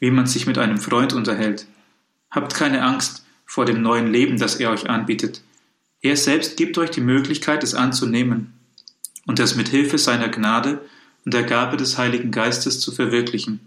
wie 0.00 0.10
man 0.10 0.26
sich 0.26 0.46
mit 0.46 0.58
einem 0.58 0.78
Freund 0.78 1.12
unterhält. 1.12 1.66
Habt 2.30 2.54
keine 2.54 2.82
Angst 2.82 3.24
vor 3.46 3.64
dem 3.64 3.82
neuen 3.82 4.12
Leben, 4.12 4.38
das 4.38 4.56
er 4.56 4.70
euch 4.70 4.88
anbietet. 4.88 5.42
Er 6.00 6.16
selbst 6.16 6.56
gibt 6.56 6.76
euch 6.78 6.90
die 6.90 7.00
Möglichkeit, 7.00 7.62
es 7.62 7.74
anzunehmen 7.74 8.52
und 9.26 9.40
es 9.40 9.56
mit 9.56 9.68
Hilfe 9.68 9.98
seiner 9.98 10.28
Gnade 10.28 10.80
und 11.24 11.32
der 11.32 11.44
Gabe 11.44 11.76
des 11.76 11.96
Heiligen 11.98 12.30
Geistes 12.30 12.80
zu 12.80 12.92
verwirklichen. 12.92 13.60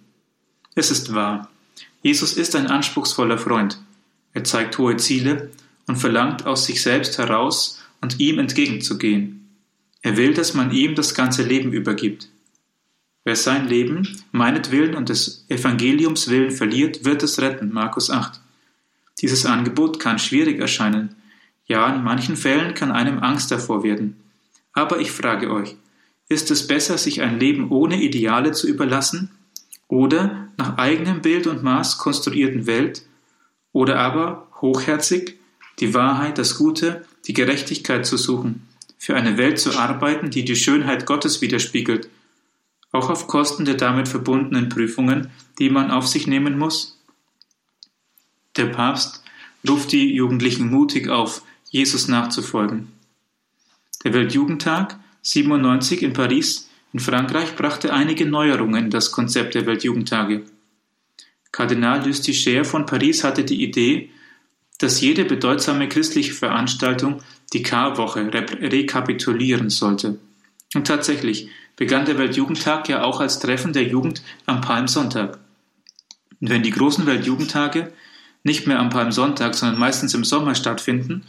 Es 0.75 0.91
ist 0.91 1.13
wahr, 1.13 1.49
Jesus 2.03 2.33
ist 2.33 2.55
ein 2.55 2.67
anspruchsvoller 2.67 3.37
Freund. 3.37 3.79
Er 4.33 4.43
zeigt 4.43 4.77
hohe 4.77 4.97
Ziele 4.97 5.49
und 5.87 5.97
verlangt 5.97 6.45
aus 6.45 6.65
sich 6.65 6.81
selbst 6.81 7.17
heraus 7.17 7.79
und 8.01 8.19
ihm 8.19 8.39
entgegenzugehen. 8.39 9.49
Er 10.01 10.15
will, 10.15 10.33
dass 10.33 10.53
man 10.53 10.71
ihm 10.71 10.95
das 10.95 11.15
ganze 11.15 11.43
Leben 11.43 11.73
übergibt. 11.73 12.29
Wer 13.27 13.35
sein 13.35 13.67
Leben 13.67 14.07
meinetwillen 14.31 14.95
und 14.95 15.09
des 15.09 15.43
Evangeliums 15.49 16.29
willen 16.29 16.49
verliert, 16.49 17.03
wird 17.03 17.23
es 17.23 17.41
retten. 17.41 17.73
Markus 17.73 18.09
8. 18.09 18.39
Dieses 19.19 19.45
Angebot 19.45 19.99
kann 19.99 20.17
schwierig 20.17 20.61
erscheinen. 20.61 21.13
Ja, 21.65 21.93
in 21.93 22.05
manchen 22.05 22.37
Fällen 22.37 22.73
kann 22.73 22.89
einem 22.89 23.19
Angst 23.19 23.51
davor 23.51 23.83
werden. 23.83 24.15
Aber 24.71 25.01
ich 25.01 25.11
frage 25.11 25.51
euch, 25.51 25.75
ist 26.29 26.51
es 26.51 26.67
besser, 26.67 26.97
sich 26.97 27.21
ein 27.21 27.37
Leben 27.37 27.69
ohne 27.69 28.01
Ideale 28.01 28.53
zu 28.53 28.65
überlassen 28.65 29.29
oder 29.89 30.47
nach 30.55 30.77
eigenem 30.77 31.21
Bild 31.21 31.47
und 31.47 31.63
Maß 31.63 31.97
konstruierten 31.97 32.65
Welt 32.65 33.01
oder 33.73 33.99
aber 33.99 34.47
hochherzig 34.61 35.37
die 35.79 35.93
Wahrheit, 35.93 36.37
das 36.37 36.57
Gute, 36.57 37.05
die 37.25 37.33
Gerechtigkeit 37.33 38.05
zu 38.05 38.15
suchen, 38.15 38.65
für 38.97 39.17
eine 39.17 39.37
Welt 39.37 39.59
zu 39.59 39.77
arbeiten, 39.77 40.29
die 40.29 40.45
die 40.45 40.55
Schönheit 40.55 41.05
Gottes 41.05 41.41
widerspiegelt 41.41 42.07
auch 42.91 43.09
auf 43.09 43.27
Kosten 43.27 43.65
der 43.65 43.75
damit 43.75 44.07
verbundenen 44.07 44.69
Prüfungen, 44.69 45.29
die 45.59 45.69
man 45.69 45.91
auf 45.91 46.07
sich 46.07 46.27
nehmen 46.27 46.57
muss? 46.57 46.99
Der 48.55 48.65
Papst 48.65 49.23
ruft 49.67 49.91
die 49.91 50.13
Jugendlichen 50.13 50.69
mutig 50.69 51.09
auf, 51.09 51.43
Jesus 51.69 52.07
nachzufolgen. 52.07 52.91
Der 54.03 54.13
Weltjugendtag 54.13 54.99
97 55.21 56.01
in 56.01 56.13
Paris 56.13 56.69
in 56.93 56.99
Frankreich 56.99 57.55
brachte 57.55 57.93
einige 57.93 58.25
Neuerungen 58.25 58.85
in 58.85 58.89
das 58.89 59.11
Konzept 59.11 59.55
der 59.55 59.65
Weltjugendtage. 59.65 60.45
Kardinal 61.51 62.05
Lustiger 62.05 62.63
von 62.63 62.85
Paris 62.85 63.23
hatte 63.23 63.43
die 63.43 63.63
Idee, 63.63 64.09
dass 64.77 65.01
jede 65.01 65.25
bedeutsame 65.25 65.89
christliche 65.89 66.33
Veranstaltung 66.33 67.21
die 67.53 67.63
Karwoche 67.63 68.31
rekapitulieren 68.31 69.69
sollte. 69.69 70.19
Und 70.75 70.87
tatsächlich, 70.87 71.49
begann 71.77 72.05
der 72.05 72.17
Weltjugendtag 72.17 72.89
ja 72.89 73.03
auch 73.03 73.21
als 73.21 73.39
Treffen 73.39 73.71
der 73.71 73.83
Jugend 73.83 74.21
am 74.45 74.59
Palmsonntag. 74.59 75.39
Und 76.41 76.49
wenn 76.49 76.63
die 76.63 76.71
großen 76.71 77.05
Weltjugendtage 77.05 77.93
nicht 78.43 78.67
mehr 78.67 78.79
am 78.79 78.89
Palmsonntag, 78.89 79.55
sondern 79.55 79.79
meistens 79.79 80.13
im 80.13 80.25
Sommer 80.25 80.55
stattfinden, 80.55 81.23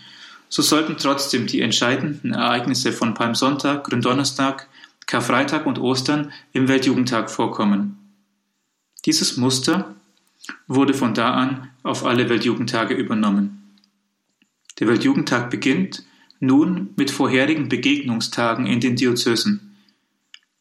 so 0.49 0.63
sollten 0.63 0.97
trotzdem 0.99 1.47
die 1.47 1.61
entscheidenden 1.61 2.33
Ereignisse 2.33 2.93
von 2.93 3.15
Palmsonntag, 3.15 3.85
Gründonnerstag, 3.85 4.69
Karfreitag 5.07 5.67
und 5.67 5.79
Ostern 5.79 6.33
im 6.53 6.69
Weltjugendtag 6.69 7.31
vorkommen. 7.31 7.99
Dieses 9.05 9.37
Muster 9.37 9.95
wurde 10.67 10.95
von 10.95 11.15
da 11.15 11.35
an 11.35 11.71
auf 11.83 12.05
alle 12.05 12.29
Weltjugendtage 12.29 12.95
übernommen. 12.95 13.77
Der 14.81 14.89
Weltjugendtag 14.89 15.51
beginnt 15.51 16.05
nun 16.41 16.91
mit 16.97 17.11
vorherigen 17.11 17.69
Begegnungstagen 17.69 18.67
in 18.67 18.81
den 18.81 18.97
Diözesen. 18.97 19.68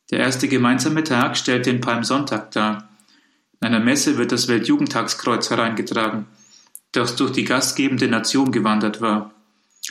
Der 0.10 0.20
erste 0.20 0.48
gemeinsame 0.48 1.04
Tag 1.04 1.36
stellt 1.36 1.66
den 1.66 1.82
Palmsonntag 1.82 2.52
dar. 2.52 2.90
In 3.60 3.68
einer 3.68 3.80
Messe 3.80 4.18
wird 4.18 4.32
das 4.32 4.48
Weltjugendtagskreuz 4.48 5.50
hereingetragen, 5.50 6.26
das 6.94 7.16
durch 7.16 7.32
die 7.32 7.44
gastgebende 7.44 8.08
Nation 8.08 8.52
gewandert 8.52 9.02
war. 9.02 9.32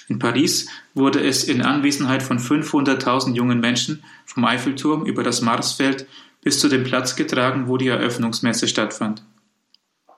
In 0.09 0.19
Paris 0.19 0.69
wurde 0.95 1.21
es 1.21 1.45
in 1.45 1.62
Anwesenheit 1.62 2.23
von 2.23 2.39
500.000 2.39 3.35
jungen 3.35 3.61
Menschen 3.61 4.03
vom 4.25 4.45
Eiffelturm 4.45 5.05
über 5.05 5.23
das 5.23 5.43
Marsfeld 5.43 6.07
bis 6.43 6.61
zu 6.61 6.69
dem 6.69 6.85
Platz 6.85 7.17
getragen, 7.17 7.67
wo 7.67 7.77
die 7.77 7.89
Eröffnungsmesse 7.89 8.69
stattfand. 8.69 9.23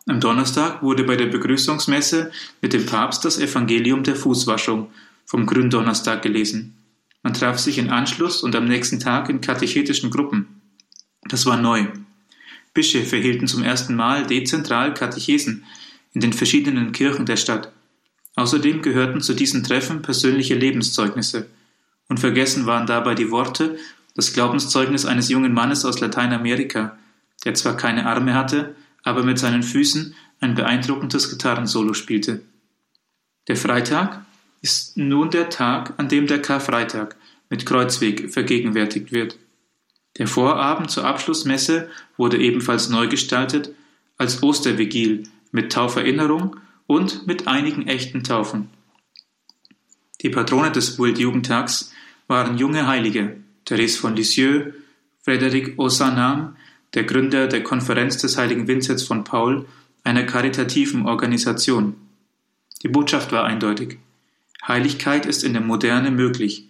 Am 0.06 0.20
Donnerstag 0.20 0.82
wurde 0.82 1.04
bei 1.04 1.16
der 1.16 1.26
Begrüßungsmesse 1.26 2.30
mit 2.60 2.72
dem 2.72 2.86
Papst 2.86 3.24
das 3.24 3.38
Evangelium 3.38 4.02
der 4.04 4.16
Fußwaschung 4.16 4.90
vom 5.26 5.46
Gründonnerstag 5.46 6.22
gelesen. 6.22 6.77
Man 7.22 7.34
traf 7.34 7.58
sich 7.58 7.78
in 7.78 7.90
Anschluss 7.90 8.42
und 8.42 8.54
am 8.54 8.66
nächsten 8.66 9.00
Tag 9.00 9.28
in 9.28 9.40
katechetischen 9.40 10.10
Gruppen. 10.10 10.60
Das 11.22 11.46
war 11.46 11.56
neu. 11.56 11.86
Bischöfe 12.74 13.16
hielten 13.16 13.46
zum 13.46 13.62
ersten 13.62 13.96
Mal 13.96 14.26
dezentral 14.26 14.94
Katechesen 14.94 15.64
in 16.14 16.20
den 16.20 16.32
verschiedenen 16.32 16.92
Kirchen 16.92 17.26
der 17.26 17.36
Stadt. 17.36 17.72
Außerdem 18.36 18.82
gehörten 18.82 19.20
zu 19.20 19.34
diesen 19.34 19.64
Treffen 19.64 20.02
persönliche 20.02 20.54
Lebenszeugnisse. 20.54 21.48
Und 22.08 22.20
vergessen 22.20 22.66
waren 22.66 22.86
dabei 22.86 23.14
die 23.14 23.30
Worte, 23.30 23.78
das 24.14 24.32
Glaubenszeugnis 24.32 25.04
eines 25.04 25.28
jungen 25.28 25.52
Mannes 25.52 25.84
aus 25.84 26.00
Lateinamerika, 26.00 26.98
der 27.44 27.54
zwar 27.54 27.76
keine 27.76 28.06
Arme 28.06 28.34
hatte, 28.34 28.74
aber 29.02 29.22
mit 29.22 29.38
seinen 29.38 29.62
Füßen 29.62 30.14
ein 30.40 30.54
beeindruckendes 30.54 31.30
Gitarrensolo 31.30 31.94
spielte. 31.94 32.42
Der 33.48 33.56
Freitag 33.56 34.24
ist 34.60 34.96
nun 34.96 35.30
der 35.30 35.50
Tag, 35.50 35.94
an 35.98 36.08
dem 36.08 36.26
der 36.26 36.42
Karfreitag 36.42 37.16
mit 37.50 37.66
Kreuzweg 37.66 38.32
vergegenwärtigt 38.32 39.12
wird. 39.12 39.38
Der 40.18 40.26
Vorabend 40.26 40.90
zur 40.90 41.04
Abschlussmesse 41.04 41.88
wurde 42.16 42.38
ebenfalls 42.38 42.88
neu 42.88 43.06
gestaltet 43.08 43.74
als 44.16 44.42
Ostervigil 44.42 45.24
mit 45.52 45.72
Tauferinnerung 45.72 46.56
und 46.86 47.26
mit 47.26 47.46
einigen 47.46 47.86
echten 47.86 48.24
Taufen. 48.24 48.68
Die 50.22 50.30
Patrone 50.30 50.72
des 50.72 50.98
World-Jugendtags 50.98 51.92
waren 52.26 52.58
junge 52.58 52.88
Heilige, 52.88 53.36
Therese 53.64 53.98
von 53.98 54.16
Lisieux, 54.16 54.74
Frédéric 55.24 55.78
Osanam, 55.78 56.56
der 56.94 57.04
Gründer 57.04 57.46
der 57.46 57.62
Konferenz 57.62 58.16
des 58.16 58.36
heiligen 58.36 58.66
Vinzenz 58.66 59.02
von 59.02 59.22
Paul, 59.22 59.66
einer 60.02 60.24
karitativen 60.24 61.06
Organisation. 61.06 61.94
Die 62.82 62.88
Botschaft 62.88 63.30
war 63.30 63.44
eindeutig. 63.44 63.98
Heiligkeit 64.66 65.26
ist 65.26 65.44
in 65.44 65.52
der 65.52 65.62
Moderne 65.62 66.10
möglich. 66.10 66.68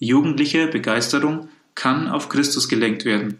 Die 0.00 0.06
jugendliche 0.06 0.66
Begeisterung 0.66 1.48
kann 1.74 2.08
auf 2.08 2.28
Christus 2.28 2.68
gelenkt 2.68 3.04
werden. 3.04 3.38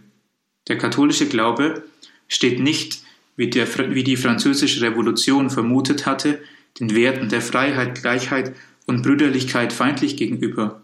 Der 0.69 0.79
katholische 0.79 1.27
Glaube 1.27 1.85
steht 2.29 2.61
nicht, 2.61 3.03
wie, 3.37 3.51
der, 3.51 3.67
wie 3.95 4.05
die 4.05 4.17
französische 4.17 4.81
Revolution 4.81 5.51
vermutet 5.51 6.07
hatte, 6.07 6.41
den 6.79 6.95
Werten 6.95 7.29
der 7.29 7.43
Freiheit, 7.43 8.01
Gleichheit 8.01 8.55
und 8.87 9.03
Brüderlichkeit 9.03 9.73
feindlich 9.73 10.17
gegenüber. 10.17 10.83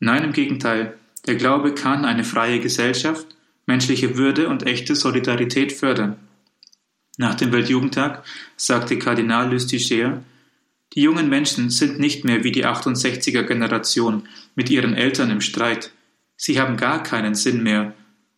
Nein, 0.00 0.24
im 0.24 0.32
Gegenteil, 0.32 0.98
der 1.26 1.36
Glaube 1.36 1.74
kann 1.74 2.04
eine 2.04 2.24
freie 2.24 2.60
Gesellschaft, 2.60 3.26
menschliche 3.66 4.16
Würde 4.16 4.48
und 4.48 4.66
echte 4.66 4.96
Solidarität 4.96 5.72
fördern. 5.72 6.16
Nach 7.18 7.34
dem 7.34 7.52
Weltjugendtag 7.52 8.24
sagte 8.56 8.98
Kardinal 8.98 9.52
Lustiger, 9.52 10.22
die 10.94 11.02
jungen 11.02 11.28
Menschen 11.28 11.70
sind 11.70 11.98
nicht 11.98 12.24
mehr 12.24 12.44
wie 12.44 12.52
die 12.52 12.66
68er 12.66 13.44
Generation 13.44 14.28
mit 14.54 14.68
ihren 14.68 14.94
Eltern 14.94 15.30
im 15.30 15.40
Streit. 15.40 15.90
Sie 16.36 16.60
haben 16.60 16.76
gar 16.76 17.02
keinen 17.02 17.34
Sinn 17.34 17.62
mehr 17.62 17.94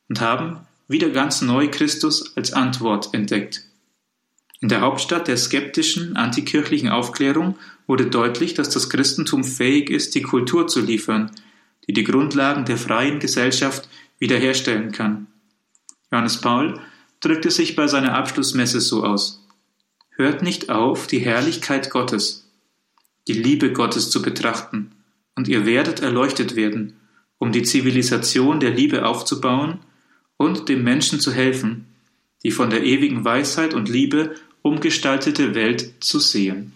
und 0.09 0.21
haben 0.21 0.61
wieder 0.87 1.11
ganz 1.11 1.43
neu 1.43 1.69
Christus 1.69 2.37
als 2.37 2.53
Antwort 2.53 3.13
entdeckt. 3.13 3.63
In 4.61 4.69
der 4.69 4.83
Hauptstadt 4.83 5.29
der 5.29 5.37
skeptischen 5.37 6.17
antikirchlichen 6.17 6.89
Aufklärung 6.89 7.57
wurde 7.87 8.07
deutlich, 8.07 8.55
dass 8.55 8.71
das 8.71 8.89
Christentum 8.89 9.45
fähig 9.45 9.91
ist, 9.91 10.15
die 10.15 10.23
Kultur 10.23 10.69
zu 10.69 10.81
liefern, 10.81 11.31
die 11.87 11.93
die 11.93 12.05
Grundlagen 12.05 12.65
der 12.65 12.79
freien 12.79 13.19
Gesellschaft 13.19 13.89
wiederherstellen 14.19 14.93
kann. 14.93 15.27
Johannes 16.11 16.41
Paul 16.41 16.81
drückte 17.21 17.51
sich 17.51 17.77
bei 17.77 17.89
seiner 17.89 18.15
Abschlussmesse 18.15 18.81
so 18.81 19.05
aus. 19.05 19.45
Hört 20.11 20.43
nicht 20.43 20.71
auf, 20.71 21.09
die 21.09 21.19
Herrlichkeit 21.19 21.91
Gottes, 21.91 22.44
die 23.29 23.33
Liebe 23.33 23.73
Gottes 23.73 24.11
zu 24.11 24.23
betrachten, 24.23 24.93
und 25.37 25.49
ihr 25.49 25.67
werdet 25.67 26.01
erleuchtet 26.01 26.57
werden, 26.57 26.95
um 27.39 27.53
die 27.53 27.63
Zivilisation 27.63 28.61
der 28.61 28.71
Liebe 28.71 29.05
aufzubauen 29.05 29.81
und 30.37 30.69
dem 30.69 30.85
Menschen 30.85 31.21
zu 31.21 31.33
helfen, 31.33 31.87
die 32.45 32.51
von 32.51 32.71
der 32.71 32.85
ewigen 32.85 33.25
Weisheit 33.25 33.75
und 33.75 33.89
Liebe 33.89 34.35
umgestaltete 34.63 35.55
Welt 35.55 35.95
zu 36.01 36.19
sehen. 36.19 36.73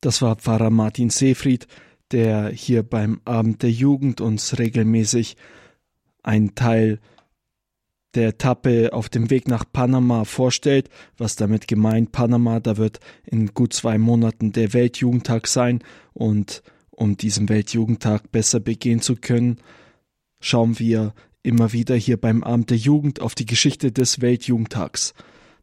Das 0.00 0.22
war 0.22 0.36
Pfarrer 0.36 0.70
Martin 0.70 1.10
Seefried, 1.10 1.66
der 2.12 2.48
hier 2.48 2.82
beim 2.82 3.20
Abend 3.24 3.62
der 3.62 3.70
Jugend 3.70 4.20
uns 4.20 4.58
regelmäßig 4.58 5.36
einen 6.22 6.54
Teil 6.54 7.00
der 8.16 8.28
Etappe 8.28 8.92
auf 8.92 9.08
dem 9.08 9.30
Weg 9.30 9.46
nach 9.46 9.64
Panama 9.70 10.24
vorstellt. 10.24 10.88
Was 11.16 11.36
damit 11.36 11.68
gemeint? 11.68 12.12
Panama, 12.12 12.60
da 12.60 12.76
wird 12.76 13.00
in 13.24 13.54
gut 13.54 13.72
zwei 13.72 13.98
Monaten 13.98 14.52
der 14.52 14.72
Weltjugendtag 14.72 15.46
sein 15.46 15.80
und 16.12 16.62
um 16.90 17.16
diesen 17.16 17.48
Weltjugendtag 17.48 18.32
besser 18.32 18.58
begehen 18.58 19.00
zu 19.00 19.16
können, 19.16 19.58
schauen 20.40 20.78
wir 20.78 21.14
immer 21.42 21.72
wieder 21.72 21.94
hier 21.94 22.16
beim 22.16 22.42
Abend 22.42 22.70
der 22.70 22.78
Jugend 22.78 23.20
auf 23.20 23.34
die 23.34 23.46
Geschichte 23.46 23.92
des 23.92 24.20
Weltjugendtags. 24.20 25.14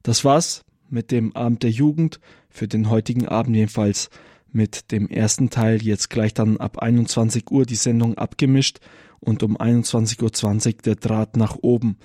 Das 0.04 0.24
war's 0.24 0.64
mit 0.90 1.12
dem 1.12 1.36
Abend 1.36 1.64
der 1.64 1.72
Jugend 1.72 2.20
für 2.50 2.68
den 2.68 2.90
heutigen 2.90 3.28
Abend 3.28 3.56
jedenfalls 3.56 4.10
mit 4.52 4.92
dem 4.92 5.10
ersten 5.10 5.50
Teil 5.50 5.82
jetzt 5.82 6.10
gleich 6.10 6.34
dann 6.34 6.58
ab 6.58 6.78
21 6.78 7.50
Uhr 7.50 7.66
die 7.66 7.76
Sendung 7.76 8.18
abgemischt 8.18 8.80
und 9.20 9.42
um 9.42 9.58
21.20 9.58 10.68
Uhr 10.68 10.82
der 10.84 10.96
Draht 10.96 11.36
nach 11.36 11.58
oben. 11.62 11.98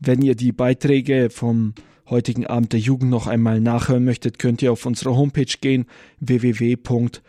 Wenn 0.00 0.22
ihr 0.22 0.36
die 0.36 0.52
Beiträge 0.52 1.28
vom 1.30 1.74
heutigen 2.08 2.46
Abend 2.46 2.72
der 2.72 2.80
Jugend 2.80 3.10
noch 3.10 3.26
einmal 3.26 3.60
nachhören 3.60 4.04
möchtet, 4.04 4.38
könnt 4.38 4.62
ihr 4.62 4.72
auf 4.72 4.86
unsere 4.86 5.16
Homepage 5.16 5.52
gehen 5.60 5.86
www.horeb.org. 6.20 7.22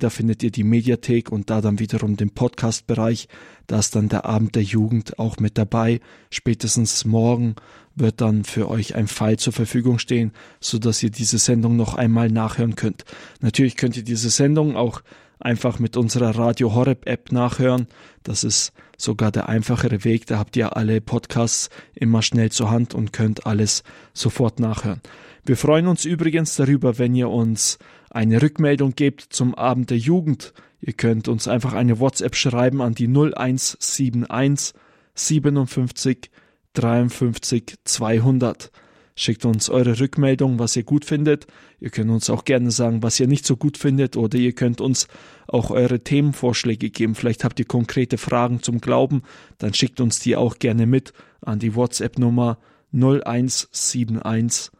Da 0.00 0.10
findet 0.10 0.42
ihr 0.42 0.50
die 0.50 0.64
Mediathek 0.64 1.30
und 1.30 1.50
da 1.50 1.60
dann 1.60 1.78
wiederum 1.78 2.16
den 2.16 2.30
Podcast-Bereich. 2.30 3.28
Da 3.66 3.78
ist 3.78 3.94
dann 3.94 4.08
der 4.08 4.24
Abend 4.24 4.54
der 4.54 4.62
Jugend 4.62 5.18
auch 5.18 5.38
mit 5.38 5.58
dabei. 5.58 6.00
Spätestens 6.30 7.04
morgen 7.04 7.56
wird 7.94 8.20
dann 8.20 8.44
für 8.44 8.68
euch 8.68 8.94
ein 8.94 9.08
Pfeil 9.08 9.38
zur 9.38 9.52
Verfügung 9.52 9.98
stehen, 9.98 10.32
so 10.60 10.78
dass 10.78 11.02
ihr 11.02 11.10
diese 11.10 11.38
Sendung 11.38 11.76
noch 11.76 11.94
einmal 11.94 12.30
nachhören 12.30 12.74
könnt. 12.74 13.04
Natürlich 13.40 13.76
könnt 13.76 13.96
ihr 13.96 14.04
diese 14.04 14.30
Sendung 14.30 14.76
auch 14.76 15.02
einfach 15.38 15.78
mit 15.78 15.96
unserer 15.96 16.36
Radio 16.36 16.74
Horeb 16.74 17.06
App 17.06 17.32
nachhören. 17.32 17.86
Das 18.22 18.44
ist 18.44 18.72
sogar 18.96 19.30
der 19.30 19.48
einfachere 19.48 20.04
Weg. 20.04 20.26
Da 20.26 20.38
habt 20.38 20.56
ihr 20.56 20.76
alle 20.76 21.00
Podcasts 21.00 21.70
immer 21.94 22.22
schnell 22.22 22.50
zur 22.50 22.70
Hand 22.70 22.94
und 22.94 23.12
könnt 23.12 23.46
alles 23.46 23.82
sofort 24.12 24.60
nachhören. 24.60 25.00
Wir 25.44 25.56
freuen 25.56 25.86
uns 25.86 26.04
übrigens 26.04 26.56
darüber, 26.56 26.98
wenn 26.98 27.14
ihr 27.14 27.28
uns 27.28 27.78
eine 28.10 28.42
Rückmeldung 28.42 28.94
gebt 28.94 29.20
zum 29.20 29.54
Abend 29.54 29.90
der 29.90 29.98
Jugend. 29.98 30.52
Ihr 30.80 30.94
könnt 30.94 31.28
uns 31.28 31.48
einfach 31.48 31.72
eine 31.72 32.00
WhatsApp 32.00 32.34
schreiben 32.34 32.82
an 32.82 32.94
die 32.94 33.08
0171 33.08 34.74
57 35.14 36.30
53 36.74 37.74
200. 37.84 38.70
Schickt 39.18 39.46
uns 39.46 39.70
eure 39.70 39.98
Rückmeldung, 39.98 40.58
was 40.58 40.76
ihr 40.76 40.82
gut 40.82 41.06
findet. 41.06 41.46
Ihr 41.80 41.88
könnt 41.88 42.10
uns 42.10 42.28
auch 42.28 42.44
gerne 42.44 42.70
sagen, 42.70 43.02
was 43.02 43.18
ihr 43.18 43.26
nicht 43.26 43.46
so 43.46 43.56
gut 43.56 43.78
findet 43.78 44.14
oder 44.14 44.36
ihr 44.36 44.52
könnt 44.52 44.82
uns 44.82 45.08
auch 45.48 45.70
eure 45.70 46.00
Themenvorschläge 46.00 46.90
geben. 46.90 47.14
Vielleicht 47.14 47.42
habt 47.42 47.58
ihr 47.58 47.64
konkrete 47.64 48.18
Fragen 48.18 48.62
zum 48.62 48.78
Glauben, 48.78 49.22
dann 49.56 49.72
schickt 49.72 50.02
uns 50.02 50.20
die 50.20 50.36
auch 50.36 50.58
gerne 50.58 50.86
mit 50.86 51.14
an 51.40 51.58
die 51.58 51.74
WhatsApp-Nummer 51.74 52.58
0171 52.92 54.70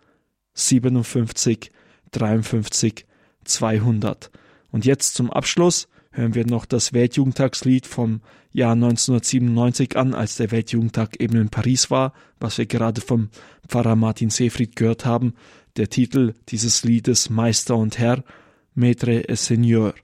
57 0.53 1.72
53 2.12 3.07
200. 3.45 4.30
Und 4.70 4.84
jetzt 4.84 5.14
zum 5.14 5.30
Abschluss 5.30 5.89
hören 6.16 6.34
wir 6.34 6.46
noch 6.46 6.64
das 6.64 6.92
Weltjugendtagslied 6.92 7.86
vom 7.86 8.20
Jahr 8.52 8.72
1997 8.72 9.96
an, 9.96 10.14
als 10.14 10.36
der 10.36 10.50
Weltjugendtag 10.50 11.20
eben 11.20 11.36
in 11.36 11.50
Paris 11.50 11.90
war, 11.90 12.12
was 12.40 12.58
wir 12.58 12.66
gerade 12.66 13.00
vom 13.00 13.28
Pfarrer 13.68 13.96
Martin 13.96 14.30
Seefried 14.30 14.76
gehört 14.76 15.04
haben. 15.04 15.34
Der 15.76 15.90
Titel 15.90 16.34
dieses 16.48 16.84
Liedes 16.84 17.28
Meister 17.28 17.76
und 17.76 17.98
Herr, 17.98 18.24
Maître 18.74 19.28
et 19.28 19.38
Seigneur. 19.38 19.94